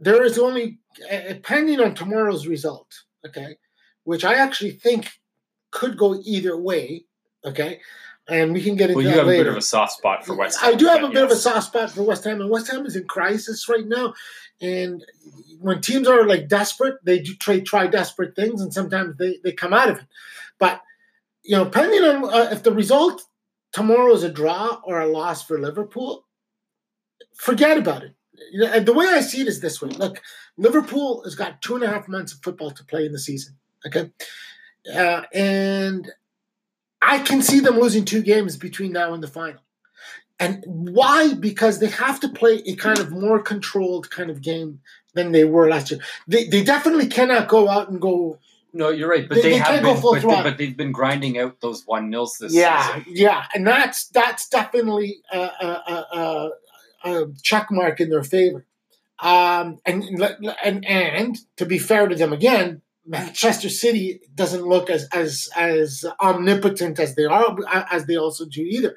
there 0.00 0.24
is 0.24 0.38
only, 0.38 0.78
uh, 1.10 1.20
depending 1.28 1.80
on 1.80 1.94
tomorrow's 1.94 2.46
result. 2.46 3.04
Okay, 3.26 3.56
which 4.04 4.24
I 4.24 4.34
actually 4.34 4.72
think 4.72 5.10
could 5.72 5.96
go 5.98 6.20
either 6.24 6.56
way. 6.56 7.06
Okay. 7.44 7.80
And 8.28 8.52
we 8.52 8.62
can 8.62 8.76
get 8.76 8.90
into 8.90 9.02
well, 9.02 9.12
you 9.12 9.18
have 9.18 9.26
later. 9.26 9.42
a 9.42 9.44
bit 9.44 9.50
of 9.50 9.56
a 9.56 9.62
soft 9.62 9.94
spot 9.94 10.24
for 10.24 10.36
West 10.36 10.60
Ham. 10.60 10.72
I 10.72 10.76
do 10.76 10.86
have 10.86 11.02
a 11.02 11.08
bit 11.08 11.24
of 11.24 11.30
a 11.32 11.36
soft 11.36 11.66
spot 11.66 11.90
for 11.90 12.04
West 12.04 12.22
Ham, 12.22 12.40
and 12.40 12.48
West 12.48 12.70
Ham 12.70 12.86
is 12.86 12.94
in 12.94 13.04
crisis 13.04 13.68
right 13.68 13.86
now. 13.86 14.14
And 14.60 15.04
when 15.60 15.80
teams 15.80 16.06
are 16.06 16.24
like 16.24 16.46
desperate, 16.46 17.04
they 17.04 17.18
do 17.18 17.34
try, 17.34 17.58
try 17.58 17.88
desperate 17.88 18.36
things, 18.36 18.62
and 18.62 18.72
sometimes 18.72 19.16
they, 19.16 19.38
they 19.42 19.50
come 19.50 19.72
out 19.72 19.90
of 19.90 19.98
it. 19.98 20.06
But 20.60 20.80
you 21.42 21.56
know, 21.56 21.64
depending 21.64 22.04
on 22.04 22.32
uh, 22.32 22.50
if 22.52 22.62
the 22.62 22.72
result 22.72 23.22
tomorrow 23.72 24.14
is 24.14 24.22
a 24.22 24.30
draw 24.30 24.80
or 24.84 25.00
a 25.00 25.08
loss 25.08 25.42
for 25.42 25.58
Liverpool, 25.58 26.24
forget 27.34 27.76
about 27.76 28.04
it. 28.04 28.14
You 28.52 28.60
know, 28.60 28.80
the 28.80 28.92
way 28.92 29.06
I 29.06 29.20
see 29.20 29.40
it 29.40 29.48
is 29.48 29.60
this 29.60 29.82
way: 29.82 29.90
Look, 29.90 30.22
Liverpool 30.56 31.24
has 31.24 31.34
got 31.34 31.60
two 31.60 31.74
and 31.74 31.82
a 31.82 31.88
half 31.88 32.06
months 32.06 32.32
of 32.32 32.40
football 32.40 32.70
to 32.70 32.84
play 32.84 33.04
in 33.04 33.12
the 33.12 33.18
season. 33.18 33.56
Okay, 33.84 34.12
uh, 34.92 35.22
and 35.32 36.10
I 37.00 37.18
can 37.18 37.42
see 37.42 37.60
them 37.60 37.78
losing 37.78 38.04
two 38.04 38.22
games 38.22 38.56
between 38.56 38.92
now 38.92 39.12
and 39.12 39.22
the 39.22 39.28
final. 39.28 39.60
And 40.38 40.64
why? 40.66 41.34
Because 41.34 41.78
they 41.78 41.88
have 41.88 42.18
to 42.20 42.28
play 42.28 42.62
a 42.66 42.74
kind 42.74 42.98
of 42.98 43.10
more 43.12 43.40
controlled 43.40 44.10
kind 44.10 44.30
of 44.30 44.40
game 44.42 44.80
than 45.14 45.32
they 45.32 45.44
were 45.44 45.68
last 45.68 45.90
year. 45.90 46.00
They, 46.26 46.46
they 46.46 46.64
definitely 46.64 47.06
cannot 47.06 47.48
go 47.48 47.68
out 47.68 47.90
and 47.90 48.00
go. 48.00 48.38
No, 48.72 48.88
you're 48.88 49.08
right, 49.08 49.28
but 49.28 49.36
they, 49.36 49.42
they, 49.42 49.50
they 49.50 49.58
have 49.58 49.82
been, 49.82 50.00
but, 50.00 50.20
they, 50.20 50.42
but 50.42 50.58
they've 50.58 50.76
been 50.76 50.92
grinding 50.92 51.38
out 51.38 51.60
those 51.60 51.86
one 51.86 52.08
nils 52.08 52.38
this 52.38 52.54
yeah, 52.54 52.96
season. 52.96 53.12
Yeah, 53.14 53.44
and 53.54 53.66
that's 53.66 54.06
that's 54.06 54.48
definitely 54.48 55.18
a, 55.30 55.38
a, 55.38 56.06
a, 56.12 56.50
a 57.04 57.26
check 57.42 57.68
mark 57.70 58.00
in 58.00 58.08
their 58.08 58.22
favor. 58.22 58.64
Um, 59.20 59.78
and 59.84 60.02
and 60.64 60.84
and 60.86 61.38
to 61.56 61.66
be 61.66 61.78
fair 61.78 62.08
to 62.08 62.16
them 62.16 62.32
again, 62.32 62.80
Manchester 63.06 63.68
City 63.68 64.20
doesn't 64.34 64.64
look 64.64 64.88
as 64.88 65.08
as 65.12 65.48
as 65.56 66.04
omnipotent 66.20 66.98
as 66.98 67.14
they 67.14 67.24
are 67.24 67.56
as 67.90 68.06
they 68.06 68.16
also 68.16 68.44
do 68.44 68.62
either. 68.62 68.94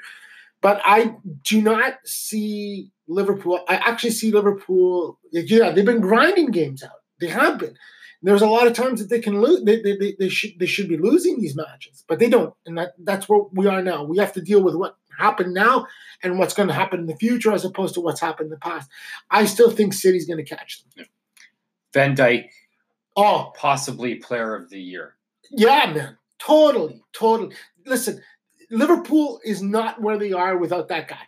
But 0.62 0.82
I 0.84 1.16
do 1.44 1.62
not 1.62 1.96
see 2.06 2.92
Liverpool. 3.08 3.60
I 3.68 3.76
actually 3.76 4.12
see 4.12 4.32
Liverpool. 4.32 5.20
Yeah, 5.32 5.72
they've 5.72 5.86
been 5.86 6.02
grinding 6.02 6.52
games 6.52 6.84
out. 6.84 7.02
They 7.20 7.28
have 7.28 7.60
been. 7.60 7.76
There's 8.22 8.42
a 8.42 8.48
lot 8.48 8.66
of 8.66 8.74
times 8.74 9.00
that 9.00 9.10
they 9.10 9.20
can 9.20 9.40
lose. 9.42 9.64
They, 9.64 9.82
they, 9.82 9.98
they, 9.98 10.16
they 10.18 10.30
should 10.30 10.58
they 10.60 10.66
should 10.66 10.90
be 10.90 10.98
losing 10.98 11.40
these 11.40 11.56
matches, 11.56 12.04
but 12.08 12.18
they 12.18 12.30
don't. 12.30 12.54
And 12.66 12.78
that, 12.78 12.94
that's 12.98 13.30
where 13.30 13.42
we 13.52 13.68
are 13.68 13.84
now. 13.84 14.04
We 14.04 14.18
have 14.18 14.34
to 14.34 14.42
deal 14.42 14.64
with 14.64 14.76
what 14.76 14.98
happened 15.20 15.54
now 15.54 15.86
and 16.24 16.40
what's 16.40 16.56
going 16.56 16.68
to 16.68 16.74
happen 16.74 17.02
in 17.02 17.06
the 17.06 17.16
future, 17.16 17.52
as 17.52 17.66
opposed 17.66 17.94
to 17.96 18.02
what's 18.02 18.22
happened 18.22 18.48
in 18.48 18.52
the 18.52 18.58
past. 18.58 18.90
I 19.30 19.46
still 19.46 19.70
think 19.70 19.94
City's 19.94 20.26
going 20.26 20.44
to 20.44 20.56
catch 20.56 20.84
them. 20.96 21.06
Van 21.94 22.16
Dijk 22.16 22.50
Oh, 23.16 23.54
possibly 23.56 24.16
player 24.16 24.56
of 24.56 24.70
the 24.70 24.80
year. 24.80 25.16
Yeah, 25.52 25.92
man. 25.94 26.18
Totally, 26.40 27.02
totally. 27.14 27.56
Listen, 27.86 28.22
Liverpool 28.70 29.40
is 29.44 29.62
not 29.62 30.02
where 30.02 30.18
they 30.18 30.34
are 30.34 30.58
without 30.58 30.90
that 30.90 31.08
guy. 31.08 31.22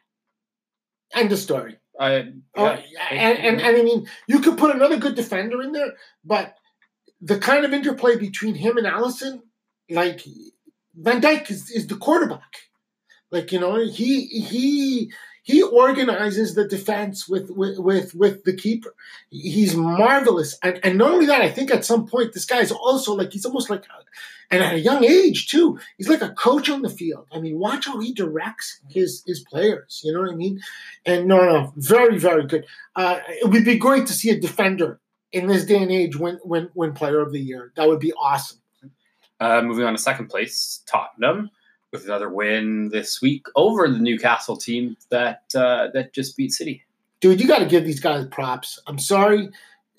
End 1.13 1.31
of 1.31 1.39
story. 1.39 1.77
I, 1.99 2.17
yeah, 2.17 2.31
oh, 2.55 2.77
and, 3.11 3.39
and, 3.39 3.61
and 3.61 3.77
I 3.77 3.81
mean, 3.81 4.07
you 4.27 4.39
could 4.39 4.57
put 4.57 4.75
another 4.75 4.97
good 4.97 5.15
defender 5.15 5.61
in 5.61 5.71
there, 5.71 5.93
but 6.23 6.55
the 7.21 7.39
kind 7.39 7.65
of 7.65 7.73
interplay 7.73 8.17
between 8.17 8.53
him 8.53 8.77
and 8.77 8.85
Alisson, 8.85 9.41
like 9.89 10.21
Van 10.95 11.21
Dijk 11.21 11.49
is, 11.49 11.71
is 11.71 11.88
the 11.88 11.95
quarterback. 11.95 12.57
Like 13.31 13.51
you 13.51 13.59
know, 13.59 13.75
he 13.77 14.25
he 14.25 15.11
he 15.47 15.63
organizes 15.63 16.55
the 16.55 16.67
defense 16.67 17.25
with 17.29 17.49
with 17.51 17.79
with, 17.79 18.13
with 18.13 18.43
the 18.43 18.53
keeper. 18.53 18.93
He's 19.29 19.77
marvelous, 19.77 20.59
and, 20.61 20.77
and 20.83 20.97
not 20.97 21.11
only 21.11 21.25
that, 21.27 21.41
I 21.41 21.49
think 21.49 21.71
at 21.71 21.85
some 21.85 22.05
point 22.05 22.33
this 22.33 22.43
guy 22.43 22.59
is 22.59 22.73
also 22.73 23.13
like 23.13 23.31
he's 23.31 23.45
almost 23.45 23.69
like, 23.69 23.85
and 24.51 24.61
at 24.61 24.73
a 24.73 24.79
young 24.79 25.05
age 25.05 25.47
too, 25.47 25.79
he's 25.97 26.09
like 26.09 26.21
a 26.21 26.33
coach 26.33 26.69
on 26.69 26.81
the 26.81 26.89
field. 26.89 27.27
I 27.31 27.39
mean, 27.39 27.57
watch 27.57 27.85
how 27.85 27.97
he 27.97 28.13
directs 28.13 28.81
his 28.89 29.23
his 29.25 29.39
players. 29.39 30.01
You 30.03 30.11
know 30.11 30.19
what 30.19 30.31
I 30.31 30.35
mean? 30.35 30.59
And 31.05 31.29
no, 31.29 31.37
no, 31.37 31.73
very 31.77 32.19
very 32.19 32.45
good. 32.45 32.65
Uh, 32.93 33.19
it 33.29 33.49
would 33.49 33.63
be 33.63 33.77
great 33.77 34.05
to 34.07 34.13
see 34.13 34.31
a 34.31 34.37
defender 34.37 34.99
in 35.31 35.47
this 35.47 35.63
day 35.63 35.81
and 35.81 35.91
age 35.91 36.17
win 36.17 36.39
win 36.43 36.69
win 36.73 36.91
Player 36.91 37.21
of 37.21 37.31
the 37.31 37.39
Year. 37.39 37.71
That 37.77 37.87
would 37.87 38.01
be 38.01 38.11
awesome. 38.11 38.59
Uh, 39.39 39.61
moving 39.61 39.85
on 39.85 39.93
to 39.93 40.01
second 40.01 40.27
place, 40.27 40.83
Tottenham 40.87 41.51
with 41.91 42.05
another 42.05 42.29
win 42.29 42.89
this 42.89 43.21
week 43.21 43.45
over 43.55 43.88
the 43.88 43.97
Newcastle 43.97 44.57
team 44.57 44.97
that 45.09 45.43
uh, 45.55 45.88
that 45.93 46.13
just 46.13 46.35
beat 46.38 46.51
City. 46.51 46.83
Dude, 47.19 47.41
you 47.41 47.47
got 47.47 47.59
to 47.59 47.65
give 47.65 47.85
these 47.85 47.99
guys 47.99 48.27
props. 48.27 48.79
I'm 48.88 48.99
sorry, 48.99 49.49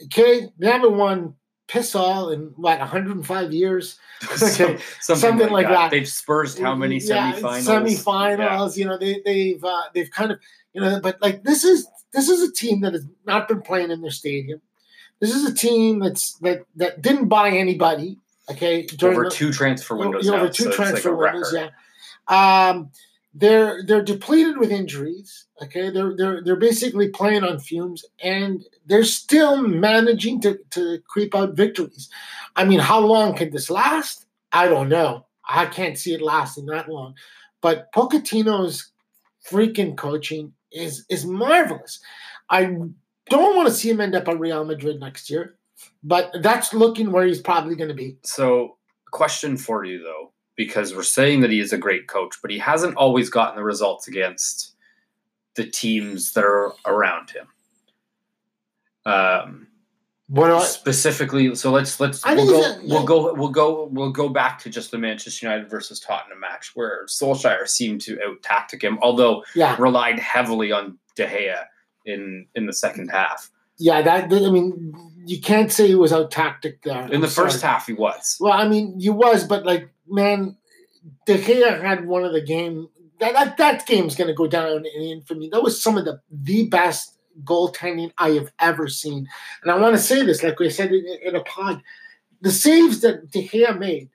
okay, 0.04 0.48
they 0.58 0.66
haven't 0.70 0.96
won 0.96 1.34
piss 1.66 1.94
all 1.94 2.30
in 2.30 2.52
what 2.56 2.78
105 2.78 3.52
years, 3.52 3.98
okay, 4.24 4.36
something, 4.36 4.78
something, 5.00 5.38
like, 5.38 5.50
like 5.50 5.66
that. 5.66 5.72
that. 5.72 5.90
They've 5.90 6.08
spursed 6.08 6.58
how 6.58 6.74
many 6.74 6.98
yeah, 6.98 7.34
semifinals? 7.34 8.04
Semifinals, 8.04 8.76
yeah. 8.76 8.80
you 8.80 8.88
know, 8.88 8.98
they, 8.98 9.20
they've 9.24 9.64
uh, 9.64 9.82
they've 9.94 10.10
kind 10.10 10.30
of 10.30 10.40
you 10.72 10.80
know, 10.80 11.00
but 11.00 11.20
like 11.20 11.42
this 11.44 11.64
is 11.64 11.86
this 12.12 12.28
is 12.28 12.48
a 12.48 12.52
team 12.52 12.80
that 12.82 12.94
has 12.94 13.04
not 13.26 13.48
been 13.48 13.62
playing 13.62 13.90
in 13.90 14.00
their 14.00 14.10
stadium. 14.10 14.60
This 15.20 15.34
is 15.34 15.44
a 15.44 15.54
team 15.54 15.98
that's 15.98 16.34
that 16.38 16.64
that 16.76 17.02
didn't 17.02 17.28
buy 17.28 17.50
anybody. 17.50 18.18
Okay, 18.50 18.86
over 19.02 19.28
two 19.28 19.52
transfer 19.52 19.96
windows. 19.96 20.24
You 20.24 20.32
know, 20.32 20.38
over 20.38 20.48
two 20.48 20.64
so 20.64 20.72
transfer 20.72 21.12
like 21.12 21.32
windows. 21.34 21.54
Yeah. 21.54 21.70
Um, 22.28 22.90
they're 23.34 23.82
they're 23.84 24.02
depleted 24.02 24.58
with 24.58 24.70
injuries. 24.70 25.46
Okay, 25.62 25.90
they're 25.90 26.16
they're 26.16 26.42
they're 26.42 26.56
basically 26.56 27.08
playing 27.08 27.44
on 27.44 27.58
fumes, 27.58 28.04
and 28.22 28.64
they're 28.86 29.04
still 29.04 29.62
managing 29.62 30.40
to 30.42 30.58
to 30.70 31.00
creep 31.06 31.34
out 31.34 31.54
victories. 31.54 32.08
I 32.56 32.64
mean, 32.64 32.78
how 32.80 33.00
long 33.00 33.34
can 33.34 33.50
this 33.50 33.70
last? 33.70 34.26
I 34.52 34.66
don't 34.68 34.88
know. 34.88 35.26
I 35.46 35.66
can't 35.66 35.98
see 35.98 36.14
it 36.14 36.22
lasting 36.22 36.66
that 36.66 36.88
long. 36.88 37.14
But 37.60 37.92
Pochettino's 37.92 38.92
freaking 39.46 39.96
coaching 39.96 40.52
is 40.72 41.04
is 41.08 41.26
marvelous. 41.26 42.00
I 42.50 42.64
don't 42.64 43.56
want 43.56 43.68
to 43.68 43.74
see 43.74 43.90
him 43.90 44.00
end 44.00 44.14
up 44.14 44.28
at 44.28 44.40
Real 44.40 44.64
Madrid 44.64 45.00
next 45.00 45.28
year, 45.28 45.57
but 46.02 46.34
that's 46.42 46.72
looking 46.72 47.12
where 47.12 47.26
he's 47.26 47.40
probably 47.40 47.76
going 47.76 47.88
to 47.88 47.94
be. 47.94 48.16
So, 48.22 48.76
question 49.10 49.56
for 49.56 49.84
you 49.84 50.02
though, 50.02 50.32
because 50.56 50.94
we're 50.94 51.02
saying 51.02 51.40
that 51.40 51.50
he 51.50 51.60
is 51.60 51.72
a 51.72 51.78
great 51.78 52.08
coach, 52.08 52.36
but 52.42 52.50
he 52.50 52.58
hasn't 52.58 52.96
always 52.96 53.30
gotten 53.30 53.56
the 53.56 53.64
results 53.64 54.08
against 54.08 54.74
the 55.54 55.64
teams 55.64 56.32
that 56.32 56.44
are 56.44 56.72
around 56.86 57.30
him. 57.30 57.46
Um, 59.04 59.68
what 60.28 60.50
I, 60.50 60.62
specifically? 60.62 61.54
So 61.54 61.70
let's 61.70 61.98
let's 62.00 62.24
we'll 62.24 62.46
go, 62.46 62.78
we'll 62.82 63.04
go 63.04 63.34
we'll 63.34 63.48
go 63.48 63.84
we'll 63.90 64.12
go 64.12 64.28
back 64.28 64.58
to 64.60 64.70
just 64.70 64.90
the 64.90 64.98
Manchester 64.98 65.46
United 65.46 65.70
versus 65.70 66.00
Tottenham 66.00 66.40
match 66.40 66.72
where 66.74 67.06
Solskjaer 67.06 67.66
seemed 67.66 68.02
to 68.02 68.22
out 68.22 68.42
tactic 68.42 68.84
him, 68.84 68.98
although 69.00 69.42
yeah. 69.54 69.74
relied 69.78 70.18
heavily 70.18 70.70
on 70.70 70.98
De 71.16 71.26
Gea 71.26 71.64
in 72.04 72.46
in 72.54 72.66
the 72.66 72.74
second 72.74 73.08
half. 73.08 73.50
Yeah, 73.78 74.02
that 74.02 74.24
I 74.24 74.50
mean, 74.50 74.92
you 75.28 75.40
can't 75.40 75.70
say 75.70 75.86
he 75.86 75.94
was 75.94 76.12
out 76.12 76.30
tactic 76.30 76.82
there. 76.82 77.06
In 77.06 77.16
I'm 77.16 77.20
the 77.20 77.28
sorry. 77.28 77.50
first 77.50 77.62
half, 77.62 77.86
he 77.86 77.92
was. 77.92 78.36
Well, 78.40 78.52
I 78.52 78.66
mean, 78.66 78.98
he 78.98 79.10
was, 79.10 79.44
but 79.44 79.66
like, 79.66 79.90
man, 80.08 80.56
De 81.26 81.36
Gea 81.36 81.82
had 81.82 82.06
one 82.06 82.24
of 82.24 82.32
the 82.32 82.40
game. 82.40 82.88
That 83.20 83.34
that, 83.34 83.56
that 83.58 83.86
game's 83.86 84.16
going 84.16 84.28
to 84.28 84.34
go 84.34 84.46
down 84.46 84.86
in 84.86 85.02
infamy. 85.02 85.50
That 85.50 85.62
was 85.62 85.82
some 85.82 85.98
of 85.98 86.04
the 86.04 86.20
the 86.30 86.66
best 86.66 87.18
goaltending 87.44 88.12
I 88.16 88.30
have 88.30 88.52
ever 88.58 88.88
seen. 88.88 89.28
And 89.62 89.70
I 89.70 89.76
want 89.76 89.94
to 89.94 90.02
say 90.02 90.24
this, 90.24 90.42
like 90.42 90.58
we 90.58 90.70
said 90.70 90.92
in, 90.92 91.04
in 91.22 91.36
a 91.36 91.42
pod, 91.42 91.82
the 92.40 92.50
saves 92.50 93.00
that 93.00 93.30
De 93.30 93.46
Gea 93.46 93.78
made 93.78 94.08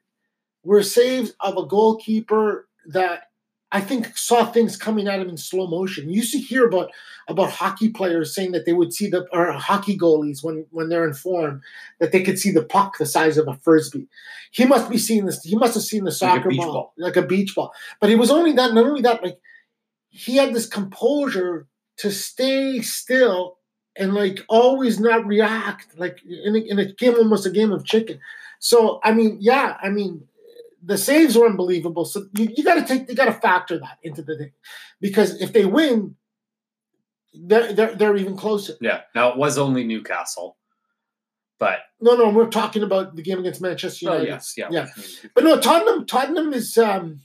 were 0.63 0.83
saves 0.83 1.33
of 1.39 1.57
a 1.57 1.65
goalkeeper 1.65 2.67
that 2.87 3.29
I 3.73 3.81
think 3.81 4.15
saw 4.15 4.45
things 4.45 4.77
coming 4.77 5.07
at 5.07 5.19
him 5.19 5.29
in 5.29 5.35
slow 5.35 5.65
motion. 5.65 6.07
You 6.07 6.17
used 6.17 6.31
to 6.33 6.37
hear 6.37 6.67
about 6.67 6.91
about 7.27 7.49
hockey 7.49 7.89
players 7.89 8.33
saying 8.33 8.51
that 8.51 8.65
they 8.65 8.73
would 8.73 8.93
see 8.93 9.09
the 9.09 9.25
or 9.33 9.51
hockey 9.51 9.97
goalies 9.97 10.43
when 10.43 10.67
when 10.69 10.89
they're 10.89 11.07
in 11.07 11.15
form 11.15 11.63
that 11.99 12.11
they 12.11 12.21
could 12.21 12.37
see 12.37 12.51
the 12.51 12.63
puck 12.63 12.99
the 12.99 13.05
size 13.07 13.35
of 13.35 13.47
a 13.47 13.55
frisbee. 13.55 14.07
He 14.51 14.65
must 14.65 14.91
be 14.91 14.99
seeing 14.99 15.25
this. 15.25 15.41
He 15.41 15.55
must 15.55 15.73
have 15.73 15.83
seen 15.83 16.03
the 16.03 16.11
soccer 16.11 16.51
like 16.51 16.59
ball, 16.59 16.71
ball, 16.71 16.93
like 16.99 17.15
a 17.15 17.23
beach 17.23 17.55
ball. 17.55 17.73
But 17.99 18.11
he 18.11 18.15
was 18.15 18.29
only 18.29 18.51
that. 18.53 18.75
Not 18.75 18.85
only 18.85 19.01
that, 19.01 19.23
like 19.23 19.39
he 20.09 20.37
had 20.37 20.53
this 20.53 20.67
composure 20.67 21.67
to 21.97 22.11
stay 22.11 22.79
still 22.81 23.57
and 23.95 24.13
like 24.13 24.45
always 24.49 24.99
not 24.99 25.25
react, 25.25 25.97
like 25.97 26.19
in 26.23 26.55
a, 26.55 26.59
in 26.59 26.77
a 26.77 26.85
game 26.93 27.15
almost 27.15 27.47
a 27.47 27.49
game 27.49 27.71
of 27.71 27.85
chicken. 27.85 28.19
So 28.59 28.99
I 29.03 29.13
mean, 29.13 29.37
yeah, 29.41 29.77
I 29.81 29.89
mean 29.89 30.27
the 30.85 30.97
saves 30.97 31.37
were 31.37 31.45
unbelievable. 31.45 32.05
So 32.05 32.27
you, 32.33 32.49
you 32.55 32.63
got 32.63 32.75
to 32.75 32.85
take, 32.85 33.09
you 33.09 33.15
got 33.15 33.25
to 33.25 33.33
factor 33.33 33.79
that 33.79 33.99
into 34.03 34.21
the 34.21 34.37
thing, 34.37 34.51
because 34.99 35.39
if 35.41 35.53
they 35.53 35.65
win, 35.65 36.15
they're, 37.33 37.73
they're 37.73 37.95
they're 37.95 38.15
even 38.15 38.37
closer. 38.37 38.73
Yeah. 38.81 39.01
Now 39.15 39.29
it 39.29 39.37
was 39.37 39.57
only 39.57 39.83
Newcastle, 39.83 40.57
but 41.59 41.79
no, 41.99 42.15
no, 42.15 42.29
we're 42.29 42.49
talking 42.49 42.83
about 42.83 43.15
the 43.15 43.23
game 43.23 43.39
against 43.39 43.61
Manchester 43.61 44.09
oh, 44.09 44.13
United. 44.13 44.29
Oh 44.29 44.33
yes, 44.33 44.53
yeah, 44.57 44.67
yeah. 44.69 44.87
But 45.33 45.43
no, 45.43 45.59
Tottenham, 45.59 46.05
Tottenham 46.05 46.53
is. 46.53 46.77
um 46.77 47.21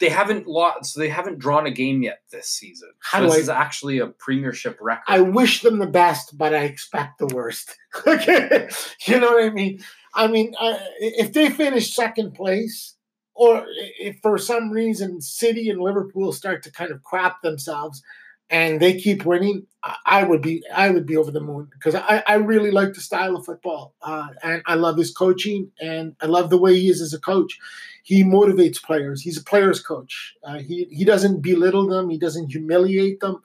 they 0.00 0.08
haven't 0.08 0.46
lost, 0.46 0.94
so 0.94 1.00
they 1.00 1.08
haven't 1.08 1.38
drawn 1.38 1.66
a 1.66 1.70
game 1.70 2.02
yet 2.02 2.20
this 2.30 2.48
season. 2.48 2.90
How 3.00 3.18
so 3.18 3.24
this 3.26 3.34
I, 3.34 3.38
is 3.40 3.48
actually 3.48 3.98
a 3.98 4.06
Premiership 4.06 4.78
record. 4.80 5.04
I 5.06 5.20
wish 5.20 5.60
them 5.62 5.78
the 5.78 5.86
best, 5.86 6.38
but 6.38 6.54
I 6.54 6.64
expect 6.64 7.18
the 7.18 7.26
worst. 7.26 7.76
okay, 8.06 8.68
you 9.06 9.20
know 9.20 9.32
what 9.32 9.44
I 9.44 9.50
mean. 9.50 9.80
I 10.14 10.28
mean, 10.28 10.54
uh, 10.58 10.78
if 11.00 11.32
they 11.32 11.50
finish 11.50 11.94
second 11.94 12.32
place, 12.34 12.94
or 13.34 13.66
if 13.98 14.18
for 14.22 14.38
some 14.38 14.70
reason 14.70 15.20
City 15.20 15.68
and 15.68 15.80
Liverpool 15.80 16.32
start 16.32 16.62
to 16.62 16.70
kind 16.72 16.90
of 16.90 17.02
crap 17.02 17.42
themselves, 17.42 18.02
and 18.50 18.78
they 18.80 18.96
keep 18.96 19.24
winning, 19.24 19.66
I 20.06 20.22
would 20.22 20.40
be 20.40 20.62
I 20.72 20.90
would 20.90 21.06
be 21.06 21.16
over 21.16 21.30
the 21.30 21.40
moon 21.40 21.68
because 21.72 21.94
I, 21.94 22.22
I 22.26 22.34
really 22.34 22.70
like 22.70 22.92
the 22.92 23.00
style 23.00 23.36
of 23.36 23.44
football, 23.44 23.94
uh, 24.02 24.28
and 24.42 24.62
I 24.66 24.74
love 24.74 24.96
his 24.96 25.12
coaching, 25.12 25.72
and 25.80 26.14
I 26.20 26.26
love 26.26 26.50
the 26.50 26.58
way 26.58 26.78
he 26.78 26.88
is 26.88 27.00
as 27.00 27.12
a 27.12 27.18
coach. 27.18 27.58
He 28.02 28.22
motivates 28.22 28.82
players. 28.82 29.22
He's 29.22 29.38
a 29.38 29.44
players 29.44 29.80
coach. 29.80 30.34
Uh, 30.44 30.58
he 30.58 30.86
he 30.90 31.04
doesn't 31.04 31.40
belittle 31.40 31.88
them. 31.88 32.10
He 32.10 32.18
doesn't 32.18 32.50
humiliate 32.50 33.20
them. 33.20 33.42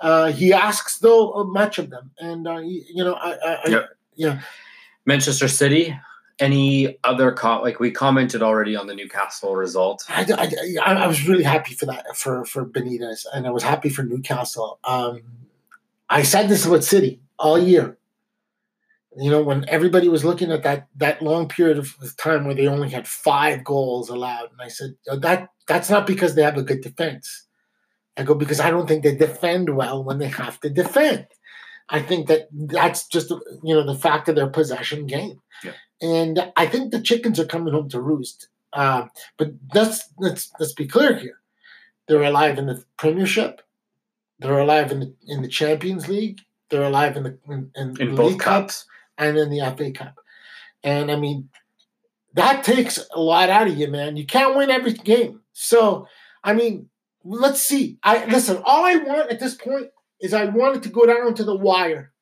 Uh, 0.00 0.32
he 0.32 0.52
asks 0.52 0.98
though 0.98 1.44
much 1.44 1.78
of 1.78 1.90
them, 1.90 2.10
and 2.18 2.48
uh, 2.48 2.58
he, 2.58 2.84
you 2.92 3.04
know 3.04 3.14
I, 3.14 3.32
I, 3.32 3.68
yep. 3.68 3.84
I 3.84 3.94
yeah. 4.16 4.40
Manchester 5.06 5.48
City. 5.48 5.98
Any 6.38 6.98
other 7.04 7.36
like 7.42 7.80
we 7.80 7.90
commented 7.90 8.42
already 8.42 8.74
on 8.74 8.86
the 8.86 8.94
Newcastle 8.94 9.56
result? 9.56 10.02
I, 10.08 10.24
I, 10.82 10.94
I, 10.94 11.06
was 11.06 11.28
really 11.28 11.42
happy 11.42 11.74
for 11.74 11.84
that 11.84 12.16
for 12.16 12.46
for 12.46 12.64
Benitez, 12.64 13.26
and 13.34 13.46
I 13.46 13.50
was 13.50 13.62
happy 13.62 13.90
for 13.90 14.04
Newcastle. 14.04 14.78
Um, 14.82 15.20
I 16.08 16.22
said 16.22 16.48
this 16.48 16.64
about 16.64 16.82
City 16.82 17.20
all 17.38 17.58
year. 17.58 17.98
You 19.18 19.30
know, 19.30 19.42
when 19.42 19.68
everybody 19.68 20.08
was 20.08 20.24
looking 20.24 20.50
at 20.50 20.62
that 20.62 20.88
that 20.96 21.20
long 21.20 21.46
period 21.46 21.76
of 21.76 21.94
time 22.16 22.46
where 22.46 22.54
they 22.54 22.68
only 22.68 22.88
had 22.88 23.06
five 23.06 23.62
goals 23.62 24.08
allowed, 24.08 24.50
and 24.52 24.62
I 24.62 24.68
said 24.68 24.94
that 25.06 25.50
that's 25.68 25.90
not 25.90 26.06
because 26.06 26.36
they 26.36 26.42
have 26.42 26.56
a 26.56 26.62
good 26.62 26.80
defense. 26.80 27.48
I 28.16 28.22
go 28.22 28.34
because 28.34 28.60
I 28.60 28.70
don't 28.70 28.86
think 28.86 29.02
they 29.02 29.14
defend 29.14 29.76
well 29.76 30.02
when 30.02 30.18
they 30.18 30.28
have 30.28 30.58
to 30.60 30.70
defend. 30.70 31.26
I 31.90 32.00
think 32.00 32.28
that 32.28 32.48
that's 32.52 33.06
just 33.06 33.30
you 33.30 33.74
know 33.74 33.84
the 33.84 33.98
fact 33.98 34.28
of 34.28 34.36
their 34.36 34.46
possession 34.46 35.06
game, 35.06 35.40
yeah. 35.64 35.72
and 36.00 36.52
I 36.56 36.66
think 36.66 36.92
the 36.92 37.00
chickens 37.00 37.40
are 37.40 37.46
coming 37.46 37.74
home 37.74 37.88
to 37.90 38.00
roost. 38.00 38.48
Uh, 38.72 39.06
but 39.36 39.52
let's 39.74 40.08
let's 40.18 40.52
let's 40.60 40.72
be 40.72 40.86
clear 40.86 41.18
here: 41.18 41.40
they're 42.06 42.22
alive 42.22 42.58
in 42.58 42.66
the 42.66 42.84
Premiership, 42.96 43.60
they're 44.38 44.60
alive 44.60 44.92
in 44.92 45.00
the 45.00 45.14
in 45.26 45.42
the 45.42 45.48
Champions 45.48 46.08
League, 46.08 46.40
they're 46.68 46.84
alive 46.84 47.16
in 47.16 47.24
the 47.24 47.38
in, 47.48 47.70
in, 47.74 48.00
in 48.00 48.14
both 48.14 48.38
cups 48.38 48.86
and 49.18 49.36
in 49.36 49.50
the 49.50 49.60
FA 49.76 49.90
Cup, 49.90 50.20
and 50.84 51.10
I 51.10 51.16
mean 51.16 51.48
that 52.34 52.62
takes 52.62 53.04
a 53.12 53.20
lot 53.20 53.50
out 53.50 53.66
of 53.66 53.76
you, 53.76 53.88
man. 53.88 54.16
You 54.16 54.24
can't 54.24 54.56
win 54.56 54.70
every 54.70 54.92
game, 54.92 55.40
so 55.52 56.06
I 56.44 56.52
mean, 56.52 56.88
let's 57.24 57.60
see. 57.60 57.98
I 58.04 58.26
listen. 58.26 58.62
All 58.64 58.84
I 58.84 58.96
want 58.96 59.32
at 59.32 59.40
this 59.40 59.56
point 59.56 59.88
is 60.20 60.34
I 60.34 60.46
wanted 60.46 60.82
to 60.84 60.88
go 60.88 61.06
down 61.06 61.34
to 61.34 61.44
the 61.44 61.56
wire. 61.56 62.12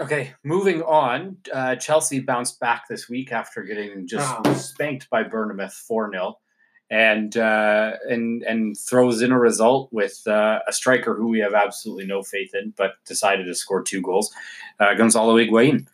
Okay, 0.00 0.34
moving 0.42 0.82
on. 0.82 1.36
Uh, 1.52 1.76
Chelsea 1.76 2.18
bounced 2.18 2.58
back 2.58 2.88
this 2.88 3.08
week 3.08 3.30
after 3.30 3.62
getting 3.62 4.08
just 4.08 4.34
oh. 4.44 4.54
spanked 4.54 5.08
by 5.08 5.22
Bournemouth 5.22 5.72
4 5.72 6.10
0 6.10 6.36
and 6.90 7.36
uh, 7.36 7.92
and 8.08 8.42
and 8.42 8.76
throws 8.76 9.22
in 9.22 9.32
a 9.32 9.38
result 9.38 9.88
with 9.92 10.20
uh, 10.26 10.60
a 10.66 10.72
striker 10.72 11.14
who 11.14 11.28
we 11.28 11.38
have 11.38 11.54
absolutely 11.54 12.06
no 12.06 12.22
faith 12.22 12.54
in, 12.54 12.74
but 12.76 12.92
decided 13.06 13.46
to 13.46 13.54
score 13.54 13.82
two 13.82 14.02
goals. 14.02 14.32
Uh, 14.78 14.94
Gonzalo 14.94 15.36
Higuain. 15.36 15.86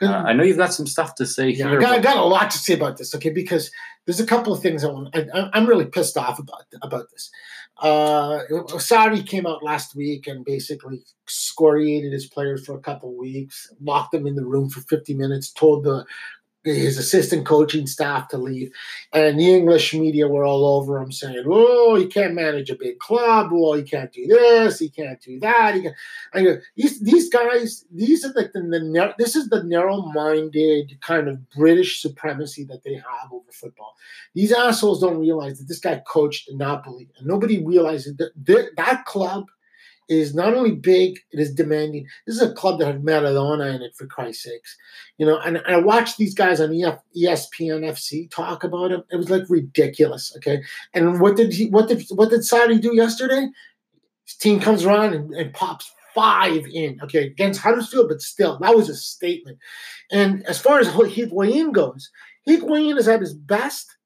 Uh, 0.00 0.06
I 0.06 0.32
know 0.32 0.44
you've 0.44 0.56
got 0.56 0.72
some 0.72 0.86
stuff 0.86 1.16
to 1.16 1.26
say 1.26 1.50
yeah, 1.50 1.68
here. 1.68 1.78
I 1.78 1.82
got, 1.82 1.98
I 1.98 2.00
got, 2.00 2.16
a 2.16 2.24
lot 2.24 2.50
to 2.50 2.58
say 2.58 2.74
about 2.74 2.96
this, 2.96 3.14
okay? 3.14 3.30
Because 3.30 3.70
there's 4.06 4.20
a 4.20 4.26
couple 4.26 4.52
of 4.52 4.62
things 4.62 4.84
I 4.84 4.88
want. 4.88 5.14
I, 5.14 5.50
am 5.52 5.66
really 5.66 5.84
pissed 5.84 6.16
off 6.16 6.38
about 6.38 6.64
about 6.80 7.10
this. 7.10 7.30
Uh, 7.80 8.40
Sarri 8.78 9.24
came 9.26 9.46
out 9.46 9.62
last 9.62 9.94
week 9.94 10.26
and 10.26 10.44
basically 10.44 11.04
scoriated 11.26 12.12
his 12.12 12.26
players 12.26 12.66
for 12.66 12.76
a 12.76 12.80
couple 12.80 13.16
weeks, 13.16 13.72
locked 13.80 14.12
them 14.12 14.26
in 14.26 14.34
the 14.34 14.44
room 14.44 14.68
for 14.68 14.80
50 14.80 15.14
minutes, 15.14 15.52
told 15.52 15.84
the 15.84 16.04
his 16.64 16.98
assistant 16.98 17.46
coaching 17.46 17.86
staff 17.86 18.28
to 18.28 18.38
leave. 18.38 18.70
And 19.12 19.38
the 19.38 19.54
English 19.54 19.94
media 19.94 20.28
were 20.28 20.44
all 20.44 20.66
over 20.66 20.98
him 20.98 21.12
saying, 21.12 21.44
oh, 21.46 21.94
he 21.96 22.06
can't 22.06 22.34
manage 22.34 22.70
a 22.70 22.76
big 22.76 22.98
club. 22.98 23.50
Well, 23.52 23.74
he 23.74 23.82
can't 23.82 24.12
do 24.12 24.26
this. 24.26 24.78
He 24.78 24.88
can't 24.88 25.20
do 25.20 25.40
that. 25.40 25.74
He 25.74 25.82
can 25.82 25.94
I 26.34 26.58
these, 26.76 27.00
these 27.00 27.28
guys, 27.28 27.84
these 27.90 28.24
are 28.24 28.32
like 28.34 28.52
the, 28.52 28.60
the, 28.60 29.14
this 29.18 29.36
is 29.36 29.48
the 29.48 29.62
narrow-minded 29.62 31.00
kind 31.00 31.28
of 31.28 31.48
British 31.50 32.02
supremacy 32.02 32.64
that 32.64 32.82
they 32.82 32.94
have 32.94 33.32
over 33.32 33.50
football. 33.52 33.94
These 34.34 34.52
assholes 34.52 35.00
don't 35.00 35.18
realize 35.18 35.58
that 35.58 35.68
this 35.68 35.80
guy 35.80 36.02
coached 36.06 36.50
Napoli 36.52 37.08
and 37.18 37.26
nobody 37.26 37.64
realizes 37.64 38.16
that 38.16 38.32
that 38.76 39.04
club 39.04 39.46
is 40.08 40.34
not 40.34 40.54
only 40.54 40.72
big, 40.72 41.18
it 41.32 41.38
is 41.38 41.54
demanding. 41.54 42.06
This 42.26 42.36
is 42.36 42.42
a 42.42 42.54
club 42.54 42.78
that 42.78 42.86
had 42.86 43.02
Maradona 43.02 43.74
in 43.74 43.82
it, 43.82 43.94
for 43.94 44.06
Christ's 44.06 44.44
sakes. 44.44 44.76
You 45.18 45.26
know, 45.26 45.38
and, 45.38 45.62
I 45.66 45.78
watched 45.78 46.16
these 46.16 46.34
guys 46.34 46.60
on 46.60 46.74
EF, 46.74 46.98
ESPN 47.16 47.84
FC 47.84 48.30
talk 48.30 48.64
about 48.64 48.90
him. 48.90 49.04
It 49.10 49.16
was 49.16 49.30
like 49.30 49.44
ridiculous. 49.48 50.34
Okay. 50.36 50.62
And 50.94 51.20
what 51.20 51.36
did 51.36 51.52
he 51.52 51.68
what 51.68 51.88
did 51.88 52.04
what 52.10 52.30
did 52.30 52.40
Sarri 52.40 52.80
do 52.80 52.94
yesterday? 52.94 53.48
His 54.24 54.36
team 54.36 54.60
comes 54.60 54.84
around 54.84 55.14
and, 55.14 55.34
and 55.34 55.52
pops 55.52 55.90
five 56.14 56.64
in, 56.72 56.98
okay, 57.02 57.26
against 57.26 57.60
Huddersfield, 57.60 58.08
but 58.08 58.20
still, 58.20 58.58
that 58.58 58.74
was 58.74 58.88
a 58.88 58.96
statement. 58.96 59.58
And 60.10 60.44
as 60.46 60.58
far 60.58 60.80
as 60.80 60.88
Higuain 60.88 61.72
goes, 61.72 62.10
Higuain 62.48 62.96
has 62.96 63.06
had 63.06 63.20
his 63.20 63.34
best 63.34 63.96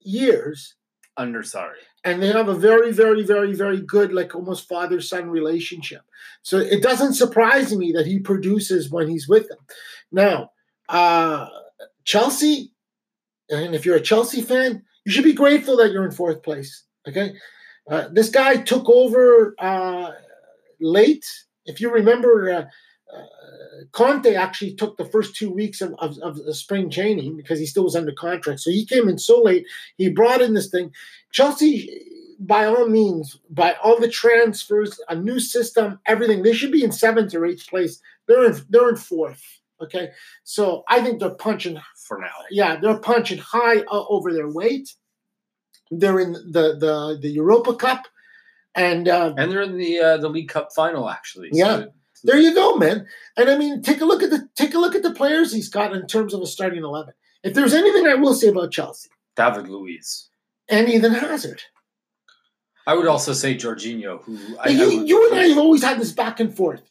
years 0.00 0.74
under 1.16 1.42
Sarri 1.42 1.87
and 2.04 2.22
they 2.22 2.28
have 2.28 2.48
a 2.48 2.54
very, 2.54 2.92
very, 2.92 3.22
very, 3.22 3.54
very 3.54 3.80
good, 3.80 4.12
like 4.12 4.34
almost 4.34 4.68
father 4.68 5.00
son 5.00 5.28
relationship. 5.30 6.02
So 6.42 6.58
it 6.58 6.82
doesn't 6.82 7.14
surprise 7.14 7.74
me 7.74 7.92
that 7.92 8.06
he 8.06 8.18
produces 8.18 8.90
when 8.90 9.08
he's 9.08 9.28
with 9.28 9.48
them. 9.48 9.58
Now, 10.12 10.50
uh, 10.88 11.48
Chelsea, 12.04 12.72
and 13.50 13.74
if 13.74 13.84
you're 13.84 13.96
a 13.96 14.00
Chelsea 14.00 14.42
fan, 14.42 14.82
you 15.04 15.12
should 15.12 15.24
be 15.24 15.32
grateful 15.32 15.76
that 15.78 15.92
you're 15.92 16.04
in 16.04 16.10
fourth 16.10 16.42
place. 16.42 16.84
Okay, 17.06 17.32
uh, 17.90 18.08
this 18.12 18.28
guy 18.28 18.56
took 18.56 18.88
over 18.88 19.54
uh, 19.58 20.12
late. 20.80 21.26
If 21.66 21.80
you 21.80 21.90
remember, 21.90 22.50
uh, 22.50 22.64
Conte 23.92 24.34
actually 24.34 24.74
took 24.74 24.96
the 24.96 25.04
first 25.04 25.34
two 25.34 25.50
weeks 25.50 25.80
of, 25.80 25.94
of, 25.98 26.18
of, 26.18 26.44
the 26.44 26.54
spring 26.54 26.90
training 26.90 27.36
because 27.36 27.58
he 27.58 27.66
still 27.66 27.84
was 27.84 27.96
under 27.96 28.12
contract. 28.12 28.60
So 28.60 28.70
he 28.70 28.84
came 28.84 29.08
in 29.08 29.18
so 29.18 29.40
late. 29.40 29.66
He 29.96 30.10
brought 30.10 30.42
in 30.42 30.54
this 30.54 30.68
thing. 30.68 30.92
Chelsea, 31.30 32.06
by 32.38 32.64
all 32.64 32.86
means, 32.88 33.38
by 33.50 33.74
all 33.82 33.98
the 33.98 34.08
transfers, 34.08 35.00
a 35.08 35.14
new 35.14 35.40
system, 35.40 36.00
everything, 36.06 36.42
they 36.42 36.52
should 36.52 36.72
be 36.72 36.84
in 36.84 36.92
seventh 36.92 37.34
or 37.34 37.46
eighth 37.46 37.68
place. 37.68 38.00
They're 38.26 38.44
in 38.44 38.56
they're 38.68 38.88
in 38.88 38.96
fourth. 38.96 39.42
Okay, 39.80 40.10
so 40.42 40.82
I 40.88 41.00
think 41.02 41.20
they're 41.20 41.30
punching 41.30 41.80
for 41.96 42.18
now. 42.18 42.34
Yeah, 42.50 42.76
they're 42.76 42.98
punching 42.98 43.38
high 43.38 43.78
uh, 43.78 44.04
over 44.08 44.32
their 44.32 44.48
weight. 44.48 44.94
They're 45.90 46.20
in 46.20 46.32
the 46.32 46.76
the 46.78 47.18
the 47.20 47.30
Europa 47.30 47.74
Cup, 47.74 48.08
and 48.74 49.08
uh, 49.08 49.34
and 49.36 49.50
they're 49.50 49.62
in 49.62 49.78
the 49.78 50.00
uh, 50.00 50.16
the 50.18 50.28
League 50.28 50.48
Cup 50.48 50.70
final 50.74 51.08
actually. 51.08 51.50
Yeah, 51.52 51.78
so 51.78 51.92
there 52.24 52.38
you 52.38 52.54
go, 52.54 52.76
man. 52.76 53.06
And 53.36 53.48
I 53.48 53.56
mean, 53.58 53.82
take 53.82 54.00
a 54.00 54.04
look 54.04 54.22
at 54.22 54.30
the 54.30 54.48
take 54.54 54.74
a 54.74 54.78
look 54.78 54.94
at 54.94 55.02
the 55.02 55.14
players 55.14 55.52
he's 55.52 55.68
got 55.68 55.94
in 55.94 56.06
terms 56.06 56.34
of 56.34 56.40
a 56.40 56.46
starting 56.46 56.84
eleven. 56.84 57.14
If 57.42 57.54
there's 57.54 57.74
anything 57.74 58.06
I 58.06 58.14
will 58.14 58.34
say 58.34 58.48
about 58.48 58.72
Chelsea, 58.72 59.10
David 59.36 59.68
Luiz 59.68 60.28
and 60.68 60.88
Eden 60.88 61.14
Hazard. 61.14 61.62
I 62.86 62.94
would 62.94 63.06
also 63.06 63.34
say 63.34 63.54
Jorginho, 63.54 64.22
who 64.22 64.38
I, 64.58 64.70
you, 64.70 64.82
I 64.82 64.96
would, 64.96 65.08
you 65.08 65.30
and 65.30 65.38
I 65.38 65.46
have 65.48 65.58
always 65.58 65.82
had 65.82 66.00
this 66.00 66.12
back 66.12 66.40
and 66.40 66.54
forth. 66.54 66.90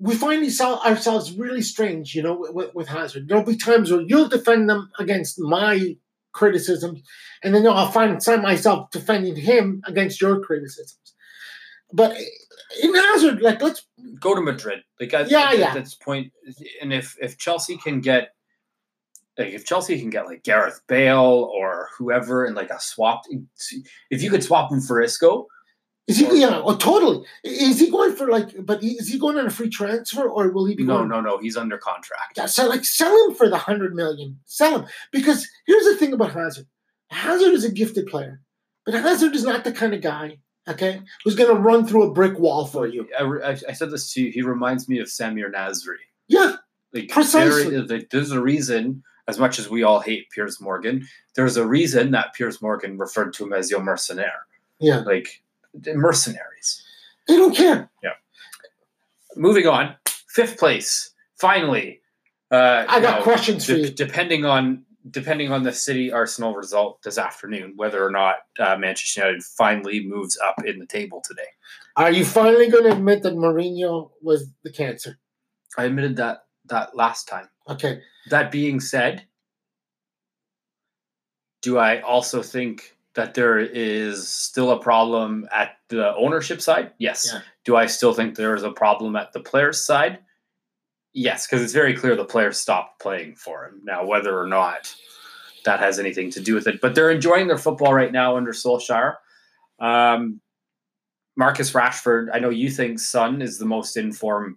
We 0.00 0.14
find 0.14 0.42
ourselves 0.60 1.32
really 1.32 1.62
strange, 1.62 2.14
you 2.14 2.22
know, 2.22 2.46
with, 2.50 2.74
with 2.74 2.88
Hazard. 2.88 3.28
There'll 3.28 3.44
be 3.44 3.56
times 3.56 3.92
where 3.92 4.00
you'll 4.00 4.28
defend 4.28 4.68
them 4.68 4.90
against 4.98 5.38
my 5.38 5.96
criticisms, 6.32 7.02
and 7.42 7.54
then 7.54 7.66
I'll 7.66 7.92
find 7.92 8.20
myself 8.42 8.90
defending 8.90 9.36
him 9.36 9.82
against 9.86 10.20
your 10.20 10.40
criticisms. 10.40 11.14
But 11.92 12.16
in 12.82 12.94
Hazard, 12.94 13.40
like 13.40 13.62
let's 13.62 13.86
go 14.20 14.34
to 14.34 14.40
Madrid. 14.40 14.80
Like 15.00 15.14
I, 15.14 15.22
yeah, 15.22 15.52
yeah. 15.52 15.68
At 15.68 15.74
this 15.74 15.94
point, 15.94 16.32
and 16.80 16.92
if 16.92 17.16
if 17.20 17.38
Chelsea 17.38 17.76
can 17.76 18.00
get 18.00 18.34
like 19.38 19.48
if 19.48 19.64
Chelsea 19.64 19.98
can 19.98 20.10
get 20.10 20.26
like 20.26 20.42
Gareth 20.42 20.80
Bale 20.86 21.50
or 21.54 21.88
whoever 21.96 22.44
and 22.44 22.54
like 22.54 22.70
a 22.70 22.80
swap, 22.80 23.22
if 24.10 24.22
you 24.22 24.30
could 24.30 24.44
swap 24.44 24.70
him 24.70 24.80
for 24.80 25.00
Isco. 25.00 25.46
Is 26.06 26.18
he? 26.18 26.26
Or, 26.26 26.34
yeah, 26.34 26.60
oh, 26.62 26.76
totally. 26.76 27.24
Is 27.44 27.80
he 27.80 27.90
going 27.90 28.14
for 28.14 28.28
like? 28.28 28.50
But 28.66 28.82
is 28.84 29.08
he 29.08 29.18
going 29.18 29.38
on 29.38 29.46
a 29.46 29.50
free 29.50 29.70
transfer, 29.70 30.28
or 30.28 30.50
will 30.50 30.66
he 30.66 30.74
be? 30.74 30.84
No, 30.84 30.98
going, 30.98 31.08
no, 31.08 31.22
no. 31.22 31.38
He's 31.38 31.56
under 31.56 31.78
contract. 31.78 32.36
Yeah, 32.36 32.44
so 32.44 32.68
like 32.68 32.84
sell 32.84 33.26
him 33.26 33.34
for 33.34 33.48
the 33.48 33.56
hundred 33.56 33.94
million. 33.94 34.38
Sell 34.44 34.80
him 34.80 34.86
because 35.12 35.48
here's 35.66 35.84
the 35.84 35.96
thing 35.96 36.12
about 36.12 36.32
Hazard. 36.32 36.66
Hazard 37.10 37.54
is 37.54 37.64
a 37.64 37.72
gifted 37.72 38.06
player, 38.06 38.42
but 38.84 38.92
Hazard 38.92 39.34
is 39.34 39.44
not 39.44 39.64
the 39.64 39.72
kind 39.72 39.94
of 39.94 40.02
guy 40.02 40.36
okay, 40.68 41.00
who's 41.22 41.34
going 41.34 41.54
to 41.54 41.60
run 41.60 41.86
through 41.86 42.04
a 42.04 42.12
brick 42.12 42.38
wall 42.38 42.66
for 42.66 42.86
you. 42.86 43.08
I, 43.18 43.56
I, 43.68 43.72
said 43.72 43.90
this 43.90 44.12
to 44.14 44.22
you. 44.22 44.32
He 44.32 44.42
reminds 44.42 44.88
me 44.88 44.98
of 44.98 45.08
Samir 45.08 45.52
Nasri. 45.52 45.96
Yeah, 46.28 46.56
like 46.92 47.08
precisely. 47.08 47.80
There, 47.80 48.02
there's 48.10 48.30
a 48.30 48.40
reason, 48.40 49.02
as 49.28 49.38
much 49.38 49.58
as 49.58 49.68
we 49.68 49.82
all 49.82 50.00
hate 50.00 50.30
Piers 50.30 50.60
Morgan, 50.60 51.06
there's 51.34 51.56
a 51.56 51.66
reason 51.66 52.10
that 52.12 52.34
Piers 52.34 52.62
Morgan 52.62 52.98
referred 52.98 53.32
to 53.34 53.44
him 53.44 53.52
as 53.52 53.70
your 53.70 53.82
mercenaire. 53.82 54.46
Yeah, 54.80 54.98
like 54.98 55.42
mercenaries. 55.94 56.82
They 57.28 57.36
don't 57.36 57.54
care. 57.54 57.90
Yeah. 58.02 58.10
Moving 59.36 59.66
on, 59.66 59.96
fifth 60.28 60.58
place. 60.58 61.10
Finally, 61.36 62.00
uh, 62.50 62.84
I 62.88 63.00
got 63.00 63.18
now, 63.18 63.22
questions 63.22 63.66
de- 63.66 63.72
for 63.72 63.78
you. 63.78 63.90
Depending 63.90 64.44
on 64.44 64.83
depending 65.10 65.52
on 65.52 65.62
the 65.62 65.72
City 65.72 66.10
Arsenal 66.12 66.54
result 66.54 67.02
this 67.02 67.18
afternoon, 67.18 67.74
whether 67.76 68.04
or 68.04 68.10
not 68.10 68.36
uh, 68.58 68.76
Manchester 68.76 69.20
United 69.20 69.42
finally 69.42 70.06
moves 70.06 70.38
up 70.38 70.64
in 70.64 70.78
the 70.78 70.86
table 70.86 71.22
today. 71.22 71.48
Are 71.96 72.10
you 72.10 72.24
finally 72.24 72.68
going 72.70 72.84
to 72.84 72.92
admit 72.92 73.22
that 73.22 73.34
Mourinho 73.34 74.10
was 74.22 74.48
the 74.62 74.72
cancer? 74.72 75.18
I 75.76 75.84
admitted 75.84 76.16
that 76.16 76.44
that 76.66 76.96
last 76.96 77.28
time. 77.28 77.48
Okay. 77.68 78.00
That 78.30 78.50
being 78.50 78.80
said, 78.80 79.26
do 81.60 81.78
I 81.78 82.00
also 82.00 82.42
think 82.42 82.96
that 83.14 83.34
there 83.34 83.58
is 83.58 84.26
still 84.26 84.70
a 84.70 84.80
problem 84.80 85.46
at 85.52 85.76
the 85.88 86.14
ownership 86.16 86.60
side? 86.60 86.92
Yes. 86.98 87.30
Yeah. 87.32 87.40
Do 87.64 87.76
I 87.76 87.86
still 87.86 88.14
think 88.14 88.34
there 88.34 88.54
is 88.54 88.62
a 88.62 88.70
problem 88.70 89.16
at 89.16 89.32
the 89.32 89.40
players' 89.40 89.84
side? 89.84 90.18
Yes, 91.14 91.46
because 91.46 91.62
it's 91.62 91.72
very 91.72 91.94
clear 91.94 92.16
the 92.16 92.24
players 92.24 92.58
stopped 92.58 93.00
playing 93.00 93.36
for 93.36 93.64
him. 93.64 93.80
Now, 93.84 94.04
whether 94.04 94.38
or 94.38 94.48
not 94.48 94.94
that 95.64 95.78
has 95.78 95.98
anything 96.00 96.30
to 96.32 96.40
do 96.40 96.54
with 96.54 96.66
it, 96.66 96.80
but 96.80 96.94
they're 96.94 97.10
enjoying 97.10 97.46
their 97.46 97.56
football 97.56 97.94
right 97.94 98.12
now 98.12 98.36
under 98.36 98.52
Solskjaer. 98.52 99.14
Um, 99.78 100.40
Marcus 101.36 101.72
Rashford, 101.72 102.28
I 102.32 102.40
know 102.40 102.50
you 102.50 102.68
think 102.68 102.98
Son 102.98 103.42
is 103.42 103.58
the 103.58 103.64
most 103.64 103.96
informed 103.96 104.56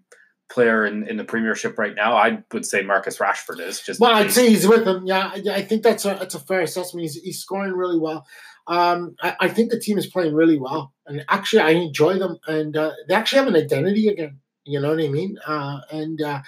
player 0.50 0.86
in, 0.86 1.08
in 1.08 1.18
the 1.18 1.24
Premiership 1.24 1.78
right 1.78 1.96
now. 1.96 2.16
I 2.16 2.44
would 2.52 2.66
say 2.66 2.82
Marcus 2.82 3.18
Rashford 3.18 3.60
is 3.60 3.82
just. 3.82 4.00
Well, 4.00 4.14
I'd 4.16 4.32
say 4.32 4.50
he's 4.50 4.68
with 4.68 4.86
them. 4.86 5.06
Yeah, 5.06 5.32
I, 5.34 5.44
I, 5.52 5.62
think 5.62 5.84
that's 5.84 6.06
a 6.06 6.16
that's 6.20 6.36
a 6.36 6.40
fair 6.40 6.62
assessment. 6.62 7.04
He's, 7.04 7.16
he's 7.16 7.40
scoring 7.40 7.74
really 7.74 8.00
well. 8.00 8.26
Um, 8.68 9.16
I, 9.22 9.36
I, 9.42 9.48
think 9.50 9.72
the 9.72 9.80
team 9.80 9.98
is 9.98 10.08
playing 10.08 10.34
really 10.34 10.60
well, 10.60 10.94
and 11.06 11.24
actually, 11.30 11.62
I 11.62 11.72
enjoy 11.72 12.18
them. 12.18 12.38
And 12.48 12.76
uh, 12.76 12.92
they 13.08 13.16
actually 13.16 13.40
have 13.40 13.48
an 13.48 13.56
identity 13.56 14.08
again. 14.08 14.40
You 14.68 14.82
know 14.82 14.90
what 14.90 15.04
I 15.04 15.08
mean? 15.08 15.38
Uh, 15.46 15.80
and 15.92 16.22
uh, 16.22 16.42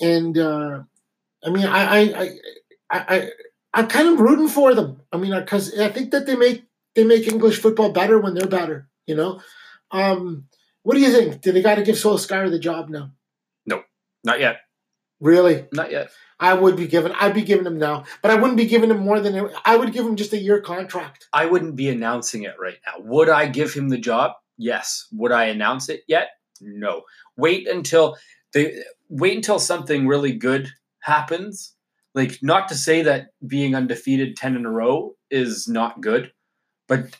and 0.00 0.36
uh, 0.36 0.82
I 1.44 1.50
mean, 1.50 1.66
I 1.66 2.00
I, 2.00 2.38
I 2.90 2.98
I 2.98 3.30
I'm 3.72 3.88
kind 3.88 4.08
of 4.08 4.20
rooting 4.20 4.48
for 4.48 4.74
them. 4.74 5.00
I 5.12 5.16
mean, 5.16 5.34
because 5.38 5.78
I 5.78 5.88
think 5.88 6.10
that 6.12 6.26
they 6.26 6.36
make 6.36 6.64
they 6.94 7.04
make 7.04 7.26
English 7.26 7.60
football 7.60 7.90
better 7.90 8.18
when 8.18 8.34
they're 8.34 8.46
better. 8.46 8.88
You 9.06 9.16
know. 9.16 9.40
Um, 9.90 10.46
what 10.82 10.94
do 10.94 11.00
you 11.00 11.10
think? 11.10 11.40
Do 11.40 11.52
they 11.52 11.62
got 11.62 11.76
to 11.76 11.82
give 11.82 11.96
Solskjaer 11.96 12.50
the 12.50 12.58
job 12.58 12.90
now? 12.90 13.12
No, 13.64 13.82
not 14.22 14.40
yet. 14.40 14.58
Really? 15.20 15.66
Not 15.72 15.90
yet. 15.90 16.10
I 16.38 16.52
would 16.52 16.76
be 16.76 16.86
given. 16.86 17.12
I'd 17.12 17.32
be 17.32 17.42
giving 17.42 17.64
him 17.64 17.78
now, 17.78 18.04
but 18.20 18.30
I 18.30 18.34
wouldn't 18.34 18.58
be 18.58 18.66
giving 18.66 18.90
him 18.90 18.98
more 18.98 19.20
than 19.20 19.48
I 19.64 19.76
would 19.76 19.92
give 19.92 20.04
him 20.04 20.16
just 20.16 20.34
a 20.34 20.38
year 20.38 20.60
contract. 20.60 21.26
I 21.32 21.46
wouldn't 21.46 21.76
be 21.76 21.88
announcing 21.88 22.42
it 22.42 22.56
right 22.60 22.76
now. 22.86 22.94
Would 22.98 23.30
I 23.30 23.46
give 23.46 23.72
him 23.72 23.88
the 23.88 23.98
job? 23.98 24.32
Yes. 24.58 25.06
Would 25.12 25.32
I 25.32 25.44
announce 25.44 25.88
it 25.88 26.02
yet? 26.06 26.28
No. 26.60 27.02
Wait 27.36 27.68
until 27.68 28.16
they 28.52 28.82
wait 29.08 29.36
until 29.36 29.58
something 29.58 30.06
really 30.06 30.32
good 30.32 30.70
happens. 31.00 31.74
Like 32.14 32.38
not 32.42 32.68
to 32.68 32.74
say 32.74 33.02
that 33.02 33.28
being 33.46 33.74
undefeated 33.74 34.36
10 34.36 34.56
in 34.56 34.66
a 34.66 34.70
row 34.70 35.14
is 35.30 35.66
not 35.66 36.00
good, 36.00 36.32
but 36.86 37.16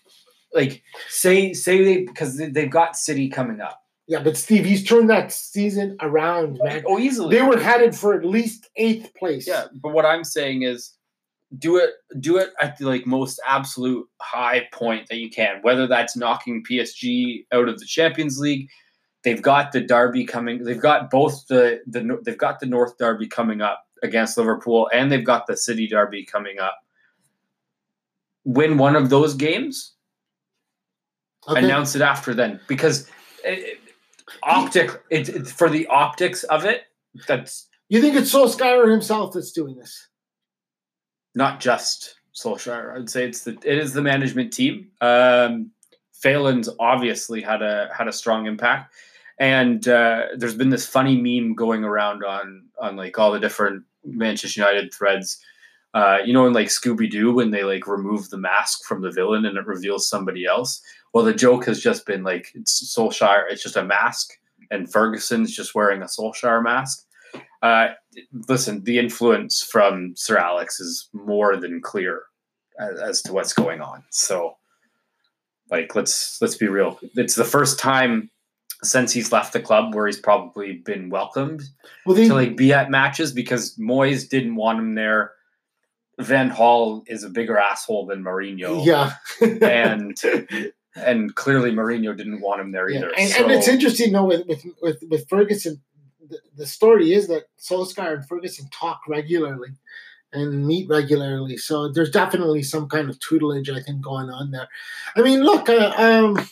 like 0.52 0.82
say 1.08 1.52
say 1.52 1.82
they 1.82 2.04
because 2.04 2.36
they've 2.36 2.70
got 2.70 2.96
City 2.96 3.28
coming 3.28 3.60
up. 3.60 3.80
Yeah, 4.06 4.22
but 4.22 4.36
Steve, 4.36 4.66
he's 4.66 4.84
turned 4.84 5.08
that 5.08 5.32
season 5.32 5.96
around, 6.00 6.60
man. 6.62 6.84
Oh, 6.86 6.98
easily. 6.98 7.34
They 7.34 7.42
were 7.42 7.58
headed 7.58 7.96
for 7.96 8.12
at 8.12 8.22
least 8.22 8.68
eighth 8.76 9.14
place. 9.14 9.48
Yeah, 9.48 9.64
but 9.82 9.92
what 9.92 10.04
I'm 10.04 10.24
saying 10.24 10.62
is 10.62 10.92
do 11.58 11.76
it 11.76 11.90
do 12.20 12.36
it 12.36 12.50
at 12.60 12.76
the 12.78 12.86
like 12.86 13.06
most 13.06 13.40
absolute 13.46 14.06
high 14.20 14.66
point 14.72 15.08
that 15.08 15.18
you 15.18 15.30
can 15.30 15.60
whether 15.62 15.86
that's 15.86 16.16
knocking 16.16 16.64
PSG 16.68 17.44
out 17.52 17.68
of 17.68 17.78
the 17.78 17.86
Champions 17.86 18.38
League 18.38 18.68
they've 19.24 19.42
got 19.42 19.72
the 19.72 19.80
derby 19.80 20.24
coming 20.24 20.62
they've 20.64 20.80
got 20.80 21.10
both 21.10 21.46
the 21.48 21.80
the 21.86 22.18
they've 22.24 22.38
got 22.38 22.60
the 22.60 22.66
North 22.66 22.96
derby 22.98 23.26
coming 23.26 23.60
up 23.60 23.86
against 24.02 24.36
Liverpool 24.36 24.88
and 24.92 25.10
they've 25.10 25.24
got 25.24 25.46
the 25.46 25.56
City 25.56 25.86
derby 25.86 26.24
coming 26.24 26.58
up 26.58 26.78
win 28.44 28.78
one 28.78 28.96
of 28.96 29.10
those 29.10 29.34
games 29.34 29.94
okay. 31.48 31.64
announce 31.64 31.94
it 31.94 32.02
after 32.02 32.34
then 32.34 32.60
because 32.68 33.08
it, 33.44 33.58
it, 33.58 33.78
optic 34.42 35.02
it, 35.10 35.28
it, 35.28 35.46
for 35.46 35.68
the 35.68 35.86
optics 35.86 36.44
of 36.44 36.64
it 36.64 36.82
that's 37.26 37.68
you 37.88 38.00
think 38.00 38.16
it's 38.16 38.32
Solskjaer 38.32 38.90
himself 38.90 39.32
that's 39.32 39.52
doing 39.52 39.76
this 39.76 40.08
not 41.34 41.60
just 41.60 42.16
Solskjaer. 42.34 42.96
I'd 42.96 43.10
say 43.10 43.26
it's 43.26 43.44
the 43.44 43.52
it 43.64 43.78
is 43.78 43.92
the 43.92 44.02
management 44.02 44.52
team. 44.52 44.88
Um, 45.00 45.70
Phelan's 46.12 46.68
obviously 46.78 47.40
had 47.40 47.62
a 47.62 47.90
had 47.96 48.08
a 48.08 48.12
strong 48.12 48.46
impact, 48.46 48.94
and 49.38 49.86
uh, 49.88 50.26
there's 50.36 50.54
been 50.54 50.70
this 50.70 50.86
funny 50.86 51.20
meme 51.20 51.54
going 51.54 51.84
around 51.84 52.24
on 52.24 52.64
on 52.80 52.96
like 52.96 53.18
all 53.18 53.32
the 53.32 53.40
different 53.40 53.84
Manchester 54.04 54.60
United 54.60 54.92
threads. 54.92 55.38
Uh, 55.94 56.18
you 56.24 56.32
know, 56.32 56.44
in 56.46 56.52
like 56.52 56.66
Scooby 56.66 57.08
Doo 57.08 57.32
when 57.32 57.52
they 57.52 57.62
like 57.62 57.86
remove 57.86 58.28
the 58.30 58.36
mask 58.36 58.84
from 58.84 59.02
the 59.02 59.12
villain 59.12 59.44
and 59.44 59.56
it 59.56 59.66
reveals 59.66 60.08
somebody 60.08 60.44
else. 60.44 60.82
Well, 61.12 61.24
the 61.24 61.32
joke 61.32 61.66
has 61.66 61.80
just 61.80 62.04
been 62.04 62.24
like 62.24 62.50
it's 62.54 62.94
Solskjaer. 62.96 63.44
It's 63.48 63.62
just 63.62 63.76
a 63.76 63.84
mask, 63.84 64.32
and 64.70 64.90
Ferguson's 64.90 65.54
just 65.54 65.74
wearing 65.74 66.02
a 66.02 66.06
Solskjaer 66.06 66.62
mask. 66.62 67.06
Uh, 67.62 67.88
listen, 68.48 68.82
the 68.84 68.98
influence 68.98 69.62
from 69.62 70.14
Sir 70.16 70.36
Alex 70.36 70.80
is 70.80 71.08
more 71.12 71.56
than 71.56 71.80
clear 71.80 72.24
as, 72.78 73.00
as, 73.00 73.22
to 73.22 73.32
what's 73.32 73.52
going 73.54 73.80
on. 73.80 74.04
So, 74.10 74.56
like, 75.70 75.94
let's 75.94 76.40
let's 76.42 76.56
be 76.56 76.68
real. 76.68 76.98
It's 77.14 77.36
the 77.36 77.44
first 77.44 77.78
time 77.78 78.30
since 78.84 79.12
he's 79.12 79.32
left 79.32 79.52
the 79.52 79.60
club 79.60 79.94
where 79.94 80.06
he's 80.06 80.18
probably 80.18 80.74
been 80.74 81.10
welcomed 81.10 81.62
well, 82.06 82.16
they, 82.16 82.28
to 82.28 82.34
like 82.34 82.56
be 82.56 82.72
at 82.72 82.90
matches 82.90 83.32
because 83.32 83.76
Moyes 83.76 84.28
didn't 84.28 84.56
want 84.56 84.78
him 84.78 84.94
there. 84.94 85.32
Van 86.20 86.50
Gaal 86.50 87.02
is 87.08 87.24
a 87.24 87.28
bigger 87.28 87.58
asshole 87.58 88.06
than 88.06 88.22
Mourinho. 88.22 88.84
Yeah, 88.84 89.14
and 89.40 90.16
and 90.96 91.34
clearly 91.34 91.72
Mourinho 91.72 92.16
didn't 92.16 92.40
want 92.40 92.60
him 92.60 92.70
there 92.70 92.88
either. 92.88 93.10
Yeah. 93.16 93.22
And, 93.22 93.30
so, 93.30 93.42
and, 93.42 93.52
it's 93.52 93.68
interesting 93.68 94.12
though 94.12 94.24
with 94.24 94.46
with 94.46 94.64
with, 94.80 95.02
with 95.08 95.28
Ferguson 95.28 95.82
the, 96.56 96.66
story 96.66 97.12
is 97.12 97.28
that 97.28 97.44
Solskjaer 97.58 98.14
and 98.14 98.28
Ferguson 98.28 98.68
talk 98.70 99.00
regularly 99.08 99.70
and 100.32 100.66
meet 100.66 100.88
regularly. 100.88 101.56
So 101.56 101.88
there's 101.88 102.10
definitely 102.10 102.62
some 102.62 102.88
kind 102.88 103.08
of 103.08 103.18
tutelage, 103.20 103.70
I 103.70 103.80
think, 103.80 104.02
going 104.02 104.30
on 104.30 104.50
there. 104.50 104.68
I 105.16 105.22
mean, 105.22 105.42
look, 105.42 105.68
uh, 105.68 105.92
um, 105.96 106.48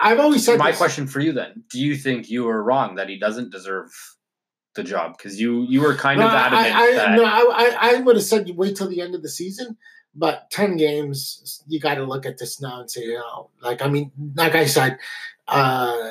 I've 0.00 0.20
always 0.20 0.44
said 0.44 0.58
my 0.58 0.70
this. 0.70 0.78
question 0.78 1.06
for 1.06 1.20
you 1.20 1.32
then: 1.32 1.64
Do 1.70 1.78
you 1.78 1.96
think 1.96 2.30
you 2.30 2.44
were 2.44 2.62
wrong 2.62 2.96
that 2.96 3.08
he 3.08 3.18
doesn't 3.18 3.50
deserve 3.50 3.90
the 4.74 4.82
job? 4.82 5.16
Because 5.16 5.40
you 5.40 5.62
you 5.68 5.80
were 5.80 5.94
kind 5.94 6.20
no, 6.20 6.26
of 6.26 6.32
adamant. 6.32 6.74
I, 6.74 6.82
I, 6.82 6.92
that... 6.94 7.16
No, 7.16 7.24
I, 7.24 7.76
I 7.80 8.00
would 8.00 8.16
have 8.16 8.24
said 8.24 8.50
wait 8.56 8.76
till 8.76 8.88
the 8.88 9.00
end 9.00 9.14
of 9.14 9.22
the 9.22 9.28
season. 9.28 9.76
But 10.14 10.48
ten 10.50 10.76
games, 10.76 11.64
you 11.66 11.80
got 11.80 11.96
to 11.96 12.04
look 12.04 12.24
at 12.24 12.38
this 12.38 12.60
now 12.60 12.80
and 12.80 12.90
say, 12.90 13.02
you 13.02 13.14
know, 13.14 13.50
like 13.62 13.82
I 13.82 13.88
mean, 13.88 14.12
like 14.36 14.54
I 14.54 14.66
said, 14.66 14.98
uh, 15.48 16.10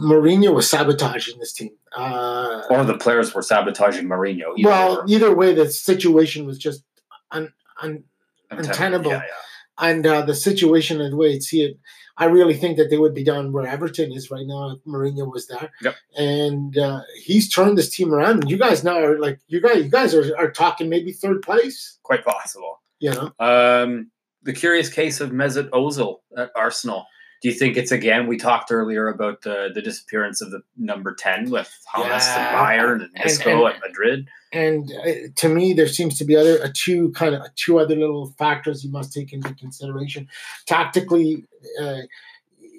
Mourinho 0.00 0.54
was 0.54 0.68
sabotaging 0.68 1.38
this 1.38 1.52
team. 1.52 1.70
Uh, 1.96 2.62
or 2.70 2.84
the 2.84 2.98
players 2.98 3.34
were 3.34 3.42
sabotaging 3.42 4.06
Mourinho. 4.06 4.56
Either 4.56 4.68
well, 4.68 5.04
either 5.08 5.34
way, 5.34 5.54
the 5.54 5.70
situation 5.70 6.46
was 6.46 6.58
just 6.58 6.84
un, 7.30 7.52
un, 7.82 8.04
untenable. 8.50 9.10
Yeah, 9.10 9.22
yeah. 9.22 9.32
And 9.80 10.06
uh, 10.06 10.22
the 10.22 10.34
situation 10.34 11.00
and 11.00 11.12
the 11.12 11.16
way 11.16 11.36
I 11.36 11.38
see 11.38 11.62
it, 11.62 11.78
I 12.18 12.24
really 12.24 12.54
think 12.54 12.76
that 12.76 12.90
they 12.90 12.98
would 12.98 13.14
be 13.14 13.24
down 13.24 13.52
where 13.52 13.66
Everton 13.66 14.12
is 14.12 14.30
right 14.30 14.46
now 14.46 14.72
if 14.72 14.84
Mourinho 14.84 15.32
was 15.32 15.46
there. 15.46 15.70
Yep. 15.82 15.94
And 16.16 16.76
uh, 16.76 17.02
he's 17.22 17.48
turned 17.48 17.78
this 17.78 17.88
team 17.88 18.12
around. 18.12 18.50
You 18.50 18.58
guys 18.58 18.82
now 18.82 18.98
are 18.98 19.18
like 19.18 19.38
you 19.46 19.60
guys. 19.60 19.84
You 19.84 19.90
guys 19.90 20.14
are, 20.14 20.36
are 20.36 20.50
talking 20.50 20.88
maybe 20.88 21.12
third 21.12 21.42
place. 21.42 21.98
Quite 22.02 22.24
possible. 22.24 22.82
You 22.98 23.12
know. 23.12 23.32
Um, 23.38 24.10
the 24.42 24.52
curious 24.52 24.88
case 24.88 25.20
of 25.20 25.30
Mesut 25.30 25.70
Ozil 25.70 26.16
at 26.36 26.50
Arsenal. 26.56 27.06
Do 27.40 27.48
you 27.48 27.54
think 27.54 27.76
it's 27.76 27.92
again? 27.92 28.26
We 28.26 28.36
talked 28.36 28.72
earlier 28.72 29.08
about 29.08 29.42
the 29.42 29.70
the 29.72 29.80
disappearance 29.80 30.40
of 30.40 30.50
the 30.50 30.62
number 30.76 31.14
ten 31.14 31.50
with 31.50 31.72
James 31.94 32.08
yeah. 32.08 32.48
and 32.48 32.56
Bayern 32.56 33.04
and 33.04 33.26
Isco 33.26 33.66
at 33.66 33.80
Madrid. 33.80 34.28
And 34.52 34.90
uh, 34.92 35.28
to 35.36 35.48
me, 35.48 35.72
there 35.72 35.88
seems 35.88 36.18
to 36.18 36.24
be 36.24 36.34
other 36.34 36.62
uh, 36.62 36.68
two 36.74 37.12
kind 37.12 37.34
of 37.34 37.54
two 37.54 37.78
other 37.78 37.94
little 37.94 38.34
factors 38.38 38.84
you 38.84 38.90
must 38.90 39.12
take 39.12 39.32
into 39.32 39.54
consideration. 39.54 40.28
Tactically, 40.66 41.44
uh, 41.80 42.02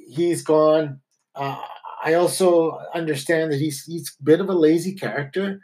he's 0.09 0.41
gone. 0.41 0.99
Uh, 1.35 1.61
I 2.03 2.15
also 2.15 2.79
understand 2.93 3.51
that 3.51 3.59
he's 3.59 3.85
he's 3.85 4.15
a 4.19 4.23
bit 4.23 4.41
of 4.41 4.49
a 4.49 4.53
lazy 4.53 4.93
character, 4.93 5.61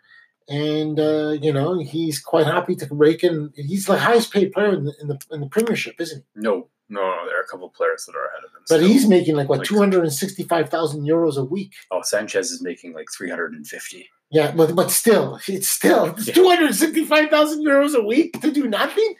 and 0.47 0.99
uh, 0.99 1.37
you 1.41 1.51
know 1.51 1.79
he's 1.79 2.19
quite 2.19 2.45
happy 2.45 2.75
to 2.75 2.87
rake 2.91 3.23
in. 3.23 3.51
He's 3.55 3.85
the 3.85 3.97
highest 3.97 4.31
paid 4.31 4.51
player 4.51 4.73
in 4.73 4.85
the 4.85 4.93
in 5.01 5.07
the, 5.07 5.19
in 5.31 5.41
the 5.41 5.47
Premiership, 5.47 5.99
isn't 5.99 6.23
he? 6.33 6.41
No, 6.41 6.67
no, 6.87 7.25
there 7.25 7.39
are 7.39 7.43
a 7.43 7.47
couple 7.47 7.69
players 7.69 8.05
that 8.05 8.15
are 8.15 8.25
ahead 8.25 8.43
of 8.43 8.51
him. 8.51 8.63
But 8.69 8.77
still. 8.77 8.87
he's 8.87 9.07
making 9.07 9.35
like 9.35 9.49
what 9.49 9.59
like, 9.59 9.67
two 9.67 9.77
hundred 9.77 10.03
and 10.03 10.13
sixty-five 10.13 10.69
thousand 10.69 11.03
euros 11.03 11.37
a 11.37 11.43
week. 11.43 11.73
Oh, 11.91 12.01
Sanchez 12.03 12.51
is 12.51 12.61
making 12.61 12.93
like 12.93 13.07
three 13.15 13.29
hundred 13.29 13.53
and 13.53 13.65
fifty. 13.65 14.09
Yeah, 14.31 14.51
but 14.51 14.75
but 14.75 14.91
still, 14.91 15.39
it's 15.47 15.69
still 15.69 16.15
yeah. 16.19 16.33
two 16.33 16.47
hundred 16.47 16.75
sixty-five 16.75 17.29
thousand 17.29 17.65
euros 17.65 17.95
a 17.95 18.03
week 18.03 18.39
to 18.41 18.51
do 18.51 18.67
nothing. 18.67 19.15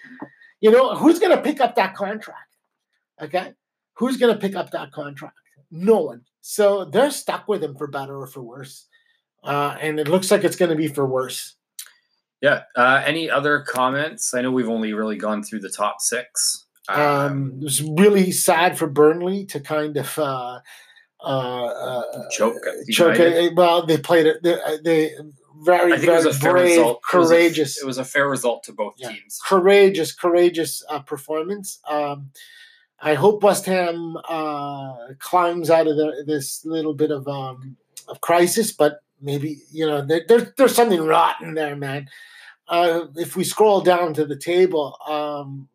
You 0.62 0.72
know 0.72 0.96
who's 0.96 1.20
going 1.20 1.36
to 1.36 1.42
pick 1.42 1.60
up 1.60 1.76
that 1.76 1.96
contract? 1.96 2.56
Okay, 3.22 3.54
who's 3.94 4.18
going 4.18 4.34
to 4.34 4.40
pick 4.40 4.56
up 4.56 4.72
that 4.72 4.92
contract? 4.92 5.38
No 5.72 6.02
one. 6.02 6.22
So 6.42 6.86
they're 6.86 7.12
stuck 7.12 7.48
with 7.48 7.64
him 7.64 7.76
for 7.76 7.88
better 7.88 8.20
or 8.20 8.28
for 8.28 8.42
worse, 8.42 8.86
uh, 9.44 9.78
and 9.82 10.00
it 10.00 10.08
looks 10.08 10.30
like 10.30 10.44
it's 10.44 10.56
going 10.56 10.70
to 10.70 10.78
be 10.78 10.88
for 10.88 11.06
worse. 11.06 11.56
Yeah. 12.42 12.64
Uh, 12.76 13.02
any 13.04 13.30
other 13.30 13.62
comments? 13.62 14.34
I 14.34 14.42
know 14.42 14.52
we've 14.52 14.70
only 14.70 14.94
really 14.94 15.16
gone 15.16 15.42
through 15.42 15.62
the 15.62 15.70
top 15.70 16.00
six. 16.00 16.65
Um, 16.88 17.54
it 17.60 17.64
was 17.64 17.82
really 17.82 18.32
sad 18.32 18.78
for 18.78 18.88
Burnley 18.88 19.46
to 19.48 19.60
kind 19.60 19.98
of 19.98 20.18
uh, 20.20 20.60
uh, 21.24 21.66
uh 21.66 22.30
choke. 22.30 22.58
choke. 22.92 23.18
Well, 23.56 23.86
they 23.86 23.98
played 23.98 24.28
it. 24.28 24.44
They, 24.44 24.58
they 24.84 25.16
very, 25.62 25.98
very 25.98 26.32
brave, 26.40 26.96
courageous. 27.04 27.78
It 27.78 27.86
was, 27.86 27.98
a, 27.98 28.02
it 28.02 28.06
was, 28.06 28.10
a, 28.10 28.12
fair 28.12 28.30
result 28.30 28.64
to 28.64 28.74
both 28.74 28.96
yeah. 28.98 29.10
teams. 29.10 29.40
Courageous, 29.46 30.14
courageous 30.14 30.84
uh, 30.90 31.00
performance. 31.00 31.80
Um, 31.88 32.32
I 33.00 33.14
hope 33.14 33.44
West 33.44 33.66
Ham 33.66 34.18
uh, 34.28 34.96
climbs 35.20 35.70
out 35.70 35.88
of 35.88 35.96
the, 35.96 36.24
this 36.26 36.66
little 36.66 36.94
bit 36.94 37.12
of 37.12 37.28
um, 37.28 37.78
of 38.08 38.22
crisis, 38.22 38.72
but 38.72 39.02
maybe 39.22 39.58
you 39.72 39.86
know 39.86 40.02
there, 40.02 40.24
there, 40.28 40.54
there's 40.58 40.76
something 40.76 41.02
rotten 41.02 41.54
there, 41.54 41.76
man. 41.76 42.08
Uh, 42.68 43.06
if 43.16 43.36
we 43.36 43.44
scroll 43.44 43.82
down 43.82 44.14
to 44.14 44.26
the 44.26 44.38
table, 44.38 44.98
um, 45.08 45.68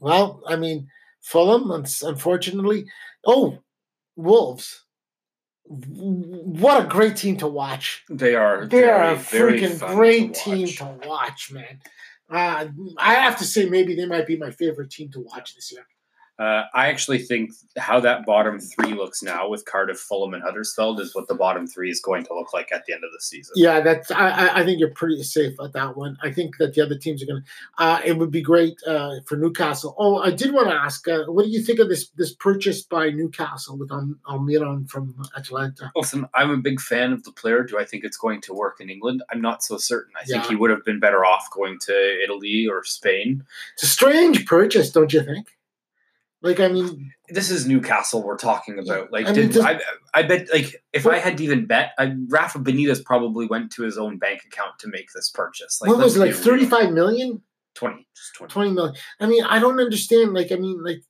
well, 0.00 0.42
I 0.46 0.56
mean, 0.56 0.88
Fulham, 1.20 1.70
unfortunately. 1.70 2.86
Oh, 3.26 3.58
Wolves. 4.14 4.84
What 5.64 6.84
a 6.84 6.88
great 6.88 7.16
team 7.16 7.36
to 7.38 7.48
watch. 7.48 8.04
They 8.08 8.36
are. 8.36 8.66
They 8.66 8.84
are 8.84 9.14
a 9.14 9.16
freaking 9.16 9.80
great 9.94 10.34
to 10.34 10.40
team 10.40 10.66
to 10.68 10.98
watch, 11.04 11.50
man. 11.50 11.80
Uh, 12.30 12.68
I 12.98 13.14
have 13.14 13.38
to 13.38 13.44
say, 13.44 13.68
maybe 13.68 13.96
they 13.96 14.06
might 14.06 14.26
be 14.26 14.36
my 14.36 14.50
favorite 14.50 14.90
team 14.90 15.10
to 15.12 15.20
watch 15.20 15.54
this 15.54 15.72
year. 15.72 15.86
Uh, 16.38 16.64
I 16.74 16.88
actually 16.88 17.18
think 17.18 17.52
how 17.78 17.98
that 18.00 18.26
bottom 18.26 18.60
three 18.60 18.92
looks 18.92 19.22
now 19.22 19.48
with 19.48 19.64
Cardiff, 19.64 19.98
Fulham, 19.98 20.34
and 20.34 20.42
Huddersfield 20.42 21.00
is 21.00 21.14
what 21.14 21.28
the 21.28 21.34
bottom 21.34 21.66
three 21.66 21.90
is 21.90 22.00
going 22.00 22.24
to 22.26 22.34
look 22.34 22.52
like 22.52 22.72
at 22.72 22.84
the 22.84 22.92
end 22.92 23.04
of 23.04 23.10
the 23.12 23.20
season. 23.20 23.54
Yeah, 23.56 23.80
that's. 23.80 24.10
I, 24.10 24.60
I 24.60 24.64
think 24.64 24.78
you're 24.78 24.90
pretty 24.90 25.22
safe 25.22 25.54
at 25.64 25.72
that 25.72 25.96
one. 25.96 26.18
I 26.22 26.30
think 26.30 26.58
that 26.58 26.74
the 26.74 26.82
other 26.82 26.98
teams 26.98 27.22
are 27.22 27.26
going 27.26 27.42
to. 27.42 27.82
Uh, 27.82 28.00
it 28.04 28.18
would 28.18 28.30
be 28.30 28.42
great 28.42 28.76
uh, 28.86 29.20
for 29.24 29.36
Newcastle. 29.36 29.94
Oh, 29.98 30.18
I 30.18 30.30
did 30.30 30.52
want 30.52 30.68
to 30.68 30.74
ask, 30.74 31.08
uh, 31.08 31.24
what 31.24 31.44
do 31.44 31.50
you 31.50 31.62
think 31.62 31.78
of 31.78 31.88
this 31.88 32.08
this 32.10 32.34
purchase 32.34 32.82
by 32.82 33.10
Newcastle 33.10 33.78
with 33.78 33.88
Almiron 33.90 34.88
from 34.90 35.14
Atalanta? 35.36 35.90
Listen, 35.96 36.26
I'm 36.34 36.50
a 36.50 36.58
big 36.58 36.80
fan 36.80 37.12
of 37.12 37.24
the 37.24 37.32
player. 37.32 37.62
Do 37.62 37.78
I 37.78 37.84
think 37.84 38.04
it's 38.04 38.18
going 38.18 38.42
to 38.42 38.52
work 38.52 38.80
in 38.80 38.90
England? 38.90 39.22
I'm 39.30 39.40
not 39.40 39.62
so 39.62 39.78
certain. 39.78 40.12
I 40.16 40.24
yeah. 40.26 40.36
think 40.36 40.50
he 40.50 40.56
would 40.56 40.70
have 40.70 40.84
been 40.84 41.00
better 41.00 41.24
off 41.24 41.48
going 41.50 41.78
to 41.86 42.22
Italy 42.22 42.66
or 42.70 42.84
Spain. 42.84 43.42
It's 43.74 43.84
a 43.84 43.86
strange 43.86 44.44
purchase, 44.44 44.90
don't 44.90 45.12
you 45.12 45.22
think? 45.22 45.56
Like, 46.46 46.60
I 46.60 46.68
mean, 46.68 47.12
this 47.28 47.50
is 47.50 47.66
Newcastle 47.66 48.22
we're 48.22 48.36
talking 48.36 48.78
about. 48.78 49.10
Like, 49.10 49.26
I, 49.26 49.32
mean, 49.32 49.48
did, 49.48 49.58
I, 49.58 49.80
I 50.14 50.22
bet, 50.22 50.46
like, 50.52 50.80
if 50.92 51.04
I 51.04 51.18
had 51.18 51.38
to 51.38 51.44
even 51.44 51.66
bet, 51.66 51.90
I, 51.98 52.14
Rafa 52.28 52.60
Benitez 52.60 53.04
probably 53.04 53.46
went 53.46 53.72
to 53.72 53.82
his 53.82 53.98
own 53.98 54.18
bank 54.18 54.42
account 54.46 54.78
to 54.78 54.88
make 54.88 55.10
this 55.12 55.28
purchase. 55.28 55.80
Like, 55.80 55.90
what 55.90 55.98
was 55.98 56.16
it, 56.16 56.20
like 56.20 56.34
35 56.34 56.92
million? 56.92 57.42
20, 57.74 58.06
just 58.14 58.34
20. 58.36 58.52
20 58.52 58.70
million. 58.70 58.94
I 59.18 59.26
mean, 59.26 59.42
I 59.42 59.58
don't 59.58 59.80
understand. 59.80 60.34
Like, 60.34 60.52
I 60.52 60.56
mean, 60.56 60.84
like, 60.84 61.02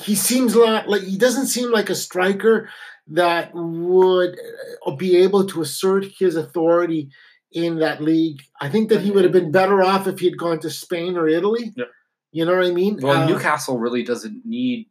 he 0.00 0.14
seems 0.14 0.56
like, 0.56 0.86
like 0.86 1.02
he 1.02 1.18
doesn't 1.18 1.48
seem 1.48 1.70
like 1.70 1.90
a 1.90 1.94
striker 1.94 2.70
that 3.08 3.50
would 3.54 4.38
uh, 4.86 4.92
be 4.92 5.16
able 5.18 5.46
to 5.48 5.60
assert 5.60 6.06
his 6.18 6.36
authority 6.36 7.10
in 7.52 7.78
that 7.80 8.02
league. 8.02 8.42
I 8.60 8.70
think 8.70 8.88
that 8.88 9.02
he 9.02 9.10
would 9.10 9.24
have 9.24 9.32
been 9.32 9.52
better 9.52 9.82
off 9.82 10.06
if 10.06 10.20
he 10.20 10.26
had 10.26 10.38
gone 10.38 10.60
to 10.60 10.70
Spain 10.70 11.16
or 11.16 11.28
Italy. 11.28 11.72
Yeah. 11.76 11.84
You 12.32 12.44
know 12.44 12.56
what 12.56 12.66
I 12.66 12.70
mean? 12.70 12.98
Well, 13.00 13.22
uh, 13.22 13.26
Newcastle 13.26 13.78
really 13.78 14.02
doesn't 14.02 14.44
need 14.44 14.88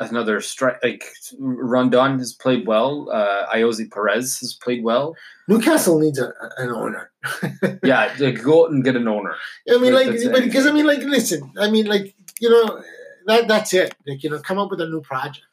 another 0.00 0.40
strike. 0.40 0.78
Like 0.82 1.04
Rondon 1.38 2.18
has 2.18 2.32
played 2.32 2.66
well. 2.66 3.08
Uh, 3.12 3.46
Ayoze 3.54 3.90
Perez 3.90 4.40
has 4.40 4.54
played 4.54 4.82
well. 4.82 5.14
Newcastle 5.48 5.98
needs 5.98 6.18
a, 6.18 6.32
an 6.58 6.70
owner. 6.70 7.10
yeah, 7.82 8.12
like 8.18 8.42
go 8.42 8.64
out 8.64 8.72
and 8.72 8.84
get 8.84 8.96
an 8.96 9.08
owner. 9.08 9.34
I 9.70 9.78
mean, 9.78 9.94
like, 9.94 10.08
but 10.08 10.44
because 10.44 10.66
I 10.66 10.72
mean, 10.72 10.86
like, 10.86 11.00
listen, 11.00 11.52
I 11.58 11.70
mean, 11.70 11.86
like, 11.86 12.14
you 12.40 12.50
know, 12.50 12.82
that 13.26 13.48
that's 13.48 13.72
it. 13.74 13.94
Like, 14.06 14.22
you 14.22 14.30
know, 14.30 14.40
come 14.40 14.58
up 14.58 14.70
with 14.70 14.80
a 14.80 14.88
new 14.88 15.00
project. 15.00 15.46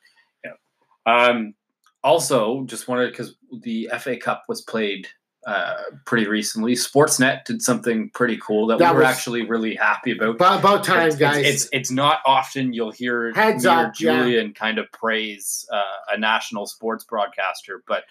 Yeah. 0.43 0.51
Um. 1.05 1.53
Also, 2.03 2.65
just 2.65 2.87
wanted 2.87 3.11
because 3.11 3.35
the 3.61 3.89
FA 3.99 4.17
Cup 4.17 4.43
was 4.49 4.61
played 4.61 5.07
uh, 5.45 5.75
pretty 6.05 6.27
recently. 6.27 6.73
Sportsnet 6.73 7.45
did 7.45 7.61
something 7.61 8.09
pretty 8.11 8.37
cool 8.37 8.67
that, 8.67 8.79
that 8.79 8.93
we 8.93 8.99
were 8.99 9.05
actually 9.05 9.45
really 9.45 9.75
happy 9.75 10.11
about. 10.11 10.29
About, 10.29 10.59
about 10.59 10.83
time, 10.83 11.07
it's, 11.07 11.15
guys. 11.15 11.37
It's, 11.37 11.63
it's, 11.63 11.69
it's 11.73 11.91
not 11.91 12.19
often 12.25 12.73
you'll 12.73 12.91
hear 12.91 13.33
Heads 13.33 13.65
up, 13.65 13.93
Julian 13.93 14.47
yeah. 14.47 14.53
kind 14.53 14.79
of 14.79 14.91
praise 14.91 15.67
uh, 15.71 16.13
a 16.13 16.17
national 16.17 16.65
sports 16.65 17.03
broadcaster, 17.03 17.83
but 17.87 18.03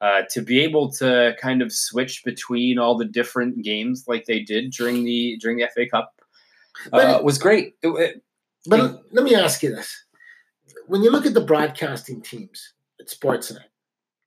uh, 0.00 0.22
to 0.30 0.42
be 0.42 0.60
able 0.60 0.90
to 0.90 1.36
kind 1.40 1.62
of 1.62 1.72
switch 1.72 2.24
between 2.24 2.78
all 2.78 2.98
the 2.98 3.04
different 3.04 3.62
games 3.62 4.04
like 4.08 4.26
they 4.26 4.40
did 4.40 4.72
during 4.72 5.04
the 5.04 5.38
during 5.40 5.58
the 5.58 5.68
FA 5.72 5.86
Cup 5.88 6.12
uh, 6.92 7.20
was 7.22 7.38
great. 7.38 7.74
It, 7.82 7.88
it, 7.88 8.22
but 8.66 8.80
it, 8.80 8.96
let 9.12 9.24
me 9.24 9.36
ask 9.36 9.62
you 9.62 9.72
this: 9.72 10.04
when 10.88 11.02
you 11.04 11.10
look 11.12 11.26
at 11.26 11.34
the 11.34 11.40
broadcasting 11.40 12.20
teams 12.20 12.74
at 13.00 13.06
Sportsnet 13.06 13.66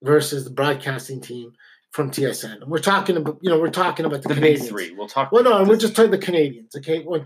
versus 0.02 0.44
the 0.44 0.50
broadcasting 0.50 1.20
team 1.20 1.52
from 1.96 2.10
TSN. 2.10 2.68
We're 2.68 2.78
talking 2.78 3.16
about, 3.16 3.38
you 3.40 3.48
know, 3.48 3.58
we're 3.58 3.70
talking 3.70 4.04
about 4.04 4.22
the, 4.22 4.28
the 4.28 4.34
Canadians. 4.34 4.68
three. 4.68 4.90
We'll 4.90 5.08
talk. 5.08 5.32
Well, 5.32 5.42
no, 5.42 5.64
we're 5.64 5.78
just 5.78 5.96
talking 5.96 6.10
the 6.10 6.18
Canadians. 6.18 6.76
Okay, 6.76 7.02
when 7.02 7.24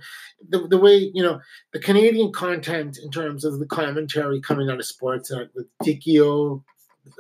the, 0.49 0.69
the 0.69 0.79
way 0.79 1.11
you 1.13 1.25
know 1.25 1.41
the 1.73 1.81
Canadian 1.81 2.33
content 2.33 2.97
in 2.97 3.11
terms 3.11 3.45
of 3.45 3.59
the 3.59 3.67
commentary 3.67 4.41
coming 4.41 4.71
out 4.71 4.79
of 4.79 4.87
sports 4.87 5.33
uh, 5.33 5.47
with 5.57 5.67
Dichio, 5.83 6.63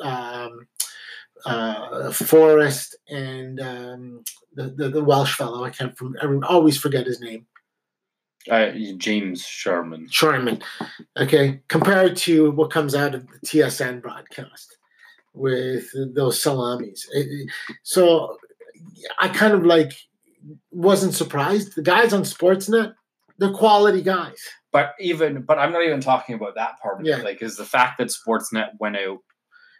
um, 0.00 0.68
uh, 1.44 2.12
Forrest, 2.12 2.96
and 3.08 3.60
um, 3.60 4.22
the, 4.54 4.68
the, 4.70 4.88
the 4.88 5.04
Welsh 5.04 5.34
fellow. 5.34 5.64
I 5.64 5.70
can't 5.70 5.98
from, 5.98 6.16
I 6.22 6.46
always 6.46 6.78
forget 6.78 7.04
his 7.04 7.20
name. 7.20 7.46
Uh, 8.48 8.70
James 8.96 9.44
Sharman. 9.44 10.08
Sharman. 10.08 10.62
Okay, 11.18 11.62
compared 11.66 12.16
to 12.18 12.52
what 12.52 12.70
comes 12.70 12.94
out 12.94 13.16
of 13.16 13.26
the 13.26 13.40
TSN 13.44 14.00
broadcast 14.00 14.76
with 15.32 15.86
those 16.14 16.42
salamis. 16.42 17.08
So 17.82 18.36
I 19.18 19.28
kind 19.28 19.54
of 19.54 19.64
like 19.64 19.92
wasn't 20.70 21.14
surprised. 21.14 21.74
The 21.76 21.82
guys 21.82 22.12
on 22.12 22.22
Sportsnet, 22.22 22.94
they're 23.38 23.52
quality 23.52 24.02
guys. 24.02 24.38
But 24.72 24.94
even, 25.00 25.42
but 25.42 25.58
I'm 25.58 25.72
not 25.72 25.82
even 25.82 26.00
talking 26.00 26.34
about 26.34 26.54
that 26.54 26.78
part 26.80 27.00
of 27.00 27.06
yeah. 27.06 27.18
it. 27.18 27.24
Like, 27.24 27.42
is 27.42 27.56
the 27.56 27.64
fact 27.64 27.98
that 27.98 28.08
Sportsnet 28.08 28.70
went 28.78 28.96
out 28.96 29.18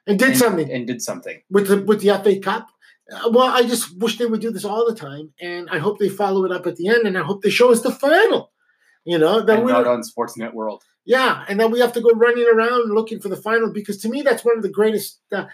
and 0.06 0.18
did 0.18 0.30
and, 0.30 0.36
something 0.36 0.72
and 0.72 0.86
did 0.86 1.02
something 1.02 1.40
with 1.50 1.68
the 1.68 1.82
with 1.82 2.00
the 2.00 2.18
FA 2.22 2.38
Cup. 2.40 2.68
Uh, 3.12 3.30
well, 3.30 3.48
I 3.48 3.62
just 3.62 3.98
wish 3.98 4.18
they 4.18 4.26
would 4.26 4.40
do 4.40 4.50
this 4.50 4.64
all 4.64 4.86
the 4.88 4.94
time, 4.94 5.32
and 5.40 5.68
I 5.70 5.78
hope 5.78 5.98
they 5.98 6.08
follow 6.08 6.44
it 6.44 6.52
up 6.52 6.66
at 6.66 6.76
the 6.76 6.88
end, 6.88 7.06
and 7.06 7.18
I 7.18 7.22
hope 7.22 7.42
they 7.42 7.50
show 7.50 7.72
us 7.72 7.82
the 7.82 7.92
final. 7.92 8.52
You 9.04 9.18
know, 9.18 9.40
that 9.40 9.64
we're 9.64 9.72
not 9.72 9.86
on 9.86 10.02
Sportsnet 10.02 10.52
World. 10.52 10.82
Yeah, 11.06 11.44
and 11.48 11.58
then 11.58 11.70
we 11.70 11.80
have 11.80 11.92
to 11.94 12.00
go 12.00 12.10
running 12.10 12.46
around 12.52 12.92
looking 12.92 13.20
for 13.20 13.28
the 13.28 13.36
final 13.36 13.72
because 13.72 13.98
to 13.98 14.08
me 14.08 14.22
that's 14.22 14.44
one 14.44 14.56
of 14.56 14.62
the 14.62 14.68
greatest. 14.68 15.20
Uh, 15.32 15.46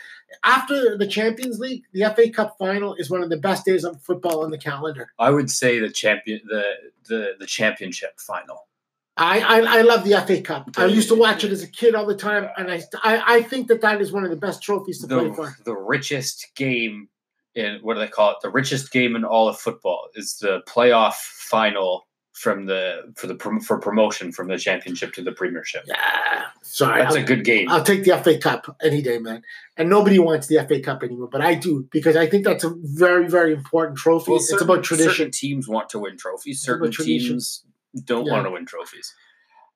after 0.45 0.99
the 0.99 1.07
Champions 1.07 1.59
League, 1.59 1.85
the 1.93 2.13
FA 2.15 2.29
Cup 2.31 2.57
final 2.59 2.95
is 2.95 3.11
one 3.11 3.23
of 3.23 3.31
the 3.31 3.37
best 3.37 3.65
days 3.65 3.85
of 3.85 4.03
football 4.03 4.43
on 4.43 4.51
the 4.51 4.59
calendar. 4.59 5.13
I 5.19 5.31
would 5.31 5.51
say 5.51 5.79
the 5.79 5.91
champion, 5.91 6.41
the 6.47 6.65
the 7.09 7.33
the 7.39 7.47
championship 7.47 8.19
final. 8.19 8.67
I, 9.19 9.41
I, 9.41 9.79
I 9.79 9.81
love 9.81 10.05
the 10.05 10.23
FA 10.27 10.43
Cup. 10.43 10.69
I 10.77 10.85
used 10.87 11.09
to 11.09 11.15
watch 11.15 11.43
it 11.43 11.51
as 11.51 11.63
a 11.63 11.67
kid 11.67 11.95
all 11.95 12.05
the 12.05 12.17
time, 12.17 12.49
and 12.59 12.71
I 12.71 12.83
I, 13.03 13.37
I 13.37 13.43
think 13.43 13.69
that 13.69 13.81
that 13.81 14.01
is 14.01 14.13
one 14.13 14.25
of 14.25 14.31
the 14.31 14.37
best 14.37 14.63
trophies 14.63 15.01
to 15.01 15.07
the, 15.07 15.19
play 15.19 15.33
for. 15.33 15.57
The 15.65 15.77
richest 15.77 16.55
game 16.55 17.09
in 17.55 17.79
what 17.83 17.95
do 17.95 18.01
they 18.01 18.09
call 18.09 18.33
it? 18.33 18.37
The 18.43 18.51
richest 18.51 18.93
game 18.93 19.17
in 19.17 19.25
all 19.25 19.49
of 19.49 19.59
football 19.59 20.09
is 20.15 20.37
the 20.39 20.61
playoff 20.69 21.15
final 21.15 22.07
from 22.37 22.67
the 22.67 23.15
for 23.17 23.27
the 23.27 23.61
for 23.67 23.79
promotion 23.79 24.31
from 24.31 24.49
the 24.49 24.59
championship 24.59 25.15
to 25.15 25.23
the 25.23 25.33
premiership. 25.33 25.85
Yeah, 25.87 26.45
sorry, 26.61 27.01
that's 27.01 27.17
I'll, 27.17 27.23
a 27.23 27.25
good 27.25 27.47
game. 27.47 27.71
I'll 27.71 27.83
take 27.83 28.05
the 28.05 28.15
FA 28.23 28.37
Cup 28.37 28.77
any 28.83 29.01
day, 29.01 29.19
man. 29.19 29.43
And 29.79 29.89
nobody 29.89 30.19
wants 30.19 30.47
the 30.47 30.63
FA 30.69 30.81
Cup 30.81 31.03
anymore, 31.03 31.29
but 31.33 31.41
I 31.41 31.55
do 31.55 31.89
because 31.91 32.15
I 32.15 32.27
think 32.27 32.45
that's 32.45 32.63
a 32.63 32.75
very 32.79 33.27
very 33.27 33.55
important 33.55 33.97
trophy. 33.97 34.33
Well, 34.33 34.41
certain, 34.41 34.57
it's 34.57 34.63
about 34.63 34.85
tradition. 34.85 35.13
Certain 35.13 35.31
teams 35.31 35.67
want 35.67 35.89
to 35.91 35.99
win 35.99 36.19
trophies. 36.19 36.61
Certain 36.61 36.93
teams 36.93 37.65
don't 38.05 38.27
yeah. 38.27 38.33
want 38.33 38.45
to 38.45 38.51
win 38.51 38.67
trophies. 38.67 39.15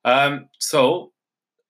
Um, 0.05 0.47
so 0.59 1.13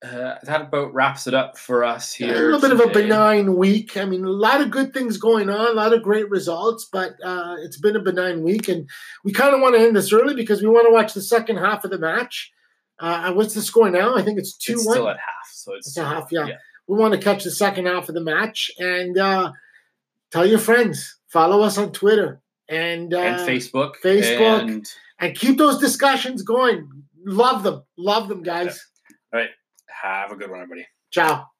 uh, 0.03 0.35
that 0.43 0.61
about 0.61 0.93
wraps 0.93 1.27
it 1.27 1.33
up 1.35 1.57
for 1.57 1.83
us 1.83 2.11
here. 2.11 2.49
a 2.49 2.55
little 2.55 2.59
today. 2.59 2.75
bit 2.75 2.85
of 2.85 2.89
a 2.89 2.93
benign 2.93 3.55
week. 3.55 3.97
I 3.97 4.05
mean, 4.05 4.25
a 4.25 4.29
lot 4.29 4.59
of 4.59 4.71
good 4.71 4.93
things 4.93 5.17
going 5.17 5.49
on, 5.49 5.67
a 5.67 5.73
lot 5.73 5.93
of 5.93 6.01
great 6.01 6.29
results, 6.29 6.89
but 6.91 7.13
uh, 7.23 7.57
it's 7.59 7.77
been 7.77 7.95
a 7.95 8.01
benign 8.01 8.41
week, 8.41 8.67
and 8.67 8.89
we 9.23 9.31
kind 9.31 9.53
of 9.53 9.61
want 9.61 9.75
to 9.75 9.81
end 9.81 9.95
this 9.95 10.11
early 10.11 10.33
because 10.33 10.61
we 10.61 10.67
want 10.67 10.87
to 10.87 10.93
watch 10.93 11.13
the 11.13 11.21
second 11.21 11.57
half 11.57 11.83
of 11.83 11.91
the 11.91 11.99
match. 11.99 12.51
Uh, 12.99 13.31
what's 13.33 13.53
the 13.53 13.61
score 13.61 13.91
now? 13.91 14.15
I 14.15 14.23
think 14.23 14.39
it's 14.39 14.57
two 14.57 14.73
it's 14.73 14.87
one. 14.87 14.95
Still 14.95 15.09
at 15.09 15.17
half, 15.17 15.51
so 15.51 15.73
it's, 15.75 15.87
it's 15.87 15.97
a 15.97 16.05
half. 16.05 16.31
Yeah. 16.31 16.47
yeah. 16.47 16.55
we 16.87 16.97
want 16.97 17.13
to 17.13 17.19
catch 17.19 17.43
the 17.43 17.51
second 17.51 17.85
half 17.85 18.09
of 18.09 18.15
the 18.15 18.21
match, 18.21 18.71
and 18.79 19.17
uh, 19.17 19.51
tell 20.31 20.47
your 20.47 20.59
friends. 20.59 21.19
Follow 21.27 21.61
us 21.61 21.77
on 21.77 21.91
Twitter 21.91 22.41
and 22.67 23.13
and 23.13 23.35
uh, 23.35 23.45
Facebook, 23.45 23.93
Facebook, 24.03 24.61
and... 24.61 24.85
and 25.19 25.35
keep 25.35 25.59
those 25.59 25.77
discussions 25.77 26.41
going. 26.41 26.89
Love 27.23 27.61
them, 27.61 27.83
love 27.99 28.29
them, 28.29 28.41
guys. 28.41 28.83
Yeah. 29.03 29.17
All 29.33 29.39
right. 29.41 29.49
Have 30.01 30.31
a 30.31 30.35
good 30.35 30.49
one, 30.49 30.61
everybody. 30.61 30.87
Ciao. 31.11 31.50